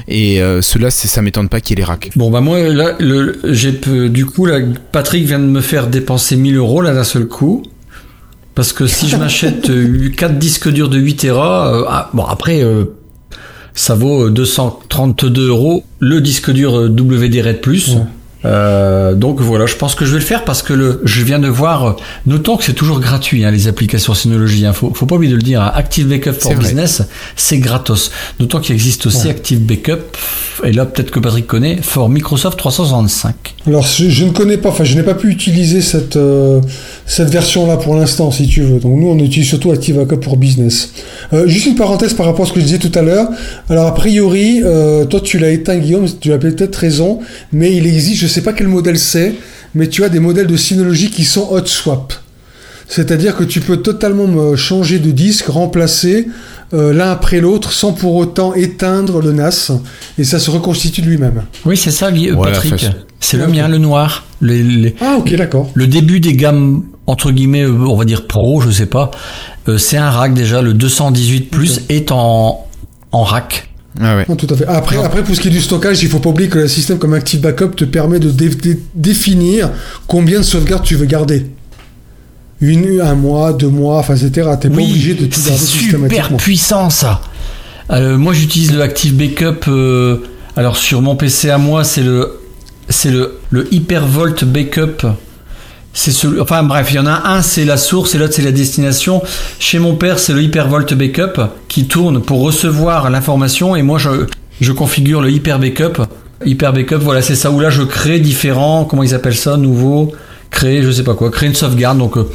Et 0.09 0.41
euh, 0.41 0.63
ceux-là, 0.63 0.91
ça 0.91 1.23
m'étonne 1.23 1.49
pas 1.49 1.61
qu'il 1.61 1.79
y 1.79 1.81
ait 1.81 1.85
les 1.85 1.89
racks. 1.89 2.11
Bon, 2.17 2.31
bah 2.31 2.41
moi, 2.41 2.61
là, 2.61 2.97
le, 2.99 4.09
du 4.09 4.27
coup, 4.27 4.47
là, 4.47 4.61
Patrick 4.93 5.27
vient 5.27 5.39
de 5.39 5.45
me 5.45 5.61
faire 5.61 5.87
dépenser 5.87 6.37
1000 6.37 6.57
euros 6.57 6.83
là 6.83 6.95
d'un 6.95 7.05
seul 7.05 7.27
coup. 7.27 7.63
Parce 8.55 8.73
que 8.73 8.87
si 8.87 9.09
je 9.09 9.17
m'achète 9.17 9.63
4 9.63 9.71
euh, 9.73 10.35
disques 10.35 10.69
durs 10.69 10.89
de 10.89 10.99
8 10.99 11.17
Tera, 11.17 11.75
euh, 11.75 11.85
ah, 11.89 12.11
bon 12.15 12.25
après 12.25 12.63
euh, 12.63 12.85
ça 13.75 13.97
vaut 13.97 14.31
232 14.31 15.49
euros 15.49 15.85
le 15.99 16.21
disque 16.21 16.53
dur 16.53 16.75
WD 16.75 17.43
Red 17.45 17.61
Plus. 17.61 17.97
Euh, 18.45 19.15
donc 19.15 19.41
voilà, 19.41 19.67
je 19.67 19.77
pense 19.77 19.95
que 19.95 20.05
je 20.05 20.13
vais 20.13 20.19
le 20.19 20.25
faire 20.25 20.45
parce 20.45 20.63
que 20.63 20.73
le, 20.73 21.01
je 21.05 21.23
viens 21.23 21.39
de 21.39 21.49
voir, 21.49 21.97
notons 22.27 22.57
que 22.57 22.65
c'est 22.65 22.75
toujours 22.75 23.01
gratuit 23.01 23.45
hein, 23.45 23.51
les 23.51 23.69
applications 23.69 24.15
Synology. 24.15 24.67
Hein, 24.67 24.73
faut, 24.73 24.93
faut 24.93 25.07
pas 25.07 25.17
oublier 25.17 25.33
de 25.33 25.37
le 25.37 25.43
dire. 25.43 25.63
Hein. 25.63 25.73
Active 25.75 26.09
Backup 26.09 26.33
for 26.33 26.55
Business, 26.55 27.03
c'est 27.37 27.59
gratos. 27.59 28.11
Notons 28.41 28.61
qu'il 28.61 28.75
existe 28.75 29.07
aussi 29.07 29.29
Active 29.29 29.61
Backup, 29.61 30.17
et 30.65 30.73
là 30.73 30.85
peut-être 30.85 31.11
que 31.11 31.21
Patrick 31.21 31.47
connaît, 31.47 31.79
for 31.81 32.09
Microsoft 32.09 32.59
365. 32.59 33.35
Alors 33.67 33.87
je, 33.87 34.25
ne 34.25 34.31
connais 34.31 34.59
pas, 34.59 34.69
enfin 34.69 34.85
je 34.85 34.95
n'ai 34.95 35.03
pas 35.03 35.15
pu 35.15 35.29
utiliser 35.31 35.81
cette 35.81 36.17
euh, 36.17 36.61
cette 37.07 37.31
version-là 37.31 37.79
pour 37.79 37.95
l'instant, 37.95 38.31
si 38.31 38.47
tu 38.47 38.63
veux. 38.63 38.79
Donc 38.79 38.99
nous 38.99 39.09
on 39.09 39.19
utilise 39.19 39.49
surtout 39.49 39.71
Active 39.71 39.97
Backup 39.97 40.21
pour 40.21 40.37
Business. 40.37 40.93
Euh, 41.33 41.47
juste 41.47 41.67
une 41.67 41.77
parenthèse 41.77 42.13
par 42.13 42.27
rapport 42.27 42.45
à 42.45 42.49
ce 42.49 42.53
que 42.53 42.61
je 42.61 42.67
disais 42.67 42.79
tout 42.79 42.93
à 42.95 43.03
l'heure. 43.03 43.29
Alors 43.71 43.87
a 43.87 43.95
priori, 43.95 44.63
toi 45.09 45.21
tu 45.21 45.39
l'as 45.39 45.51
éteint 45.51 45.77
Guillaume, 45.77 46.07
tu 46.21 46.33
as 46.33 46.39
peut-être 46.39 46.77
raison, 46.77 47.21
mais 47.53 47.75
il 47.75 47.87
existe, 47.87 48.21
je 48.21 48.34
sais 48.35 48.43
pas 48.43 48.53
quel 48.53 48.69
modèle 48.69 48.99
c'est, 48.99 49.35
mais 49.75 49.89
tu 49.89 50.05
as 50.05 50.09
des 50.09 50.21
modèles 50.21 50.47
de 50.47 50.57
Synology 50.57 51.11
qui 51.11 51.25
sont 51.25 51.49
hot 51.51 51.67
swap. 51.67 52.13
C'est-à-dire 52.87 53.35
que 53.35 53.45
tu 53.45 53.61
peux 53.61 53.79
totalement 53.79 54.55
changer 54.57 54.99
de 54.99 55.11
disque, 55.11 55.47
remplacer 55.47 56.29
euh, 56.75 56.93
l'un 56.93 57.11
après 57.11 57.41
l'autre 57.41 57.73
sans 57.73 57.93
pour 57.93 58.15
autant 58.17 58.53
éteindre 58.55 59.21
le 59.21 59.33
NAS 59.33 59.71
et 60.19 60.25
ça 60.25 60.39
se 60.39 60.51
reconstitue 60.51 61.03
lui-même. 61.03 61.45
Oui, 61.65 61.77
c'est 61.77 61.91
ça, 61.91 62.11
Patrick. 62.11 62.87
c'est 63.21 63.37
le 63.37 63.47
mien, 63.47 63.69
le 63.69 63.79
noir. 63.79 64.25
Ah, 65.01 65.17
ok, 65.19 65.35
d'accord. 65.37 65.71
Le 65.75 65.87
début 65.87 66.21
des 66.21 66.35
gammes, 66.35 66.83
entre 67.07 67.31
guillemets, 67.31 67.63
euh, 67.63 67.87
on 67.87 67.97
va 67.97 68.05
dire 68.05 68.27
pro, 68.27 68.61
je 68.61 68.71
sais 68.71 68.87
pas. 68.87 69.11
Euh, 69.69 69.79
c'est 69.79 69.97
un 69.97 70.11
rack 70.11 70.35
déjà, 70.35 70.63
le 70.63 70.75
218 70.75 71.51
Plus 71.51 71.81
est 71.89 72.11
en, 72.11 72.67
en 73.13 73.23
rack. 73.23 73.69
Ah 74.01 74.17
ouais. 74.17 74.27
tout 74.37 74.47
à 74.51 74.57
fait. 74.57 74.67
Après, 74.67 74.97
après, 75.03 75.23
pour 75.23 75.35
ce 75.37 75.41
qui 75.41 75.49
est 75.49 75.51
du 75.53 75.61
stockage, 75.61 76.03
il 76.03 76.09
faut 76.09 76.19
pas 76.19 76.31
oublier 76.31 76.49
que 76.49 76.59
le 76.59 76.69
système 76.69 76.99
comme 76.99 77.15
Active 77.15 77.41
Backup 77.41 77.71
te 77.77 77.85
permet 77.85 78.19
de 78.19 78.33
définir 78.95 79.71
combien 80.07 80.41
de 80.41 80.45
sauvegardes 80.45 80.83
tu 80.85 80.97
veux 80.97 81.07
garder. 81.07 81.47
une, 82.61 83.01
un 83.01 83.15
mois, 83.15 83.53
deux 83.53 83.69
mois, 83.69 83.99
enfin, 83.99 84.17
etc. 84.17 84.49
T'es 84.61 84.69
pas 84.69 84.75
obligé 84.77 85.15
de 85.15 85.27
tout 85.27 85.41
garder 85.41 85.59
C'est 85.59 85.67
systématiquement. 85.79 86.25
super 86.25 86.37
puissant 86.39 86.91
ça. 86.91 87.21
Euh, 87.91 88.17
moi 88.17 88.33
j'utilise 88.33 88.73
le 88.73 88.81
Active 88.81 89.15
Backup. 89.15 89.69
euh, 89.69 90.19
alors 90.57 90.77
sur 90.77 91.03
mon 91.03 91.17
PC 91.17 91.51
à 91.51 91.59
moi, 91.59 91.85
c'est 91.85 92.03
le 92.03 92.41
c'est 92.89 93.11
le, 93.11 93.39
le 93.51 93.73
Hypervolt 93.73 94.45
Backup. 94.45 95.07
C'est 95.97 96.11
celui, 96.11 96.41
enfin 96.41 96.65
bref, 96.65 96.89
il 96.91 96.97
y 96.97 96.99
en 96.99 97.07
a 97.07 97.29
un, 97.29 97.41
c'est 97.41 97.65
la 97.65 97.77
source 97.77 98.15
et 98.15 98.19
l'autre 98.19 98.35
c'est 98.35 98.43
la 98.43 98.51
destination. 98.51 99.23
Chez 99.61 99.79
mon 99.79 99.95
père, 99.95 100.19
c'est 100.19 100.33
le 100.33 100.43
Hypervolt 100.43 100.93
Backup 100.95 101.41
qui 101.69 101.87
tourne 101.87 102.21
pour 102.21 102.41
recevoir 102.43 103.11
l'information 103.11 103.77
et 103.77 103.83
moi 103.83 103.99
je, 103.99 104.27
je 104.61 104.73
configure 104.73 105.21
le 105.23 105.31
Hyper 105.31 105.61
Backup. 105.61 106.03
Hyper 106.45 106.73
Backup, 106.73 106.97
voilà, 106.97 107.23
c'est 107.23 107.37
ça 107.37 107.51
où 107.53 107.61
là 107.61 107.71
je 107.71 107.83
crée 107.83 108.19
différents, 108.19 108.85
comment 108.85 109.05
ils 109.05 109.15
appellent 109.15 109.37
ça, 109.37 109.57
nouveau, 109.57 110.13
créer, 110.51 110.83
je 110.83 110.91
sais 110.91 111.05
pas 111.05 111.15
quoi, 111.15 111.31
créer 111.31 111.49
une 111.49 111.55
sauvegarde. 111.55 111.99
Donc 111.99 112.17
euh, 112.19 112.29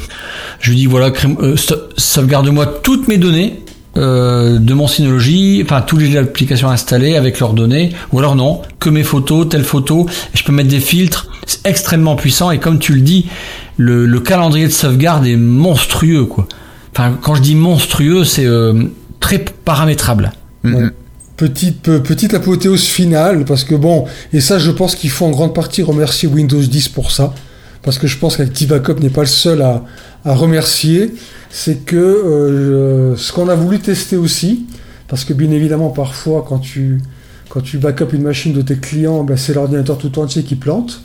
je 0.60 0.70
lui 0.70 0.76
dis 0.78 0.86
voilà, 0.86 1.10
crée- 1.10 1.28
euh, 1.42 1.56
sau- 1.56 1.76
sauvegarde-moi 1.98 2.64
toutes 2.82 3.08
mes 3.08 3.18
données 3.18 3.60
euh, 3.96 4.58
de 4.58 4.74
mon 4.74 4.86
Synology, 4.86 5.62
enfin 5.64 5.80
toutes 5.82 6.00
les 6.00 6.16
applications 6.16 6.68
installées 6.70 7.16
avec 7.16 7.40
leurs 7.40 7.52
données, 7.54 7.90
ou 8.12 8.18
alors 8.18 8.36
non, 8.36 8.62
que 8.78 8.88
mes 8.90 9.02
photos, 9.02 9.48
telle 9.48 9.64
photo, 9.64 10.06
je 10.34 10.42
peux 10.44 10.52
mettre 10.52 10.68
des 10.68 10.80
filtres, 10.80 11.28
c'est 11.46 11.66
extrêmement 11.66 12.16
puissant, 12.16 12.50
et 12.50 12.58
comme 12.58 12.78
tu 12.78 12.94
le 12.94 13.00
dis, 13.00 13.26
le, 13.76 14.06
le 14.06 14.20
calendrier 14.20 14.66
de 14.66 14.72
sauvegarde 14.72 15.26
est 15.26 15.36
monstrueux, 15.36 16.24
quoi. 16.26 16.46
Enfin, 16.94 17.16
quand 17.20 17.34
je 17.34 17.42
dis 17.42 17.54
monstrueux, 17.54 18.24
c'est 18.24 18.46
euh, 18.46 18.84
très 19.20 19.38
paramétrable. 19.64 20.32
Mhm. 20.64 20.92
Petite, 21.36 21.80
pe- 21.80 22.00
petite 22.00 22.34
apothéose 22.34 22.84
finale, 22.84 23.44
parce 23.46 23.64
que 23.64 23.74
bon, 23.74 24.04
et 24.32 24.40
ça 24.40 24.58
je 24.58 24.70
pense 24.70 24.94
qu'il 24.94 25.08
faut 25.10 25.24
en 25.24 25.30
grande 25.30 25.54
partie 25.54 25.82
remercier 25.82 26.28
Windows 26.28 26.60
10 26.60 26.88
pour 26.90 27.10
ça, 27.10 27.32
parce 27.82 27.98
que 27.98 28.06
je 28.06 28.18
pense 28.18 28.36
qu'Active 28.36 28.68
Backup 28.68 29.00
n'est 29.00 29.10
pas 29.10 29.22
le 29.22 29.26
seul 29.26 29.62
à, 29.62 29.84
à 30.24 30.34
remercier, 30.34 31.14
c'est 31.50 31.84
que 31.84 31.96
euh, 31.96 33.16
ce 33.16 33.32
qu'on 33.32 33.48
a 33.48 33.54
voulu 33.54 33.78
tester 33.78 34.16
aussi, 34.16 34.66
parce 35.08 35.24
que 35.24 35.32
bien 35.32 35.50
évidemment 35.50 35.90
parfois 35.90 36.44
quand 36.48 36.58
tu, 36.58 37.00
quand 37.48 37.60
tu 37.60 37.78
backup 37.78 38.12
une 38.12 38.22
machine 38.22 38.52
de 38.52 38.62
tes 38.62 38.76
clients, 38.76 39.24
ben, 39.24 39.36
c'est 39.36 39.54
l'ordinateur 39.54 39.98
tout 39.98 40.18
entier 40.18 40.42
qui 40.42 40.54
plante. 40.54 41.02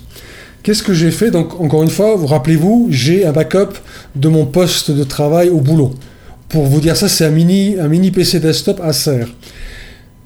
Qu'est-ce 0.64 0.84
que 0.84 0.94
j'ai 0.94 1.12
fait? 1.12 1.32
Donc 1.32 1.60
encore 1.60 1.84
une 1.84 1.90
fois, 1.90 2.16
vous 2.16 2.28
rappelez-vous, 2.28 2.88
j'ai 2.90 3.26
un 3.26 3.32
backup 3.32 3.74
de 4.16 4.28
mon 4.28 4.46
poste 4.46 4.92
de 4.92 5.04
travail 5.04 5.50
au 5.50 5.60
boulot. 5.60 5.94
Pour 6.50 6.66
vous 6.66 6.80
dire 6.80 6.96
ça, 6.96 7.08
c'est 7.08 7.26
un 7.26 7.32
mini, 7.32 7.78
un 7.80 7.88
mini 7.88 8.12
PC 8.12 8.40
desktop 8.40 8.80
Acer 8.82 9.26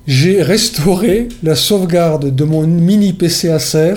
j'ai 0.09 0.41
restauré 0.41 1.29
la 1.43 1.53
sauvegarde 1.53 2.33
de 2.35 2.43
mon 2.43 2.65
mini 2.65 3.13
PC 3.13 3.49
Acer 3.49 3.93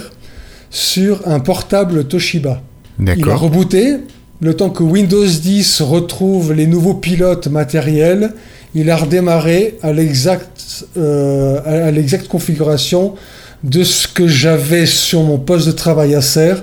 sur 0.72 1.28
un 1.28 1.38
portable 1.38 2.04
Toshiba. 2.08 2.60
Il 2.98 3.08
a 3.10 3.14
D'accord. 3.14 3.40
rebooté. 3.40 3.98
Le 4.40 4.54
temps 4.54 4.70
que 4.70 4.82
Windows 4.82 5.24
10 5.24 5.82
retrouve 5.82 6.52
les 6.52 6.66
nouveaux 6.66 6.94
pilotes 6.94 7.46
matériels, 7.46 8.34
il 8.74 8.90
a 8.90 8.96
redémarré 8.96 9.78
à 9.82 9.92
l'exacte 9.92 10.86
euh, 10.96 11.60
à 11.64 11.86
à 11.86 11.90
configuration 12.26 13.14
de 13.62 13.84
ce 13.84 14.08
que 14.08 14.26
j'avais 14.26 14.86
sur 14.86 15.22
mon 15.22 15.38
poste 15.38 15.68
de 15.68 15.72
travail 15.72 16.16
Acer. 16.16 16.54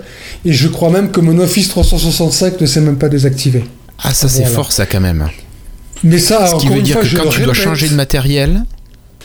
Et 0.43 0.51
je 0.51 0.67
crois 0.67 0.89
même 0.89 1.11
que 1.11 1.21
mon 1.21 1.39
Office 1.39 1.69
365 1.69 2.59
ne 2.59 2.65
s'est 2.65 2.81
même 2.81 2.97
pas 2.97 3.07
désactivé. 3.07 3.63
Ah, 4.03 4.13
ça 4.13 4.27
c'est 4.27 4.41
Voilà. 4.41 4.55
fort 4.55 4.71
ça 4.73 4.85
quand 4.85 4.99
même. 4.99 5.29
Mais 6.03 6.17
ça, 6.17 6.47
Ce 6.47 6.55
qui 6.55 6.67
veut 6.67 6.81
dire 6.81 6.97
fois, 6.99 7.05
que 7.05 7.15
quand 7.15 7.29
tu 7.29 7.41
dois 7.43 7.53
changer 7.53 7.87
de 7.89 7.95
matériel, 7.95 8.63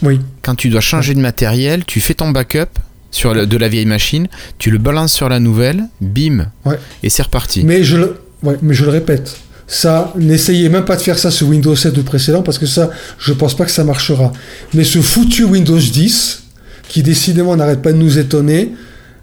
Oui. 0.03 0.21
quand 0.43 0.55
tu 0.55 0.69
dois 0.69 0.81
changer 0.81 1.15
de 1.15 1.21
matériel, 1.21 1.85
tu 1.85 2.01
fais 2.01 2.15
ton 2.15 2.31
backup 2.31 2.79
sur 3.15 3.33
le- 3.33 3.47
de 3.47 3.57
la 3.57 3.69
vieille 3.69 3.87
machine, 3.87 4.27
tu 4.59 4.71
le 4.71 4.79
balances 4.79 5.13
sur 5.13 5.29
la 5.29 5.39
nouvelle, 5.41 5.85
bim, 6.01 6.47
Ouais. 6.65 6.79
et 7.03 7.09
c'est 7.11 7.23
reparti. 7.23 7.63
Mais 7.65 7.83
je 7.85 7.97
le, 7.97 8.17
ouais, 8.43 8.57
mais 8.61 8.75
je 8.75 8.85
le 8.85 8.91
répète. 8.91 9.37
Ça, 9.67 10.13
n'essayez 10.17 10.69
même 10.69 10.85
pas 10.85 10.97
de 10.97 11.01
faire 11.03 11.19
ça 11.19 11.31
sur 11.31 11.49
Windows 11.49 11.75
7 11.77 11.97
ou 11.97 12.03
précédent 12.03 12.43
parce 12.43 12.59
que 12.59 12.67
ça, 12.67 12.91
je 13.19 13.33
pense 13.33 13.57
pas 13.57 13.65
que 13.65 13.71
ça 13.71 13.85
marchera. 13.85 14.33
Mais 14.75 14.85
ce 14.85 14.99
foutu 15.01 15.45
Windows 15.45 15.79
10, 15.79 16.43
qui 16.89 17.03
décidément 17.03 17.57
n'arrête 17.57 17.81
pas 17.81 17.93
de 17.93 17.97
nous 17.99 18.19
étonner, 18.19 18.73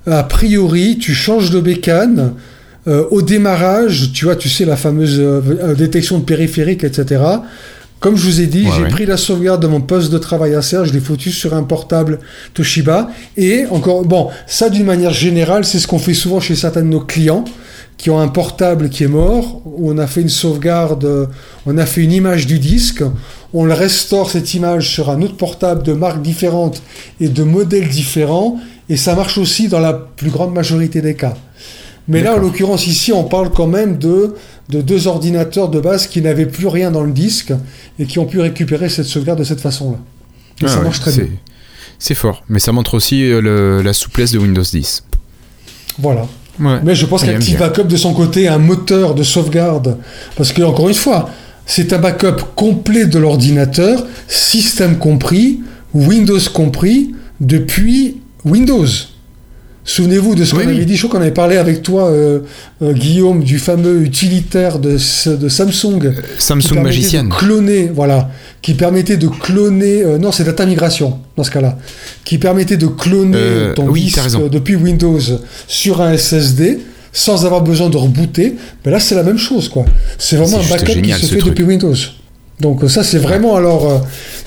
a 0.07 0.23
priori, 0.23 0.97
tu 0.97 1.13
changes 1.13 1.51
de 1.51 1.59
bécane. 1.59 2.33
euh, 2.87 3.03
au 3.11 3.21
démarrage, 3.21 4.09
tu 4.11 4.25
vois, 4.25 4.35
tu 4.35 4.49
sais, 4.49 4.65
la 4.65 4.75
fameuse 4.75 5.19
euh, 5.19 5.75
détection 5.75 6.17
de 6.17 6.23
périphérique, 6.23 6.83
etc. 6.83 7.21
Comme 8.01 8.17
je 8.17 8.25
vous 8.25 8.41
ai 8.41 8.47
dit, 8.47 8.65
Ouais, 8.65 8.71
j'ai 8.75 8.81
ouais. 8.81 8.89
pris 8.89 9.05
la 9.05 9.15
sauvegarde 9.15 9.61
de 9.61 9.67
mon 9.67 9.79
poste 9.79 10.11
de 10.11 10.17
travail 10.17 10.55
à 10.55 10.63
serre, 10.63 10.85
je 10.85 10.91
l'ai 10.91 10.99
foutu 10.99 11.31
sur 11.31 11.53
un 11.53 11.61
portable 11.61 12.17
Toshiba. 12.55 13.09
Et 13.37 13.65
encore, 13.69 14.03
bon, 14.03 14.29
ça 14.47 14.69
d'une 14.69 14.85
manière 14.85 15.13
générale, 15.13 15.63
c'est 15.65 15.77
ce 15.77 15.85
qu'on 15.87 15.99
fait 15.99 16.15
souvent 16.15 16.39
chez 16.39 16.55
certains 16.55 16.81
de 16.81 16.87
nos 16.87 16.99
clients 16.99 17.45
qui 17.97 18.09
ont 18.09 18.19
un 18.19 18.27
portable 18.29 18.89
qui 18.89 19.03
est 19.03 19.07
mort, 19.07 19.61
où 19.65 19.91
on 19.91 19.99
a 19.99 20.07
fait 20.07 20.21
une 20.21 20.29
sauvegarde, 20.29 21.05
euh, 21.05 21.27
on 21.67 21.77
a 21.77 21.85
fait 21.85 22.01
une 22.01 22.11
image 22.11 22.47
du 22.47 22.57
disque, 22.57 23.03
on 23.53 23.63
le 23.65 23.73
restaure 23.73 24.31
cette 24.31 24.55
image 24.55 24.89
sur 24.89 25.11
un 25.11 25.21
autre 25.21 25.37
portable 25.37 25.83
de 25.83 25.93
marques 25.93 26.23
différentes 26.23 26.81
et 27.19 27.29
de 27.29 27.43
modèles 27.43 27.89
différents, 27.89 28.57
et 28.89 28.97
ça 28.97 29.13
marche 29.13 29.37
aussi 29.37 29.67
dans 29.67 29.79
la 29.79 29.93
plus 29.93 30.31
grande 30.31 30.51
majorité 30.51 31.01
des 31.01 31.13
cas. 31.13 31.35
Mais 32.07 32.21
là, 32.21 32.35
en 32.35 32.37
l'occurrence, 32.39 32.87
ici, 32.87 33.13
on 33.13 33.23
parle 33.23 33.51
quand 33.51 33.67
même 33.67 33.97
de, 33.97 34.33
de 34.69 34.81
deux 34.81 35.07
ordinateurs 35.07 35.69
de 35.69 35.79
base 35.79 36.07
qui 36.07 36.21
n'avaient 36.21 36.45
plus 36.47 36.67
rien 36.67 36.91
dans 36.91 37.03
le 37.03 37.11
disque 37.11 37.53
et 37.99 38.05
qui 38.05 38.19
ont 38.19 38.25
pu 38.25 38.39
récupérer 38.39 38.89
cette 38.89 39.05
sauvegarde 39.05 39.39
de 39.39 39.43
cette 39.43 39.61
façon-là. 39.61 39.97
Et 40.61 40.65
Ah 40.65 40.67
ça 40.67 40.77
ouais, 40.79 40.83
marche 40.85 40.99
très 40.99 41.11
c'est- 41.11 41.21
bien. 41.23 41.37
C'est 41.99 42.15
fort, 42.15 42.43
mais 42.49 42.57
ça 42.59 42.71
montre 42.71 42.95
aussi 42.95 43.23
euh, 43.31 43.41
le- 43.41 43.81
la 43.83 43.93
souplesse 43.93 44.31
de 44.31 44.39
Windows 44.39 44.63
10. 44.63 45.03
Voilà. 45.99 46.27
Ouais. 46.59 46.79
Mais 46.83 46.95
je 46.95 47.05
pense 47.05 47.21
J'aime 47.23 47.35
qu'Active. 47.35 47.59
Backup, 47.59 47.83
de 47.83 47.95
son 47.97 48.13
côté, 48.13 48.47
a 48.47 48.55
un 48.55 48.59
moteur 48.59 49.13
de 49.13 49.21
sauvegarde. 49.23 49.97
Parce 50.35 50.51
que, 50.51 50.63
encore 50.63 50.89
une 50.89 50.95
fois, 50.95 51.29
c'est 51.67 51.93
un 51.93 51.99
backup 51.99 52.41
complet 52.55 53.05
de 53.05 53.19
l'ordinateur, 53.19 54.03
système 54.27 54.97
compris, 54.97 55.59
Windows 55.93 56.39
compris, 56.53 57.13
depuis 57.39 58.17
Windows. 58.45 58.85
Souvenez-vous 59.91 60.35
de 60.35 60.45
ce 60.45 60.51
qu'on 60.51 60.59
Oui, 60.59 60.73
avait 60.75 60.85
dit, 60.85 60.95
je 60.95 61.05
crois 61.05 61.17
qu'on 61.17 61.23
avait 61.23 61.33
parlé 61.33 61.57
avec 61.57 61.81
toi, 61.81 62.09
euh, 62.09 62.39
euh, 62.81 62.93
Guillaume, 62.93 63.43
du 63.43 63.59
fameux 63.59 64.01
utilitaire 64.03 64.79
de, 64.79 64.97
Samsung. 64.97 65.99
qui 65.99 66.41
Samsung 66.43 66.83
de 66.83 67.35
cloner, 67.35 67.91
voilà, 67.93 68.29
qui 68.61 68.73
permettait 68.73 69.17
de 69.17 69.27
cloner, 69.27 70.03
euh, 70.03 70.17
non, 70.17 70.31
c'est 70.31 70.45
data 70.45 70.65
migration 70.65 71.19
dans 71.35 71.43
ce 71.43 71.51
cas-là, 71.51 71.77
qui 72.23 72.37
permettait 72.37 72.77
de 72.77 72.87
cloner 72.87 73.37
Euh, 73.37 73.73
ton 73.73 73.87
oui, 73.89 74.03
disque 74.03 74.49
depuis 74.49 74.75
Windows 74.75 75.19
sur 75.67 76.01
un 76.01 76.15
SSD 76.15 76.79
sans 77.13 77.45
avoir 77.45 77.61
besoin 77.61 77.89
de 77.89 77.97
rebooter. 77.97 78.55
Mais 78.85 78.91
là, 78.91 78.99
c'est 78.99 79.15
la 79.15 79.23
même 79.23 79.37
chose, 79.37 79.67
quoi. 79.67 79.85
C'est 80.17 80.37
vraiment 80.37 80.59
un 80.59 80.69
backup 80.69 80.93
génial, 80.93 81.19
qui 81.19 81.25
se 81.25 81.33
fait 81.33 81.39
truc. 81.39 81.53
depuis 81.53 81.65
Windows. 81.65 81.95
Donc 82.61 82.83
euh, 82.83 82.87
ça, 82.87 83.03
c'est 83.03 83.17
vraiment 83.17 83.55
alors, 83.55 83.89
euh, 83.89 83.97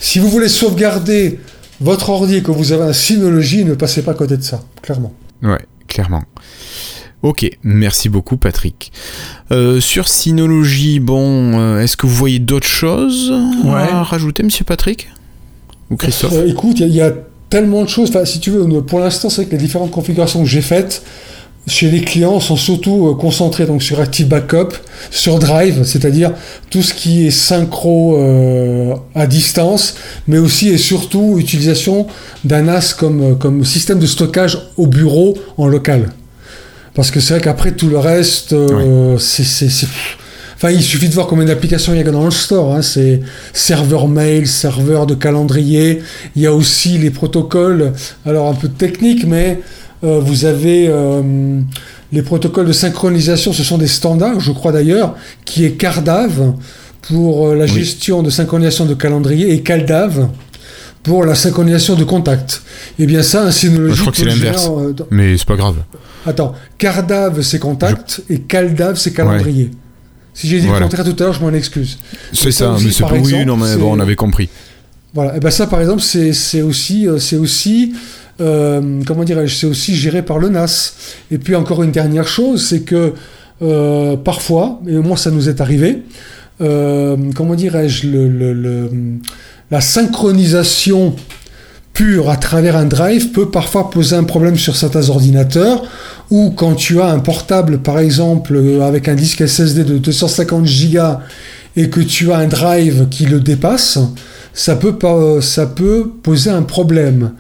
si 0.01 0.19
vous 0.19 0.29
voulez 0.29 0.49
sauvegarder 0.49 1.41
votre 1.81 2.09
ordi 2.11 2.37
et 2.37 2.43
que 2.43 2.53
vous 2.53 2.73
avez 2.73 2.85
un 2.85 2.93
Synology, 2.93 3.65
ne 3.65 3.75
passez 3.75 4.03
pas 4.03 4.13
à 4.13 4.15
côté 4.15 4.37
de 4.37 4.43
ça, 4.43 4.63
clairement. 4.81 5.13
Ouais, 5.45 5.65
clairement. 5.89 6.25
Ok, 7.23 7.49
merci 7.63 8.09
beaucoup 8.09 8.37
Patrick. 8.37 8.93
Euh, 9.51 9.81
sur 9.81 10.09
Synology, 10.09 11.01
bon, 11.01 11.59
euh, 11.59 11.81
est-ce 11.81 11.97
que 11.97 12.07
vous 12.07 12.15
voyez 12.15 12.39
d'autres 12.39 12.67
choses 12.67 13.33
Ouais. 13.65 13.73
à 13.91 14.03
rajouter, 14.03 14.43
monsieur 14.43 14.65
Patrick 14.65 15.09
Ou 15.91 15.97
Christophe 15.97 16.33
Euh, 16.35 16.47
écoute, 16.49 16.81
il 16.81 16.81
y 16.81 16.85
a- 16.85 16.89
il 16.89 16.95
y, 16.97 17.01
a 17.01 17.13
tellement 17.49 17.83
de 17.85 17.89
choses. 17.89 18.11
Enfin, 18.11 18.25
si 18.25 18.41
tu 18.41 18.51
veux, 18.51 18.67
pour 18.83 19.01
l'instant, 19.01 19.31
c'est 19.31 19.43
vrai 19.43 19.47
que 19.47 19.53
les 19.53 19.63
différentes 19.63 19.91
configurations 19.91 20.43
que 20.43 20.49
j'ai 20.49 20.61
faites 20.63 21.03
chez 21.67 21.91
les 21.91 22.03
clients 22.03 22.41
sont 22.41 22.57
surtout 22.57 23.09
euh, 23.09 23.15
concentrées 23.15 23.67
donc 23.67 23.83
sur 23.83 24.01
Active 24.01 24.29
Backup, 24.29 24.69
sur 25.11 25.39
Drive, 25.39 25.85
c'est-à-dire 25.85 26.33
tout 26.71 26.83
ce 26.83 26.93
qui 26.93 27.27
est 27.27 27.31
synchro 27.31 28.17
euh, 28.19 28.95
à 29.15 29.27
distance, 29.27 29.95
mais 30.29 30.39
aussi 30.39 30.69
et 30.69 30.79
surtout 30.79 31.37
utilisation 31.39 32.07
d'un 32.45 32.63
NAS 32.63 32.95
comme, 32.99 33.23
euh, 33.23 33.35
comme 33.35 33.65
système 33.65 33.99
de 33.99 34.07
stockage 34.07 34.59
au 34.77 34.87
bureau 34.87 35.39
en 35.57 35.67
local. 35.67 36.11
Parce 36.95 37.11
que 37.11 37.19
c'est 37.19 37.35
vrai 37.35 37.43
qu'après 37.43 37.73
tout 37.73 37.89
le 37.89 37.99
reste, 37.99 38.53
euh, 38.53 39.19
c'est 39.19 39.45
Enfin, 40.57 40.71
il 40.71 40.83
suffit 40.83 41.09
de 41.09 41.15
voir 41.15 41.27
combien 41.27 41.45
d'applications 41.45 41.93
il 41.93 41.99
y 41.99 42.01
a 42.01 42.11
dans 42.11 42.25
le 42.25 42.31
store. 42.31 42.75
hein. 42.75 42.81
C'est 42.83 43.21
serveur 43.53 44.07
mail, 44.07 44.47
serveur 44.47 45.05
de 45.05 45.15
calendrier. 45.15 46.01
Il 46.37 46.43
y 46.43 46.47
a 46.47 46.55
aussi 46.55 46.97
les 46.97 47.11
protocoles, 47.11 47.93
alors 48.25 48.49
un 48.49 48.55
peu 48.55 48.69
technique, 48.69 49.27
mais 49.27 49.61
euh, 50.05 50.21
vous 50.21 50.45
avez 50.45 50.87
euh, 50.89 51.61
les 52.13 52.23
protocoles 52.23 52.67
de 52.67 52.73
synchronisation. 52.73 53.53
Ce 53.53 53.65
sont 53.65 53.79
des 53.79 53.87
standards, 53.89 54.41
je 54.41 54.53
crois 54.53 54.73
d'ailleurs, 54.73 55.15
qui 55.45 55.65
est 55.65 55.73
Cardav 55.73 56.53
pour 57.03 57.49
euh, 57.49 57.55
la 57.55 57.65
Oui. 57.65 57.71
gestion 57.71 58.23
de 58.23 58.31
synchronisation 58.31 58.85
de 58.87 58.95
calendrier 58.95 59.53
et 59.53 59.63
Caldav 59.63 60.29
pour 61.03 61.25
la 61.25 61.35
synchronisation 61.35 61.97
de 61.97 62.05
contact. 62.05 62.63
Et 62.99 63.07
bien 63.07 63.23
ça, 63.23 63.43
un 63.45 63.51
Synology 63.51 63.95
Je 63.97 64.01
crois 64.01 64.13
que 64.13 64.19
c'est 64.19 64.25
l'inverse. 64.25 64.67
dans- 64.67 65.07
Mais 65.11 65.37
c'est 65.37 65.47
pas 65.47 65.57
grave. 65.57 65.77
Attends, 66.27 66.55
Cardav 66.79 67.43
c'est 67.43 67.59
contact 67.59 68.23
et 68.31 68.41
Caldav 68.41 68.97
c'est 68.97 69.13
calendrier. 69.13 69.71
Si 70.33 70.49
j'ai 70.49 70.59
dit 70.61 70.67
Voilà. 70.67 70.81
le 70.81 70.85
contraire 70.87 71.05
tout 71.05 71.23
à 71.23 71.27
l'heure, 71.27 71.35
je 71.35 71.41
m'en 71.43 71.53
excuse. 71.53 71.99
C'est 72.33 72.51
ça 72.51 72.65
ça, 72.65 72.71
aussi, 72.73 72.87
mais 72.87 72.93
c'est 72.93 73.03
pas 73.03 73.13
oui, 73.13 73.45
non 73.47 73.57
mais 73.57 73.77
bon, 73.77 73.93
on 73.97 74.01
avait 74.01 74.17
compris. 74.17 74.49
Voilà. 75.13 75.37
Et 75.37 75.41
ben 75.41 75.51
ça, 75.51 75.67
par 75.69 75.81
exemple, 75.81 76.03
c'est 76.03 76.63
aussi, 76.63 77.07
c'est 77.21 77.37
aussi, 77.37 77.93
euh, 78.41 79.03
comment 79.07 79.25
dirais-je, 79.25 79.55
c'est 79.55 79.67
aussi 79.67 79.95
géré 79.95 80.23
par 80.23 80.39
le 80.39 80.49
NAS. 80.49 80.95
Et 81.31 81.39
puis 81.39 81.55
encore 81.55 81.83
une 81.83 81.93
dernière 81.93 82.27
chose, 82.27 82.67
c'est 82.67 82.81
que 82.81 83.15
euh, 83.63 84.17
parfois, 84.17 84.81
et 84.87 84.97
moi 84.97 85.17
ça 85.17 85.31
nous 85.31 85.49
est 85.49 85.61
arrivé, 85.61 86.03
euh, 86.61 87.17
comment 87.35 87.55
dirais-je, 87.55 88.09
la 89.71 89.81
synchronisation 89.81 91.15
pure 91.93 92.29
à 92.29 92.37
travers 92.37 92.77
un 92.77 92.87
drive 92.87 93.31
peut 93.31 93.51
parfois 93.51 93.91
poser 93.91 94.17
un 94.17 94.25
problème 94.25 94.57
sur 94.57 94.75
certains 94.75 95.09
ordinateurs, 95.11 95.85
ou 96.31 96.51
quand 96.51 96.75
tu 96.75 97.01
as 97.01 97.07
un 97.07 97.21
portable 97.21 97.79
par 97.79 98.01
exemple 98.01 98.61
avec 98.83 99.09
un 99.09 99.15
disque 99.15 99.47
SSD 99.47 99.85
de 99.85 99.99
250 99.99 100.65
Go 100.65 101.01
et 101.77 101.91
que 101.91 102.01
tu 102.01 102.33
as 102.33 102.39
un 102.39 102.47
drive 102.47 103.09
qui 103.11 103.27
le 103.27 103.41
dépasse, 103.41 103.99
ça 104.55 104.77
peut, 104.77 106.13
poser 106.23 106.51
un 106.51 106.63
problème. 106.63 107.33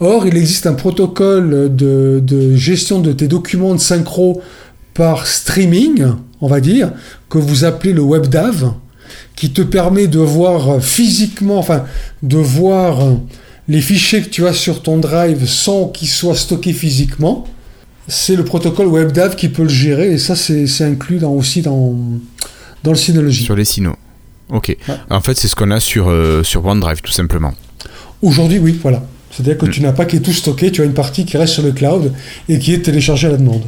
Or, 0.00 0.26
il 0.26 0.36
existe 0.36 0.66
un 0.66 0.72
protocole 0.72 1.74
de, 1.74 2.56
gestion 2.56 3.00
de 3.00 3.12
tes 3.12 3.28
documents 3.28 3.74
de 3.74 3.80
synchro 3.80 4.40
par 4.94 5.26
streaming, 5.26 6.06
on 6.40 6.48
va 6.48 6.60
dire, 6.60 6.92
que 7.28 7.38
vous 7.38 7.64
appelez 7.64 7.92
le 7.92 8.02
WebDAV, 8.02 8.72
qui 9.36 9.50
te 9.50 9.60
permet 9.60 10.06
de 10.06 10.20
voir 10.20 10.82
physiquement, 10.82 11.58
enfin, 11.58 11.84
de 12.22 12.38
voir 12.38 12.98
les 13.68 13.80
fichiers 13.80 14.22
que 14.22 14.28
tu 14.28 14.46
as 14.46 14.54
sur 14.54 14.82
ton 14.82 14.98
drive 14.98 15.46
sans 15.46 15.88
qu'ils 15.88 16.08
soient 16.08 16.34
stockés 16.34 16.72
physiquement. 16.72 17.46
C'est 18.08 18.36
le 18.36 18.44
protocole 18.44 18.86
WebDAV 18.86 19.36
qui 19.36 19.48
peut 19.48 19.64
le 19.64 19.68
gérer, 19.68 20.12
et 20.12 20.18
ça, 20.18 20.34
c'est 20.34 20.84
inclus 20.84 21.22
aussi 21.24 21.60
dans, 21.60 21.94
dans 22.82 22.90
le 22.90 22.96
Synology. 22.96 23.44
Sur 23.44 23.56
les 23.56 23.64
Synos. 23.64 23.96
Ok. 24.50 24.76
Ouais. 24.88 24.94
En 25.10 25.20
fait, 25.20 25.36
c'est 25.36 25.48
ce 25.48 25.56
qu'on 25.56 25.70
a 25.70 25.80
sur, 25.80 26.08
euh, 26.08 26.42
sur 26.42 26.64
OneDrive, 26.64 27.00
tout 27.00 27.12
simplement. 27.12 27.54
Aujourd'hui, 28.22 28.58
oui, 28.58 28.78
voilà. 28.82 29.02
C'est-à-dire 29.30 29.58
que 29.58 29.66
mm. 29.66 29.70
tu 29.70 29.80
n'as 29.80 29.92
pas 29.92 30.04
qui 30.04 30.16
est 30.16 30.20
tout 30.20 30.32
stocké, 30.32 30.70
tu 30.70 30.82
as 30.82 30.84
une 30.84 30.94
partie 30.94 31.24
qui 31.24 31.36
reste 31.36 31.54
sur 31.54 31.62
le 31.62 31.72
cloud 31.72 32.12
et 32.48 32.58
qui 32.58 32.72
est 32.72 32.80
téléchargée 32.82 33.28
à 33.28 33.30
la 33.30 33.36
demande. 33.36 33.64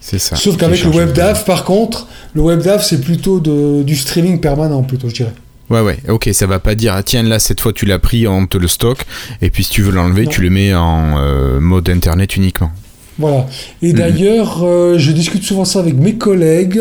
C'est 0.00 0.18
ça. 0.18 0.36
Sauf 0.36 0.58
qu'avec 0.58 0.84
le 0.84 0.90
WebDAV, 0.90 1.44
par 1.44 1.64
contre, 1.64 2.06
le 2.34 2.42
WebDAV, 2.42 2.82
c'est 2.82 3.00
plutôt 3.00 3.40
de, 3.40 3.82
du 3.82 3.96
streaming 3.96 4.38
permanent, 4.38 4.82
plutôt, 4.82 5.08
je 5.08 5.14
dirais. 5.14 5.32
Ouais, 5.70 5.80
ouais, 5.80 5.96
ok, 6.08 6.28
ça 6.34 6.46
va 6.46 6.58
pas 6.58 6.74
dire, 6.74 6.92
ah, 6.94 7.02
tiens, 7.02 7.22
là, 7.22 7.38
cette 7.38 7.60
fois, 7.60 7.72
tu 7.72 7.86
l'as 7.86 7.98
pris, 7.98 8.26
on 8.28 8.46
te 8.46 8.58
le 8.58 8.68
stocke, 8.68 9.06
et 9.40 9.48
puis 9.48 9.64
si 9.64 9.70
tu 9.70 9.80
veux 9.80 9.92
l'enlever, 9.92 10.26
tu 10.26 10.42
le 10.42 10.50
mets 10.50 10.74
en 10.74 11.14
euh, 11.16 11.58
mode 11.58 11.88
internet 11.88 12.36
uniquement. 12.36 12.70
Voilà. 13.18 13.46
Et 13.80 13.92
Mhm. 13.92 13.98
d'ailleurs, 13.98 14.64
euh, 14.64 14.98
je 14.98 15.12
discute 15.12 15.44
souvent 15.44 15.64
ça 15.64 15.78
avec 15.78 15.94
mes 15.94 16.14
collègues. 16.16 16.80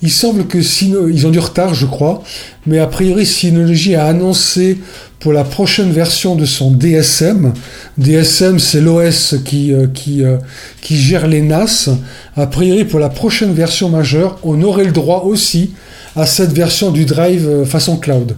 Il 0.00 0.10
semble 0.10 0.46
que 0.46 0.58
ils 1.10 1.26
ont 1.26 1.30
du 1.30 1.38
retard, 1.38 1.74
je 1.74 1.84
crois, 1.84 2.22
mais 2.66 2.78
a 2.78 2.86
priori, 2.86 3.26
Synology 3.26 3.94
a 3.94 4.06
annoncé 4.06 4.78
pour 5.20 5.32
la 5.32 5.44
prochaine 5.44 5.90
version 5.90 6.36
de 6.36 6.46
son 6.46 6.70
DSM. 6.70 7.52
DSM, 7.98 8.58
c'est 8.60 8.80
l'OS 8.80 9.34
qui, 9.44 9.72
euh, 9.72 9.88
qui, 9.88 10.22
euh, 10.24 10.38
qui 10.80 10.96
gère 10.96 11.26
les 11.26 11.42
NAS. 11.42 11.90
A 12.36 12.46
priori, 12.46 12.84
pour 12.84 13.00
la 13.00 13.08
prochaine 13.10 13.52
version 13.52 13.88
majeure, 13.90 14.38
on 14.44 14.62
aurait 14.62 14.84
le 14.84 14.92
droit 14.92 15.22
aussi 15.24 15.72
à 16.16 16.24
cette 16.24 16.52
version 16.52 16.92
du 16.92 17.04
drive 17.04 17.64
façon 17.64 17.96
cloud. 17.98 18.36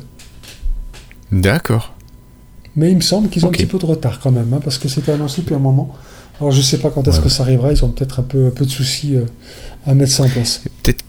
D'accord. 1.31 1.95
Mais 2.77 2.91
il 2.91 2.97
me 2.97 3.01
semble 3.03 3.29
qu'ils 3.29 3.45
ont 3.45 3.49
un 3.49 3.53
petit 3.53 3.67
peu 3.67 3.79
de 3.79 3.87
retard 3.87 4.21
quand 4.21 4.31
même, 4.31 4.53
hein, 4.55 4.61
parce 4.63 4.79
que 4.79 4.89
c'était 4.89 5.13
annoncé 5.13 5.43
depuis 5.43 5.55
un 5.55 5.59
moment. 5.59 5.95
Alors 6.41 6.53
je 6.53 6.61
sais 6.63 6.79
pas 6.79 6.91
quand 6.91 7.07
est-ce 7.07 7.19
Ouais. 7.19 7.25
que 7.25 7.29
ça 7.29 7.43
arrivera, 7.43 7.73
ils 7.73 7.85
ont 7.85 7.89
peut-être 7.89 8.21
un 8.21 8.23
peu, 8.25 8.47
un 8.47 8.51
peu 8.51 8.65
de 8.65 8.71
soucis 8.71 9.15
euh, 9.17 9.25
à 9.87 9.95
mettre 9.95 10.13
ça 10.13 10.23
en 10.25 10.29
place. 10.29 10.63
Peut-être. 10.83 11.05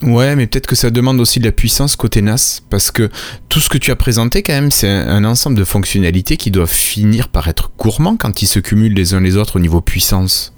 Ouais, 0.00 0.36
mais 0.36 0.46
peut-être 0.46 0.68
que 0.68 0.76
ça 0.76 0.90
demande 0.90 1.18
aussi 1.20 1.40
de 1.40 1.44
la 1.46 1.50
puissance 1.50 1.96
côté 1.96 2.22
NAS, 2.22 2.60
parce 2.70 2.92
que 2.92 3.10
tout 3.48 3.58
ce 3.58 3.68
que 3.68 3.78
tu 3.78 3.90
as 3.90 3.96
présenté, 3.96 4.44
quand 4.44 4.52
même, 4.52 4.70
c'est 4.70 4.86
un, 4.88 5.08
un 5.08 5.24
ensemble 5.24 5.58
de 5.58 5.64
fonctionnalités 5.64 6.36
qui 6.36 6.52
doivent 6.52 6.72
finir 6.72 7.26
par 7.26 7.48
être 7.48 7.72
gourmands 7.76 8.16
quand 8.16 8.40
ils 8.40 8.46
se 8.46 8.60
cumulent 8.60 8.94
les 8.94 9.14
uns 9.14 9.20
les 9.20 9.36
autres 9.36 9.56
au 9.56 9.58
niveau 9.58 9.80
puissance. 9.80 10.52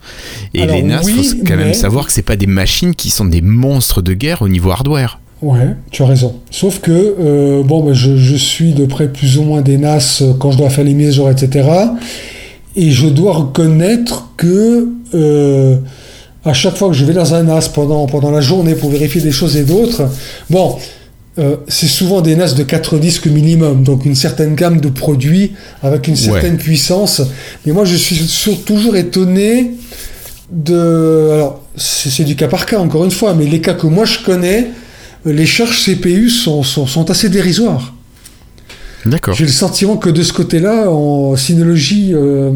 Et 0.53 0.61
Alors, 0.65 0.77
les 0.77 0.83
NAS, 0.83 1.01
oui, 1.07 1.25
faut 1.25 1.37
quand 1.47 1.57
mais- 1.57 1.65
même 1.65 1.75
savoir 1.75 2.05
que 2.07 2.13
c'est 2.13 2.21
pas 2.21 2.37
des 2.37 2.47
machines 2.47 2.95
qui 2.95 3.09
sont 3.09 3.25
des 3.25 3.41
monstres 3.41 4.03
de 4.03 4.13
guerre 4.13 4.43
au 4.43 4.49
niveau 4.51 4.71
hardware. 4.73 5.19
Ouais, 5.41 5.75
tu 5.91 6.03
as 6.03 6.07
raison. 6.07 6.39
Sauf 6.51 6.81
que, 6.81 6.91
euh, 6.91 7.63
bon, 7.63 7.83
ben, 7.83 7.95
je, 7.95 8.19
je 8.19 8.37
suis 8.37 8.75
de 8.75 8.85
près 8.85 9.09
plus 9.11 9.39
ou 9.39 9.43
moins 9.45 9.63
des 9.63 9.79
NAS 9.79 10.19
euh, 10.21 10.35
quand 10.39 10.51
je 10.53 10.59
dois 10.59 10.69
faire 10.69 10.85
les 10.85 11.13
jour, 11.13 11.31
etc. 11.31 11.67
Et 12.77 12.91
je 12.91 13.09
dois 13.09 13.33
reconnaître 13.35 14.29
que 14.37 14.89
euh, 15.15 15.77
à 16.45 16.53
chaque 16.53 16.77
fois 16.77 16.89
que 16.89 16.95
je 16.95 17.05
vais 17.05 17.13
dans 17.13 17.35
un 17.35 17.43
NAS 17.43 17.69
pendant, 17.75 18.07
pendant 18.07 18.31
la 18.31 18.41
journée 18.41 18.75
pour 18.75 18.91
vérifier 18.91 19.21
des 19.21 19.33
choses 19.33 19.57
et 19.57 19.65
d'autres, 19.65 20.03
bon, 20.49 20.77
euh, 21.39 21.57
c'est 21.69 21.87
souvent 21.87 22.21
des 22.21 22.37
NAS 22.37 22.55
de 22.55 22.63
4 22.63 22.99
disques 22.99 23.27
minimum, 23.27 23.83
donc 23.83 24.05
une 24.07 24.15
certaine 24.15 24.55
gamme 24.55 24.81
de 24.81 24.89
produits 24.89 25.53
avec 25.83 26.07
une 26.09 26.15
certaine 26.17 26.57
puissance. 26.59 27.23
Mais 27.67 27.73
moi, 27.73 27.85
je 27.85 27.97
suis 27.97 28.17
sur- 28.17 28.63
toujours 28.65 28.97
étonné 28.97 29.73
de... 30.53 31.31
Alors, 31.35 31.61
c'est 31.77 32.25
du 32.25 32.37
cas 32.37 32.49
par 32.49 32.67
cas, 32.67 32.79
encore 32.79 33.05
une 33.05 33.11
fois, 33.11 33.35
mais 33.35 33.47
les 33.47 33.61
cas 33.61 33.75
que 33.75 33.87
moi 33.87 34.05
je 34.05 34.19
connais, 34.25 34.69
les 35.25 35.47
charges 35.47 35.85
CPU 35.85 36.29
sont, 36.31 36.63
sont, 36.63 36.87
sont 36.87 37.11
assez 37.11 37.29
dérisoires. 37.29 37.95
D'accord. 39.07 39.35
J'ai 39.35 39.45
le 39.47 39.51
sentiment 39.51 39.97
que 39.97 40.11
de 40.11 40.23
ce 40.23 40.33
côté-là, 40.33 40.91
en 40.91 41.35
Synology 41.37 42.11
euh, 42.15 42.51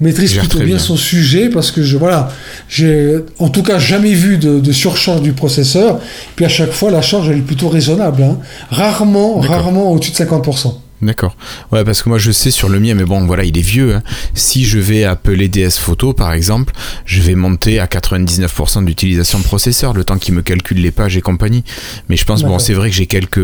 maîtrise 0.00 0.34
plutôt 0.34 0.58
bien, 0.58 0.66
bien. 0.66 0.78
son 0.78 0.96
sujet 0.96 1.48
parce 1.48 1.70
que 1.70 1.82
je 1.82 1.96
voilà, 1.96 2.30
j'ai 2.68 3.16
en 3.38 3.48
tout 3.48 3.62
cas 3.62 3.78
jamais 3.78 4.14
vu 4.14 4.38
de, 4.38 4.60
de 4.60 4.72
surcharge 4.72 5.22
du 5.22 5.32
processeur. 5.32 6.00
Puis 6.36 6.44
à 6.44 6.48
chaque 6.48 6.72
fois, 6.72 6.90
la 6.90 7.02
charge 7.02 7.28
elle 7.30 7.38
est 7.38 7.42
plutôt 7.42 7.68
raisonnable. 7.68 8.22
hein. 8.22 8.38
Rarement, 8.70 9.40
rarement 9.40 9.90
au-dessus 9.92 10.12
de 10.12 10.16
50%. 10.16 10.74
D'accord. 11.02 11.36
Ouais, 11.72 11.82
parce 11.82 12.00
que 12.00 12.08
moi 12.08 12.18
je 12.18 12.30
sais 12.30 12.52
sur 12.52 12.68
le 12.68 12.78
mien, 12.78 12.94
mais 12.94 13.02
bon, 13.04 13.26
voilà, 13.26 13.42
il 13.42 13.58
est 13.58 13.60
vieux. 13.60 13.96
hein. 13.96 14.02
Si 14.34 14.64
je 14.64 14.78
vais 14.78 15.02
appeler 15.02 15.48
DS 15.48 15.70
Photo, 15.80 16.12
par 16.12 16.32
exemple, 16.32 16.72
je 17.06 17.20
vais 17.22 17.34
monter 17.34 17.80
à 17.80 17.86
99% 17.86 18.84
d'utilisation 18.84 19.40
de 19.40 19.44
processeur, 19.44 19.94
le 19.94 20.04
temps 20.04 20.16
qu'il 20.18 20.32
me 20.34 20.42
calcule 20.42 20.80
les 20.80 20.92
pages 20.92 21.16
et 21.16 21.20
compagnie. 21.20 21.64
Mais 22.08 22.16
je 22.16 22.24
pense, 22.24 22.44
bon, 22.44 22.60
c'est 22.60 22.74
vrai 22.74 22.88
que 22.88 22.94
j'ai 22.94 23.06
quelques 23.06 23.40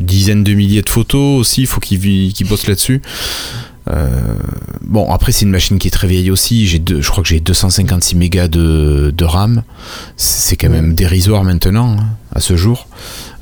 dizaines 0.00 0.44
de 0.44 0.54
milliers 0.54 0.82
de 0.82 0.88
photos 0.88 1.40
aussi, 1.40 1.62
il 1.62 1.66
faut 1.66 1.80
qu'il 1.80 2.32
qu'il 2.32 2.46
bosse 2.48 2.66
là-dessus. 2.66 3.02
Euh, 3.88 4.08
bon, 4.82 5.10
après, 5.12 5.32
c'est 5.32 5.44
une 5.44 5.50
machine 5.50 5.78
qui 5.78 5.88
est 5.88 5.90
très 5.90 6.06
vieille 6.06 6.30
aussi. 6.30 6.66
J'ai 6.66 6.82
je 6.86 7.08
crois 7.10 7.22
que 7.22 7.28
j'ai 7.28 7.40
256 7.40 8.16
mégas 8.16 8.48
de, 8.48 9.12
de 9.16 9.24
RAM. 9.24 9.62
C'est 10.16 10.56
quand 10.56 10.70
même 10.70 10.94
dérisoire 10.94 11.44
maintenant, 11.44 11.96
hein, 11.98 12.06
à 12.32 12.40
ce 12.40 12.56
jour. 12.56 12.86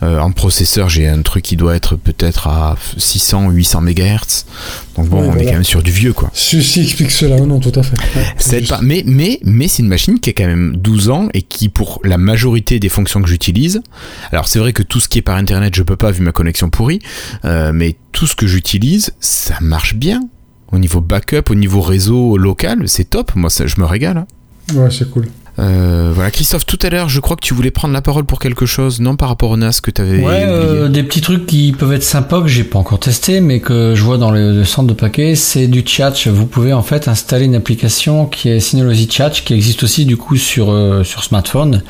Euh, 0.03 0.21
en 0.21 0.31
processeur, 0.31 0.89
j'ai 0.89 1.09
un 1.09 1.23
truc 1.23 1.43
qui 1.45 1.57
doit 1.57 1.75
être 1.75 1.97
peut-être 1.97 2.47
à 2.47 2.77
600 2.97 3.51
800 3.51 3.81
MHz. 3.81 4.45
Donc 4.97 5.09
bon, 5.09 5.23
Ouais, 5.23 5.29
on 5.33 5.37
est 5.37 5.45
quand 5.47 5.53
même 5.53 5.65
sur 5.65 5.83
du 5.83 5.91
vieux, 5.91 6.13
quoi. 6.13 6.31
Ceci 6.35 6.83
explique 6.83 7.11
cela, 7.11 7.41
non, 7.41 7.59
tout 7.59 7.73
à 7.75 7.83
fait. 7.83 7.97
Ouais, 8.53 8.63
pas. 8.63 8.79
Mais, 8.83 9.03
mais, 9.07 9.41
mais 9.45 9.67
c'est 9.67 9.83
une 9.83 9.89
machine 9.89 10.21
qui 10.21 10.31
a 10.31 10.33
quand 10.33 10.47
même 10.47 10.77
12 10.77 11.11
ans 11.11 11.29
et 11.35 11.43
qui, 11.43 11.69
pour 11.69 12.01
la 12.05 12.17
majorité 12.17 12.79
des 12.79 12.89
fonctions 12.89 13.21
que 13.23 13.29
j'utilise, 13.29 13.81
alors 14.31 14.47
c'est 14.47 14.61
vrai 14.61 14.73
que 14.73 14.83
tout 14.85 15.01
ce 15.01 15.09
qui 15.09 15.19
est 15.19 15.23
par 15.23 15.37
internet, 15.37 15.75
je 15.75 15.83
peux 15.83 15.97
pas 15.97 16.13
vu 16.13 16.23
ma 16.23 16.33
connexion 16.33 16.71
pourrie, 16.71 17.01
euh, 17.45 17.73
mais 17.75 17.97
tout 18.13 18.27
ce 18.29 18.37
que 18.37 18.47
j'utilise, 18.47 19.11
ça 19.21 19.55
marche 19.61 19.95
bien. 19.95 20.29
Au 20.71 20.79
niveau 20.79 21.01
backup, 21.01 21.51
au 21.51 21.55
niveau 21.55 21.81
réseau 21.81 22.37
local, 22.37 22.89
c'est 22.89 23.11
top. 23.11 23.35
Moi, 23.35 23.49
ça, 23.51 23.67
je 23.67 23.81
me 23.81 23.85
régale. 23.87 24.19
hein. 24.19 24.27
Ouais, 24.75 24.91
c'est 24.91 25.11
cool. 25.11 25.27
Euh, 25.59 26.13
voilà, 26.15 26.31
Christophe, 26.31 26.65
tout 26.67 26.79
à 26.83 26.89
l'heure, 26.89 27.09
je 27.09 27.19
crois 27.19 27.35
que 27.35 27.41
tu 27.45 27.53
voulais 27.53 27.73
prendre 27.73 27.93
la 27.93 28.01
parole 28.01 28.25
pour 28.25 28.39
quelque 28.39 28.65
chose, 28.65 29.01
non 29.01 29.17
par 29.17 29.29
rapport 29.29 29.51
au 29.51 29.57
NAS 29.57 29.81
que 29.83 29.91
tu 29.91 30.01
avais 30.01 30.23
Ouais, 30.25 30.45
euh, 30.47 30.89
des 30.89 31.03
petits 31.03 31.21
trucs 31.21 31.47
qui 31.47 31.73
peuvent 31.73 31.93
être 31.93 32.05
sympas 32.05 32.41
que 32.43 32.47
j'ai 32.47 32.63
pas 32.63 32.79
encore 32.79 33.01
testé, 33.01 33.41
mais 33.41 33.59
que 33.59 33.95
je 33.97 34.03
vois 34.05 34.19
dans 34.19 34.31
le, 34.31 34.53
le 34.53 34.65
centre 34.65 34.87
de 34.87 34.95
paquet, 34.95 35.35
c'est 35.35 35.67
du 35.67 35.83
chat. 35.85 36.13
Vous 36.29 36.47
pouvez 36.47 36.73
en 36.73 36.83
fait 36.83 37.09
installer 37.09 37.47
une 37.47 37.57
application 37.57 38.27
qui 38.27 38.51
est 38.51 38.61
Synology 38.61 39.09
Chat, 39.11 39.31
qui 39.31 39.53
existe 39.53 39.83
aussi 39.83 40.05
du 40.07 40.17
coup 40.17 40.37
sur 40.37 40.71
euh, 40.71 41.03
sur 41.03 41.25
smartphone, 41.25 41.83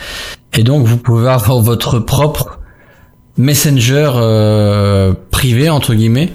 et 0.55 0.62
donc 0.64 0.87
vous 0.87 0.97
pouvez 0.97 1.29
avoir 1.29 1.61
votre 1.61 1.99
propre 1.99 2.59
messenger 3.37 4.11
euh, 4.16 5.12
privé 5.31 5.69
entre 5.69 5.95
guillemets. 5.95 6.31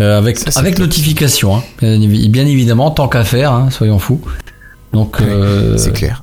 euh, 0.00 0.18
avec 0.18 0.36
Ça, 0.38 0.60
avec 0.60 0.78
notification, 0.78 1.56
hein. 1.56 1.62
bien, 1.80 1.92
évi- 1.98 2.28
bien 2.30 2.44
évidemment, 2.46 2.90
tant 2.90 3.08
qu'à 3.08 3.24
faire, 3.24 3.52
hein, 3.52 3.70
soyons 3.70 3.98
fous. 3.98 4.20
Donc, 4.92 5.20
euh, 5.22 5.76
C'est 5.78 5.92
clair. 5.92 6.22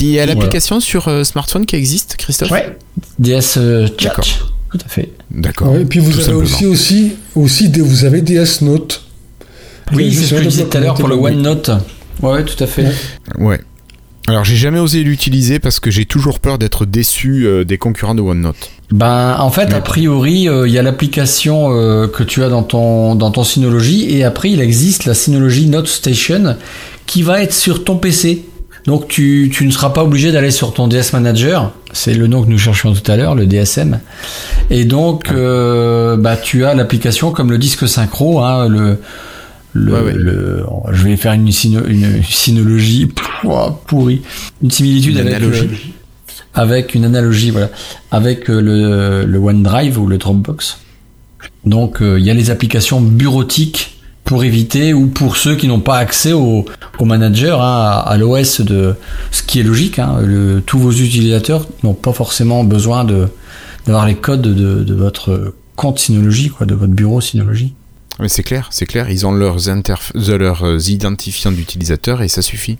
Il 0.00 0.06
y 0.10 0.18
a 0.20 0.26
l'application 0.26 0.80
sur 0.80 1.08
euh, 1.08 1.24
smartphone 1.24 1.66
qui 1.66 1.76
existe, 1.76 2.16
Christophe 2.16 2.50
Ouais, 2.50 2.76
DS 3.18 3.56
euh, 3.58 3.86
Chat, 3.98 4.08
D'accord. 4.08 4.24
tout 4.70 4.78
à 4.84 4.88
fait. 4.88 5.10
D'accord. 5.30 5.72
Ouais, 5.72 5.82
et 5.82 5.84
puis 5.84 6.00
vous 6.00 6.10
Tout 6.10 6.16
avez 6.18 6.24
simplement. 6.24 6.42
aussi, 6.44 6.66
aussi, 6.66 7.12
aussi 7.34 7.68
des, 7.68 7.80
vous 7.80 8.04
avez 8.04 8.20
DS 8.22 8.62
Note. 8.62 9.02
Oui, 9.92 10.12
c'est 10.14 10.24
ce 10.24 10.34
que 10.34 10.42
je 10.42 10.48
disais 10.48 10.64
tout 10.64 10.76
à 10.76 10.80
l'heure 10.80 10.94
pour 10.94 11.08
le 11.08 11.14
OneNote. 11.14 11.70
Ouais, 12.22 12.32
ouais, 12.32 12.44
tout 12.44 12.62
à 12.62 12.66
fait. 12.66 12.84
Ouais. 12.84 13.46
Ouais. 13.46 13.60
Alors 14.26 14.42
j'ai 14.42 14.56
jamais 14.56 14.78
osé 14.78 15.02
l'utiliser 15.02 15.58
parce 15.58 15.80
que 15.80 15.90
j'ai 15.90 16.06
toujours 16.06 16.40
peur 16.40 16.56
d'être 16.56 16.86
déçu 16.86 17.44
euh, 17.46 17.64
des 17.64 17.76
concurrents 17.76 18.14
de 18.14 18.22
OneNote. 18.22 18.70
Ben, 18.90 19.36
en 19.38 19.50
fait, 19.50 19.66
Ouais. 19.66 19.74
a 19.74 19.80
priori, 19.82 20.48
euh, 20.48 20.66
il 20.66 20.72
y 20.72 20.78
a 20.78 20.82
l'application 20.82 21.76
euh, 21.78 22.06
que 22.08 22.22
tu 22.22 22.42
as 22.42 22.48
dans 22.48 22.62
ton 22.62 23.16
dans 23.16 23.30
ton 23.30 23.44
Synology 23.44 24.06
et 24.16 24.24
après 24.24 24.50
il 24.50 24.62
existe 24.62 25.04
la 25.04 25.12
Synology 25.12 25.66
Note 25.66 25.88
Station 25.88 26.56
qui 27.04 27.22
va 27.22 27.42
être 27.42 27.52
sur 27.52 27.84
ton 27.84 27.98
PC. 27.98 28.44
Donc 28.86 29.08
tu, 29.08 29.50
tu 29.52 29.64
ne 29.66 29.70
seras 29.70 29.90
pas 29.90 30.04
obligé 30.04 30.30
d'aller 30.30 30.50
sur 30.50 30.74
ton 30.74 30.88
DS 30.88 31.12
Manager, 31.14 31.72
c'est 31.92 32.12
le 32.14 32.26
nom 32.26 32.42
que 32.44 32.50
nous 32.50 32.58
cherchions 32.58 32.92
tout 32.92 33.10
à 33.10 33.16
l'heure, 33.16 33.34
le 33.34 33.46
DSM. 33.46 33.98
Et 34.70 34.84
donc 34.84 35.30
euh, 35.30 36.16
bah 36.18 36.36
tu 36.36 36.64
as 36.66 36.74
l'application 36.74 37.30
comme 37.30 37.50
le 37.50 37.56
disque 37.58 37.88
synchro, 37.88 38.40
hein, 38.40 38.68
le 38.68 38.98
le, 39.76 39.92
Ouais, 39.92 40.00
ouais. 40.02 40.12
le- 40.14 40.64
je 40.92 41.02
vais 41.02 41.16
faire 41.16 41.32
une, 41.32 41.48
une 41.88 42.22
ouah, 43.42 43.80
pourrie, 43.86 44.22
une 44.62 44.70
similitude 44.70 45.14
Une 45.14 45.20
avec 45.22 45.34
analogie. 45.34 45.62
le- 45.62 45.76
avec 46.56 46.94
une 46.94 47.04
analogie, 47.04 47.50
voilà, 47.50 47.70
avec 48.12 48.48
euh, 48.50 48.60
le, 48.60 49.24
le 49.24 49.38
OneDrive 49.38 49.98
ou 49.98 50.06
le 50.06 50.18
Dropbox. 50.18 50.78
Donc 51.64 52.00
euh, 52.02 52.20
il 52.20 52.24
y 52.26 52.30
a 52.30 52.34
les 52.34 52.50
applications 52.50 53.00
bureautiques 53.00 53.93
pour 54.24 54.42
éviter 54.42 54.94
ou 54.94 55.06
pour 55.06 55.36
ceux 55.36 55.54
qui 55.54 55.68
n'ont 55.68 55.80
pas 55.80 55.98
accès 55.98 56.32
au, 56.32 56.64
au 56.98 57.04
manager, 57.04 57.62
hein, 57.62 58.02
à, 58.06 58.16
l'OS 58.16 58.62
de 58.62 58.94
ce 59.30 59.42
qui 59.42 59.60
est 59.60 59.62
logique. 59.62 59.98
Hein, 59.98 60.16
le, 60.22 60.62
tous 60.64 60.78
vos 60.78 60.92
utilisateurs 60.92 61.66
n'ont 61.82 61.94
pas 61.94 62.12
forcément 62.12 62.64
besoin 62.64 63.04
de 63.04 63.28
d'avoir 63.86 64.06
les 64.06 64.14
codes 64.14 64.40
de, 64.40 64.82
de 64.82 64.94
votre 64.94 65.52
compte 65.76 65.98
Synology, 65.98 66.48
quoi, 66.48 66.66
de 66.66 66.74
votre 66.74 66.94
bureau 66.94 67.20
Synology. 67.20 67.74
Mais 68.18 68.28
c'est 68.28 68.42
clair, 68.42 68.68
c'est 68.70 68.86
clair. 68.86 69.10
Ils 69.10 69.26
ont 69.26 69.32
leurs, 69.32 69.68
interf 69.68 70.10
leurs 70.14 70.88
identifiants 70.88 71.52
d'utilisateurs 71.52 72.22
et 72.22 72.28
ça 72.28 72.40
suffit. 72.40 72.78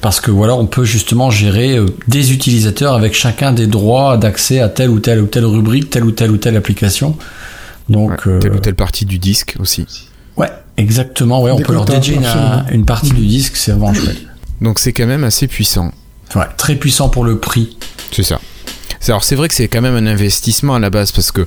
Parce 0.00 0.20
que 0.20 0.30
voilà, 0.30 0.54
on 0.54 0.66
peut 0.66 0.84
justement 0.84 1.30
gérer 1.30 1.76
euh, 1.76 1.86
des 2.06 2.32
utilisateurs 2.32 2.94
avec 2.94 3.14
chacun 3.14 3.52
des 3.52 3.66
droits 3.66 4.16
d'accès 4.16 4.60
à 4.60 4.68
telle 4.68 4.90
ou 4.90 5.00
telle 5.00 5.20
ou 5.20 5.26
telle 5.26 5.44
rubrique, 5.44 5.90
telle 5.90 6.04
ou 6.04 6.12
telle 6.12 6.30
ou 6.30 6.36
telle 6.36 6.56
application. 6.56 7.16
Donc, 7.88 8.24
ouais, 8.26 8.38
telle 8.38 8.52
ou 8.52 8.58
telle 8.58 8.74
partie 8.74 9.04
du 9.04 9.18
disque 9.18 9.56
aussi. 9.58 9.86
Ouais, 10.36 10.50
exactement. 10.76 11.42
Ouais, 11.42 11.50
on 11.50 11.58
peut 11.60 11.72
leur 11.72 11.84
dédier 11.84 12.14
une, 12.16 12.26
une, 12.72 12.84
partie 12.84 13.10
du 13.12 13.26
disque, 13.26 13.56
c'est 13.56 13.72
vraiment 13.72 13.94
chouette. 13.94 14.18
Donc 14.60 14.78
c'est 14.78 14.92
quand 14.92 15.06
même 15.06 15.24
assez 15.24 15.46
puissant. 15.46 15.92
Ouais, 16.34 16.46
très 16.56 16.76
puissant 16.76 17.08
pour 17.08 17.24
le 17.24 17.38
prix. 17.38 17.76
C'est 18.12 18.22
ça. 18.22 18.40
Alors 19.08 19.22
c'est 19.22 19.36
vrai 19.36 19.48
que 19.48 19.54
c'est 19.54 19.68
quand 19.68 19.82
même 19.82 19.94
un 19.94 20.06
investissement 20.10 20.74
à 20.74 20.80
la 20.80 20.90
base 20.90 21.12
parce 21.12 21.30
que 21.30 21.46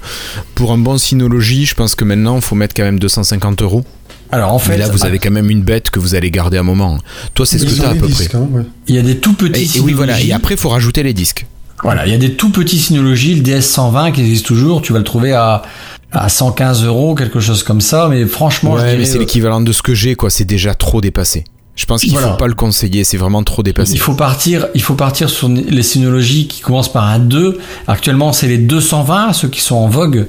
pour 0.56 0.72
un 0.72 0.78
bon 0.78 0.98
Synology, 0.98 1.66
je 1.66 1.76
pense 1.76 1.96
que 1.96 2.06
maintenant 2.06 2.38
il 2.38 2.42
faut 2.42 2.56
mettre 2.56 2.74
quand 2.74 2.84
même 2.84 3.00
250 3.00 3.62
euros. 3.62 3.84
Alors 4.32 4.54
en 4.54 4.60
fait, 4.60 4.74
Mais 4.74 4.78
là 4.78 4.90
vous 4.90 5.04
avez 5.06 5.20
quand 5.20 5.32
même 5.32 5.50
une 5.50 5.64
bête 5.64 5.90
que 5.90 6.00
vous 6.00 6.16
allez 6.16 6.32
garder 6.32 6.58
un 6.58 6.64
moment. 6.64 6.98
Toi 7.34 7.46
c'est 7.46 7.58
ce 7.58 7.66
que 7.66 7.74
tu 7.74 7.82
as 7.82 7.90
à 7.90 7.96
peu 7.96 8.08
disques, 8.08 8.30
près. 8.30 8.38
hein, 8.38 8.48
ouais. 8.52 8.64
il 8.88 8.96
y 8.96 8.98
a 9.00 9.02
des 9.02 9.18
tout 9.18 9.34
petits 9.34 9.70
Et, 9.76 9.80
et 9.80 9.82
oui 9.82 9.94
voilà. 9.94 10.22
Et 10.22 10.32
après 10.32 10.54
il 10.56 10.60
faut 10.60 10.70
rajouter 10.70 11.04
les 11.04 11.14
disques. 11.14 11.46
Voilà, 11.84 12.06
il 12.06 12.12
y 12.12 12.16
a 12.16 12.20
des 12.20 12.34
tout 12.34 12.52
petits 12.52 12.78
Synology, 12.78 13.36
le 13.36 13.42
DS120 13.42 14.12
qui 14.14 14.22
existe 14.22 14.46
toujours. 14.46 14.82
Tu 14.82 14.94
vas 14.94 15.00
le 15.00 15.06
trouver 15.06 15.34
à 15.34 15.64
à 16.12 16.28
115 16.30 16.84
euros, 16.86 17.16
quelque 17.16 17.40
chose 17.40 17.64
comme 17.64 17.82
ça. 17.82 18.08
Mais 18.10 18.26
franchement, 18.26 18.76
je 18.78 18.82
Ouais, 18.82 18.88
dirais, 18.90 18.98
mais 19.00 19.06
c'est 19.06 19.18
euh, 19.18 19.20
l'équivalent 19.20 19.62
de 19.62 19.72
ce 19.72 19.82
que 19.82 19.94
j'ai 19.94 20.16
quoi. 20.16 20.30
C'est 20.30 20.46
déjà 20.46 20.74
trop 20.74 21.02
dépassé. 21.02 21.44
Je 21.76 21.86
pense 21.86 22.02
qu'il 22.02 22.12
Voilà. 22.12 22.32
faut 22.32 22.38
pas 22.38 22.48
le 22.48 22.56
conseiller. 22.56 23.04
C'est 23.06 23.16
vraiment 23.18 23.42
trop 23.44 23.64
dépassé. 23.64 23.94
Il 23.94 24.00
faut 24.00 24.14
partir, 24.14 24.68
il 24.76 24.82
faut 24.82 24.96
partir 24.96 25.30
sur 25.30 25.48
les 25.48 25.84
synologies 25.84 26.48
qui 26.48 26.62
commencent 26.62 26.92
par 26.92 27.06
un 27.06 27.20
2. 27.20 27.58
Actuellement, 27.88 28.34
c'est 28.34 28.48
les 28.48 28.58
220, 28.58 29.32
ceux 29.34 29.48
qui 29.48 29.62
sont 29.62 29.76
en 29.78 29.88
vogue. 29.88 30.28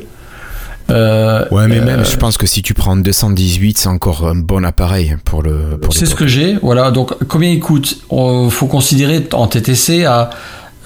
Euh, 0.90 1.44
Ouais, 1.50 1.68
mais 1.68 1.78
euh, 1.80 1.84
même, 1.84 2.04
je 2.04 2.16
pense 2.16 2.36
que 2.36 2.46
si 2.46 2.62
tu 2.62 2.74
prends 2.74 2.96
218, 2.96 3.78
c'est 3.78 3.88
encore 3.88 4.26
un 4.26 4.34
bon 4.36 4.64
appareil 4.64 5.16
pour 5.24 5.42
le. 5.42 5.78
Pour 5.80 5.92
c'est 5.94 6.06
ce 6.06 6.14
que 6.14 6.26
j'ai. 6.26 6.56
Voilà. 6.62 6.90
Donc, 6.90 7.14
combien 7.28 7.50
il 7.50 7.60
coûte? 7.60 7.98
Il 8.12 8.48
faut 8.50 8.66
considérer 8.66 9.26
en 9.32 9.46
TTC 9.46 10.04
à 10.04 10.30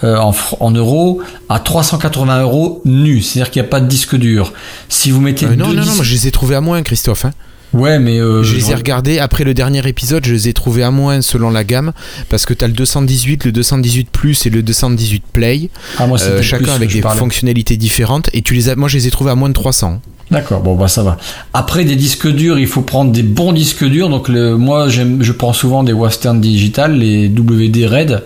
euh, 0.03 0.17
en, 0.59 0.71
euros 0.71 1.21
à 1.49 1.59
380 1.59 2.41
euros 2.41 2.81
nu. 2.85 3.21
C'est-à-dire 3.21 3.51
qu'il 3.51 3.61
n'y 3.61 3.67
a 3.67 3.71
pas 3.71 3.79
de 3.79 3.87
disque 3.87 4.15
dur. 4.15 4.53
Si 4.89 5.11
vous 5.11 5.21
mettez 5.21 5.45
Euh, 5.45 5.55
non, 5.55 5.69
deux 5.69 5.75
non, 5.75 5.85
non, 5.85 5.95
moi, 5.95 6.03
je 6.03 6.13
les 6.13 6.27
ai 6.27 6.31
trouvés 6.31 6.55
à 6.55 6.61
moins, 6.61 6.81
Christophe. 6.83 7.25
hein. 7.25 7.31
ouais, 7.73 7.97
mais 7.99 8.19
euh, 8.19 8.43
je 8.43 8.55
les 8.55 8.71
ai 8.71 8.75
regardés 8.75 9.19
après 9.19 9.43
le 9.43 9.53
dernier 9.53 9.85
épisode, 9.87 10.25
je 10.25 10.33
les 10.33 10.47
ai 10.49 10.53
trouvés 10.53 10.83
à 10.83 10.91
moins 10.91 11.21
selon 11.21 11.49
la 11.49 11.63
gamme, 11.63 11.91
parce 12.29 12.45
que 12.45 12.53
tu 12.53 12.63
as 12.63 12.67
le 12.67 12.73
218, 12.73 13.45
le 13.45 13.51
218 13.51 14.09
Plus 14.11 14.45
et 14.45 14.49
le 14.49 14.63
218 14.63 15.23
Play, 15.33 15.69
ah, 15.97 16.07
moi, 16.07 16.21
euh, 16.21 16.41
chacun 16.41 16.73
avec 16.73 16.91
des 16.93 17.01
parlais. 17.01 17.19
fonctionnalités 17.19 17.77
différentes, 17.77 18.29
et 18.33 18.41
tu 18.41 18.53
les 18.53 18.69
as, 18.69 18.75
moi 18.75 18.87
je 18.89 18.97
les 18.97 19.07
ai 19.07 19.11
trouvés 19.11 19.31
à 19.31 19.35
moins 19.35 19.49
de 19.49 19.53
300. 19.53 19.99
D'accord, 20.31 20.61
bon 20.61 20.75
bah 20.75 20.87
ça 20.87 21.03
va. 21.03 21.17
Après 21.53 21.85
des 21.85 21.95
disques 21.95 22.27
durs, 22.27 22.57
il 22.57 22.65
faut 22.67 22.81
prendre 22.81 23.11
des 23.11 23.21
bons 23.23 23.53
disques 23.53 23.85
durs. 23.85 24.09
Donc 24.09 24.27
le, 24.27 24.57
moi 24.57 24.89
je 24.89 25.31
prends 25.31 25.53
souvent 25.53 25.83
des 25.83 25.93
Western 25.93 26.41
Digital, 26.41 26.97
les 26.97 27.27
WD 27.27 27.85
Red. 27.85 28.23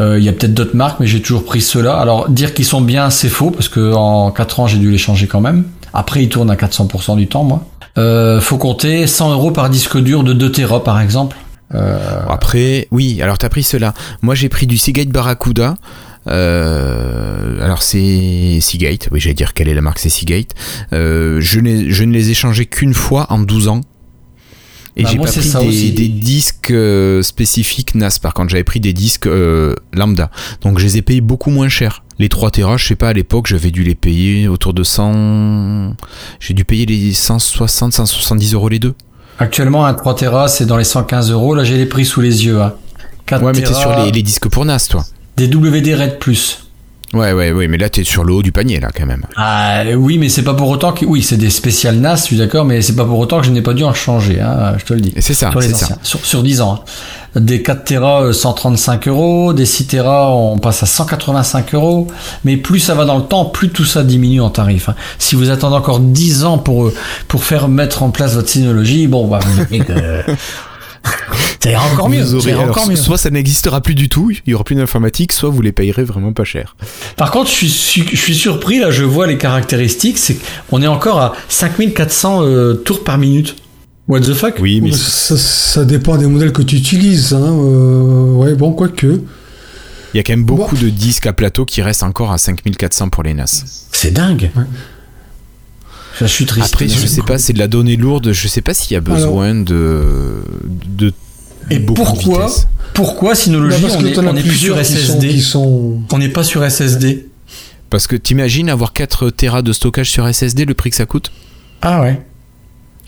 Euh, 0.00 0.18
Il 0.18 0.24
y 0.24 0.28
a 0.28 0.32
peut-être 0.32 0.54
d'autres 0.54 0.76
marques, 0.76 1.00
mais 1.00 1.06
j'ai 1.06 1.20
toujours 1.20 1.44
pris 1.44 1.60
ceux-là. 1.60 1.96
Alors 1.98 2.28
dire 2.28 2.54
qu'ils 2.54 2.64
sont 2.64 2.80
bien, 2.80 3.10
c'est 3.10 3.28
faux 3.28 3.50
parce 3.50 3.68
que 3.68 3.92
en 3.94 4.30
4 4.30 4.60
ans 4.60 4.66
j'ai 4.66 4.78
dû 4.78 4.90
les 4.90 4.98
changer 4.98 5.26
quand 5.26 5.40
même. 5.40 5.64
Après 5.92 6.22
ils 6.22 6.28
tournent 6.28 6.50
à 6.50 6.56
400% 6.56 7.16
du 7.16 7.26
temps, 7.26 7.44
moi. 7.44 7.64
Euh, 7.96 8.40
faut 8.40 8.58
compter 8.58 9.06
100 9.06 9.32
euros 9.32 9.50
par 9.50 9.68
disque 9.70 9.98
dur 9.98 10.22
de 10.22 10.32
2 10.32 10.52
Tera 10.52 10.84
par 10.84 11.00
exemple. 11.00 11.36
Euh, 11.74 11.98
Après, 12.30 12.88
oui, 12.92 13.20
alors 13.22 13.36
t'as 13.38 13.48
pris 13.48 13.62
cela. 13.62 13.92
Moi 14.22 14.34
j'ai 14.34 14.48
pris 14.48 14.66
du 14.66 14.78
Seagate 14.78 15.08
Barracuda. 15.08 15.74
Euh, 16.28 17.64
alors 17.64 17.82
c'est 17.82 18.58
Seagate, 18.60 19.08
oui 19.12 19.20
j'allais 19.20 19.34
dire 19.34 19.54
quelle 19.54 19.68
est 19.68 19.74
la 19.74 19.80
marque, 19.80 19.98
c'est 19.98 20.08
Seagate. 20.08 20.50
Euh, 20.92 21.40
je, 21.40 21.60
je 21.88 22.04
ne 22.04 22.12
les 22.12 22.30
ai 22.30 22.34
changés 22.34 22.66
qu'une 22.66 22.94
fois 22.94 23.26
en 23.30 23.38
12 23.38 23.68
ans. 23.68 23.80
Et 24.98 25.04
Bah, 25.04 25.10
j'ai 25.12 25.18
pas 25.18 25.24
pris 25.24 25.42
ça 25.42 25.60
des, 25.60 25.68
aussi. 25.68 25.92
des 25.92 26.08
disques 26.08 26.70
euh, 26.72 27.22
spécifiques 27.22 27.94
NAS 27.94 28.18
par 28.20 28.34
contre, 28.34 28.50
j'avais 28.50 28.64
pris 28.64 28.80
des 28.80 28.92
disques 28.92 29.26
euh, 29.26 29.74
lambda. 29.94 30.30
Donc 30.62 30.78
je 30.78 30.84
les 30.84 30.96
ai 30.98 31.02
payés 31.02 31.20
beaucoup 31.20 31.50
moins 31.50 31.68
cher. 31.68 32.02
Les 32.18 32.28
3 32.28 32.50
Tera, 32.50 32.76
je 32.76 32.84
sais 32.84 32.96
pas, 32.96 33.10
à 33.10 33.12
l'époque 33.12 33.46
j'avais 33.46 33.70
dû 33.70 33.84
les 33.84 33.94
payer 33.94 34.48
autour 34.48 34.74
de 34.74 34.82
100... 34.82 35.94
J'ai 36.40 36.52
dû 36.54 36.64
payer 36.64 36.84
les 36.84 37.12
160, 37.12 37.92
170 37.92 38.54
euros 38.54 38.68
les 38.68 38.80
deux. 38.80 38.94
actuellement 39.38 39.86
un 39.86 39.94
3 39.94 40.16
Tera 40.16 40.48
c'est 40.48 40.66
dans 40.66 40.76
les 40.76 40.84
115 40.84 41.30
euros. 41.30 41.54
Là 41.54 41.62
j'ai 41.64 41.76
les 41.76 41.86
prix 41.86 42.04
sous 42.04 42.20
les 42.20 42.44
yeux. 42.46 42.60
Hein. 42.60 42.74
4 43.26 43.42
Ouais 43.44 43.52
mais 43.54 43.62
t'es 43.62 43.72
sur 43.74 43.94
les, 43.96 44.10
les 44.10 44.22
disques 44.22 44.48
pour 44.48 44.64
NAS 44.64 44.88
toi. 44.90 45.04
des 45.36 45.46
WD 45.46 45.94
Red 45.94 46.18
Plus. 46.18 46.64
Ouais 47.14 47.32
ouais 47.32 47.52
ouais, 47.52 47.68
mais 47.68 47.78
là 47.78 47.88
t'es 47.88 48.04
sur 48.04 48.22
le 48.22 48.34
haut 48.34 48.42
du 48.42 48.52
panier 48.52 48.80
là 48.80 48.90
quand 48.94 49.06
même. 49.06 49.24
Ah 49.36 49.82
oui, 49.96 50.18
mais 50.18 50.28
c'est 50.28 50.42
pas 50.42 50.52
pour 50.52 50.68
autant 50.68 50.92
que 50.92 51.06
oui, 51.06 51.22
c'est 51.22 51.38
des 51.38 51.48
spéciales 51.48 51.96
NAS, 51.96 52.16
je 52.16 52.22
suis 52.24 52.36
d'accord, 52.36 52.66
mais 52.66 52.82
c'est 52.82 52.96
pas 52.96 53.06
pour 53.06 53.18
autant 53.18 53.40
que 53.40 53.46
je 53.46 53.50
n'ai 53.50 53.62
pas 53.62 53.72
dû 53.72 53.82
en 53.82 53.94
changer, 53.94 54.40
hein, 54.42 54.74
je 54.78 54.84
te 54.84 54.92
le 54.92 55.00
dis. 55.00 55.14
C'est 55.18 55.32
ça, 55.32 55.50
sur 55.50 55.60
les 55.60 55.68
ça. 55.70 55.96
sur, 56.02 56.20
sur 56.24 56.42
10 56.42 56.60
ans. 56.60 56.82
hein. 56.84 57.40
Des 57.40 57.62
4 57.62 57.84
Tera 57.84 58.22
euh, 58.24 58.32
135 58.32 59.06
euros, 59.08 59.52
des 59.54 59.64
6 59.66 59.86
Tera 59.86 60.34
on 60.34 60.58
passe 60.58 60.82
à 60.82 60.86
185 60.86 61.74
euros, 61.74 62.08
mais 62.44 62.56
plus 62.56 62.80
ça 62.80 62.94
va 62.94 63.04
dans 63.06 63.16
le 63.16 63.24
temps, 63.24 63.44
plus 63.46 63.70
tout 63.70 63.84
ça 63.84 64.02
diminue 64.02 64.40
en 64.42 64.50
tarif. 64.50 64.88
hein. 64.90 64.94
Si 65.18 65.34
vous 65.34 65.50
attendez 65.50 65.76
encore 65.76 66.00
10 66.00 66.44
ans 66.44 66.58
pour 66.58 66.86
euh, 66.88 66.94
pour 67.26 67.44
faire 67.44 67.68
mettre 67.68 68.02
en 68.02 68.10
place 68.10 68.34
votre 68.34 68.48
synologie, 68.48 69.06
bon 69.06 69.26
bah 69.28 69.38
vous 69.42 69.64
que 69.64 69.92
ça 71.62 71.70
ira 71.70 71.84
encore 71.92 72.08
mieux. 72.08 72.34
Aurez- 72.34 72.40
ça 72.42 72.50
ira 72.50 72.62
alors, 72.62 72.70
encore 72.76 72.88
mieux. 72.88 72.96
Soit 72.96 73.18
ça 73.18 73.30
n'existera 73.30 73.80
plus 73.80 73.94
du 73.94 74.08
tout, 74.08 74.30
il 74.30 74.50
y 74.50 74.54
aura 74.54 74.64
plus 74.64 74.76
d'informatique, 74.76 75.32
soit 75.32 75.50
vous 75.50 75.62
les 75.62 75.72
payerez 75.72 76.04
vraiment 76.04 76.32
pas 76.32 76.44
cher. 76.44 76.76
Par 77.16 77.30
contre, 77.30 77.48
je 77.50 77.54
suis, 77.54 77.70
su- 77.70 78.08
je 78.10 78.16
suis 78.16 78.34
surpris, 78.34 78.78
là, 78.78 78.90
je 78.90 79.04
vois 79.04 79.26
les 79.26 79.38
caractéristiques, 79.38 80.18
c'est 80.18 80.36
qu'on 80.70 80.82
est 80.82 80.86
encore 80.86 81.20
à 81.20 81.34
5400 81.48 82.42
euh, 82.42 82.74
tours 82.74 83.04
par 83.04 83.18
minute. 83.18 83.56
What 84.08 84.20
the 84.20 84.32
fuck? 84.32 84.54
Oui, 84.60 84.80
mais 84.80 84.92
Ça, 84.92 85.36
ça 85.36 85.84
dépend 85.84 86.16
des 86.16 86.26
modèles 86.26 86.52
que 86.52 86.62
tu 86.62 86.76
utilises. 86.76 87.34
Hein. 87.34 87.42
euh, 87.42 88.32
ouais, 88.32 88.54
bon, 88.54 88.72
quoique. 88.72 89.06
il 90.14 90.16
y 90.16 90.18
a 90.18 90.22
quand 90.22 90.32
même 90.32 90.44
beaucoup 90.46 90.76
de 90.76 90.88
disques 90.88 91.26
à 91.26 91.34
plateau 91.34 91.66
qui 91.66 91.82
restent 91.82 92.04
encore 92.04 92.32
à 92.32 92.38
5400 92.38 93.10
pour 93.10 93.22
les 93.22 93.34
NAS. 93.34 93.64
C'est 93.92 94.12
dingue. 94.12 94.50
Ouais. 94.56 94.62
Je 96.20 96.26
suis 96.26 96.46
triste. 96.46 96.72
Après, 96.74 96.88
je 96.88 97.06
sais 97.06 97.22
pas, 97.22 97.38
c'est 97.38 97.52
de 97.52 97.58
la 97.58 97.68
donnée 97.68 97.96
lourde, 97.96 98.32
je 98.32 98.48
sais 98.48 98.60
pas 98.60 98.74
s'il 98.74 98.94
y 98.94 98.96
a 98.96 99.00
besoin 99.00 99.54
de, 99.54 100.42
de 100.96 101.12
Et 101.70 101.78
beaucoup 101.78 102.00
de 102.02 102.06
pourquoi 102.16 102.46
vitesse. 102.46 102.66
Pourquoi 102.94 103.34
Synology, 103.34 103.76
Non, 103.76 103.82
parce 103.88 103.96
on 103.96 104.02
que 104.02 104.06
est, 104.08 104.12
t'en 104.14 104.26
as 104.26 104.30
on 104.30 104.36
est 104.36 104.40
plus 104.42 104.50
sur 104.56 104.74
plusieurs 104.74 104.78
qui 104.82 104.84
sont- 104.94 104.96
SSD 105.14 105.28
qui 105.28 105.40
sont- 105.40 106.00
On 106.12 106.18
n'est 106.18 106.28
pas 106.30 106.42
sur 106.44 106.62
SSD. 106.64 107.26
Parce 107.90 108.06
que 108.06 108.16
t'imagines 108.16 108.68
avoir 108.68 108.92
4 108.92 109.30
Tera 109.30 109.62
de 109.62 109.72
stockage 109.72 110.10
sur 110.10 110.26
SSD, 110.26 110.64
le 110.64 110.74
prix 110.74 110.90
que 110.90 110.96
ça 110.96 111.06
coûte? 111.06 111.30
Ah 111.82 112.02
ouais. 112.02 112.20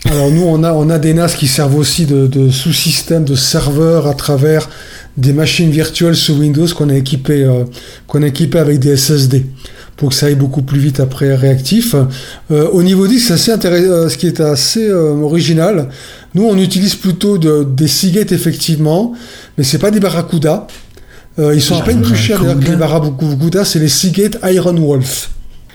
Alors 0.05 0.31
nous, 0.31 0.41
on 0.41 0.63
a, 0.63 0.73
on 0.73 0.89
a 0.89 0.97
des 0.97 1.13
NAS 1.13 1.35
qui 1.37 1.47
servent 1.47 1.75
aussi 1.75 2.05
de, 2.07 2.25
de 2.25 2.49
sous-système 2.49 3.23
de 3.23 3.35
serveurs 3.35 4.07
à 4.07 4.15
travers 4.15 4.67
des 5.17 5.33
machines 5.33 5.69
virtuelles 5.69 6.15
sous 6.15 6.33
Windows 6.33 6.65
qu'on 6.75 6.89
a 6.89 6.95
équipées 6.95 7.43
euh, 7.43 7.65
qu'on 8.07 8.23
a 8.23 8.27
équipé 8.27 8.57
avec 8.57 8.79
des 8.79 8.95
SSD 8.97 9.45
pour 10.01 10.09
que 10.09 10.15
ça 10.15 10.25
aille 10.25 10.33
beaucoup 10.35 10.63
plus 10.63 10.79
vite 10.79 10.99
après 10.99 11.35
réactif. 11.35 11.93
Euh, 12.49 12.67
au 12.71 12.81
niveau 12.81 13.05
disque, 13.07 13.27
c'est 13.27 13.33
assez 13.33 13.51
intéressant, 13.51 14.09
ce 14.09 14.17
qui 14.17 14.25
est 14.25 14.39
assez 14.41 14.87
euh, 14.89 15.11
original. 15.21 15.89
Nous, 16.33 16.43
on 16.43 16.57
utilise 16.57 16.95
plutôt 16.95 17.37
de- 17.37 17.63
des 17.63 17.87
Seagate 17.87 18.31
effectivement, 18.31 19.13
mais 19.59 19.63
c'est 19.63 19.77
pas 19.77 19.91
des 19.91 19.99
Barracuda. 19.99 20.65
Euh, 21.37 21.53
ils 21.53 21.61
sont 21.61 21.75
à 21.75 21.81
peine 21.83 22.01
plus 22.01 22.15
chers 22.15 22.39
d'ailleurs 22.41 22.59
que 22.59 22.71
les 22.71 22.77
Barracuda, 22.77 23.63
c'est 23.63 23.77
les 23.77 23.89
Seagate 23.89 24.37
Iron 24.51 24.73
Wolf 24.73 25.29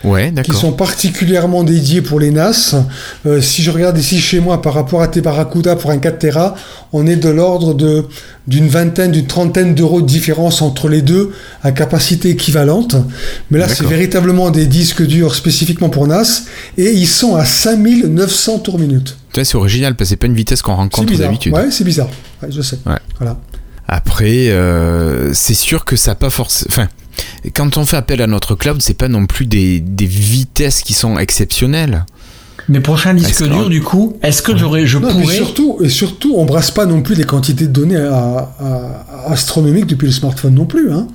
Ouais, 0.07 0.33
qui 0.45 0.53
sont 0.53 0.73
particulièrement 0.73 1.65
dédiés 1.65 2.01
pour 2.01 2.21
les 2.21 2.31
NAS. 2.31 2.77
Euh, 3.27 3.41
si 3.41 3.63
je 3.63 3.71
regarde 3.71 3.99
ici 3.99 4.21
chez 4.21 4.39
moi 4.39 4.63
par 4.63 4.75
rapport 4.75 5.03
à 5.03 5.09
tes 5.09 5.21
Barracuda 5.21 5.75
pour 5.75 5.91
un 5.91 5.99
4 5.99 6.19
Tera, 6.19 6.55
on 6.93 7.07
est 7.07 7.17
de 7.17 7.29
l'ordre 7.29 7.75
de 7.75 8.05
d'une 8.47 8.69
vingtaine, 8.69 9.11
d'une 9.11 9.27
trentaine 9.27 9.75
d'euros 9.75 10.01
de 10.01 10.07
différence 10.07 10.63
entre 10.63 10.89
les 10.89 11.03
deux 11.03 11.33
à 11.65 11.73
capacité 11.73 12.31
équivalente. 12.31 12.95
Mais 13.51 13.59
là, 13.59 13.69
c'est 13.69 13.85
véritablement 13.85 14.51
des 14.51 14.67
disques 14.67 15.05
durs 15.05 15.35
spécifiquement 15.35 15.89
pour 15.89 16.07
NAS 16.07 16.45
et 16.79 16.93
ils 16.93 17.09
sont 17.09 17.35
à 17.35 17.45
5900 17.45 18.61
tours 18.61 18.79
minute. 18.79 19.17
C'est 19.35 19.57
original 19.57 19.97
parce 19.97 20.09
que 20.09 20.11
c'est 20.11 20.17
pas 20.17 20.29
une 20.29 20.35
vitesse 20.35 20.63
qu'on 20.63 20.77
rencontre 20.77 21.13
d'habitude. 21.17 21.53
Ouais, 21.53 21.71
c'est 21.71 21.85
bizarre. 21.85 22.09
Ouais, 22.43 22.49
je 22.51 22.63
sais. 22.63 22.79
Ouais. 22.87 22.99
Voilà. 23.19 23.39
Après, 23.89 24.49
euh, 24.49 25.33
c'est 25.35 25.55
sûr 25.55 25.85
que 25.85 25.97
ça 25.97 26.13
n'a 26.13 26.15
pas 26.17 26.31
forcément. 26.31 26.69
Enfin, 26.71 26.89
quand 27.55 27.77
on 27.77 27.85
fait 27.87 27.97
appel 27.97 28.21
à 28.23 28.27
notre 28.27 28.55
cloud, 28.55 28.81
c'est 28.81 28.95
pas 28.95 29.09
non 29.09 29.27
plus 29.27 29.47
des, 29.47 29.81
des 29.81 30.07
vitesses 30.07 30.83
qui 30.83 30.93
sont 30.93 31.19
exceptionnelles. 31.19 32.05
Mes 32.69 32.81
prochains 32.81 33.15
disques 33.15 33.45
durs, 33.49 33.69
du 33.69 33.81
coup, 33.81 34.17
est-ce 34.23 34.43
que 34.43 34.57
j'aurais, 34.57 34.87
je 34.87 34.99
Non, 34.99 35.09
et 35.11 35.13
pourrais. 35.23 35.37
surtout, 35.37 35.79
et 35.83 35.89
surtout, 35.89 36.35
on 36.37 36.45
brasse 36.45 36.73
pas 36.73 36.85
non 36.85 37.01
plus 37.01 37.15
des 37.15 37.23
quantités 37.25 37.67
de 37.69 37.73
données 37.73 37.97
à- 37.97 38.49
astronomiques 39.29 39.87
depuis 39.87 40.07
le 40.07 40.13
smartphone 40.13 40.55
non 40.55 40.65
plus. 40.67 40.93
Hein. 40.93 41.07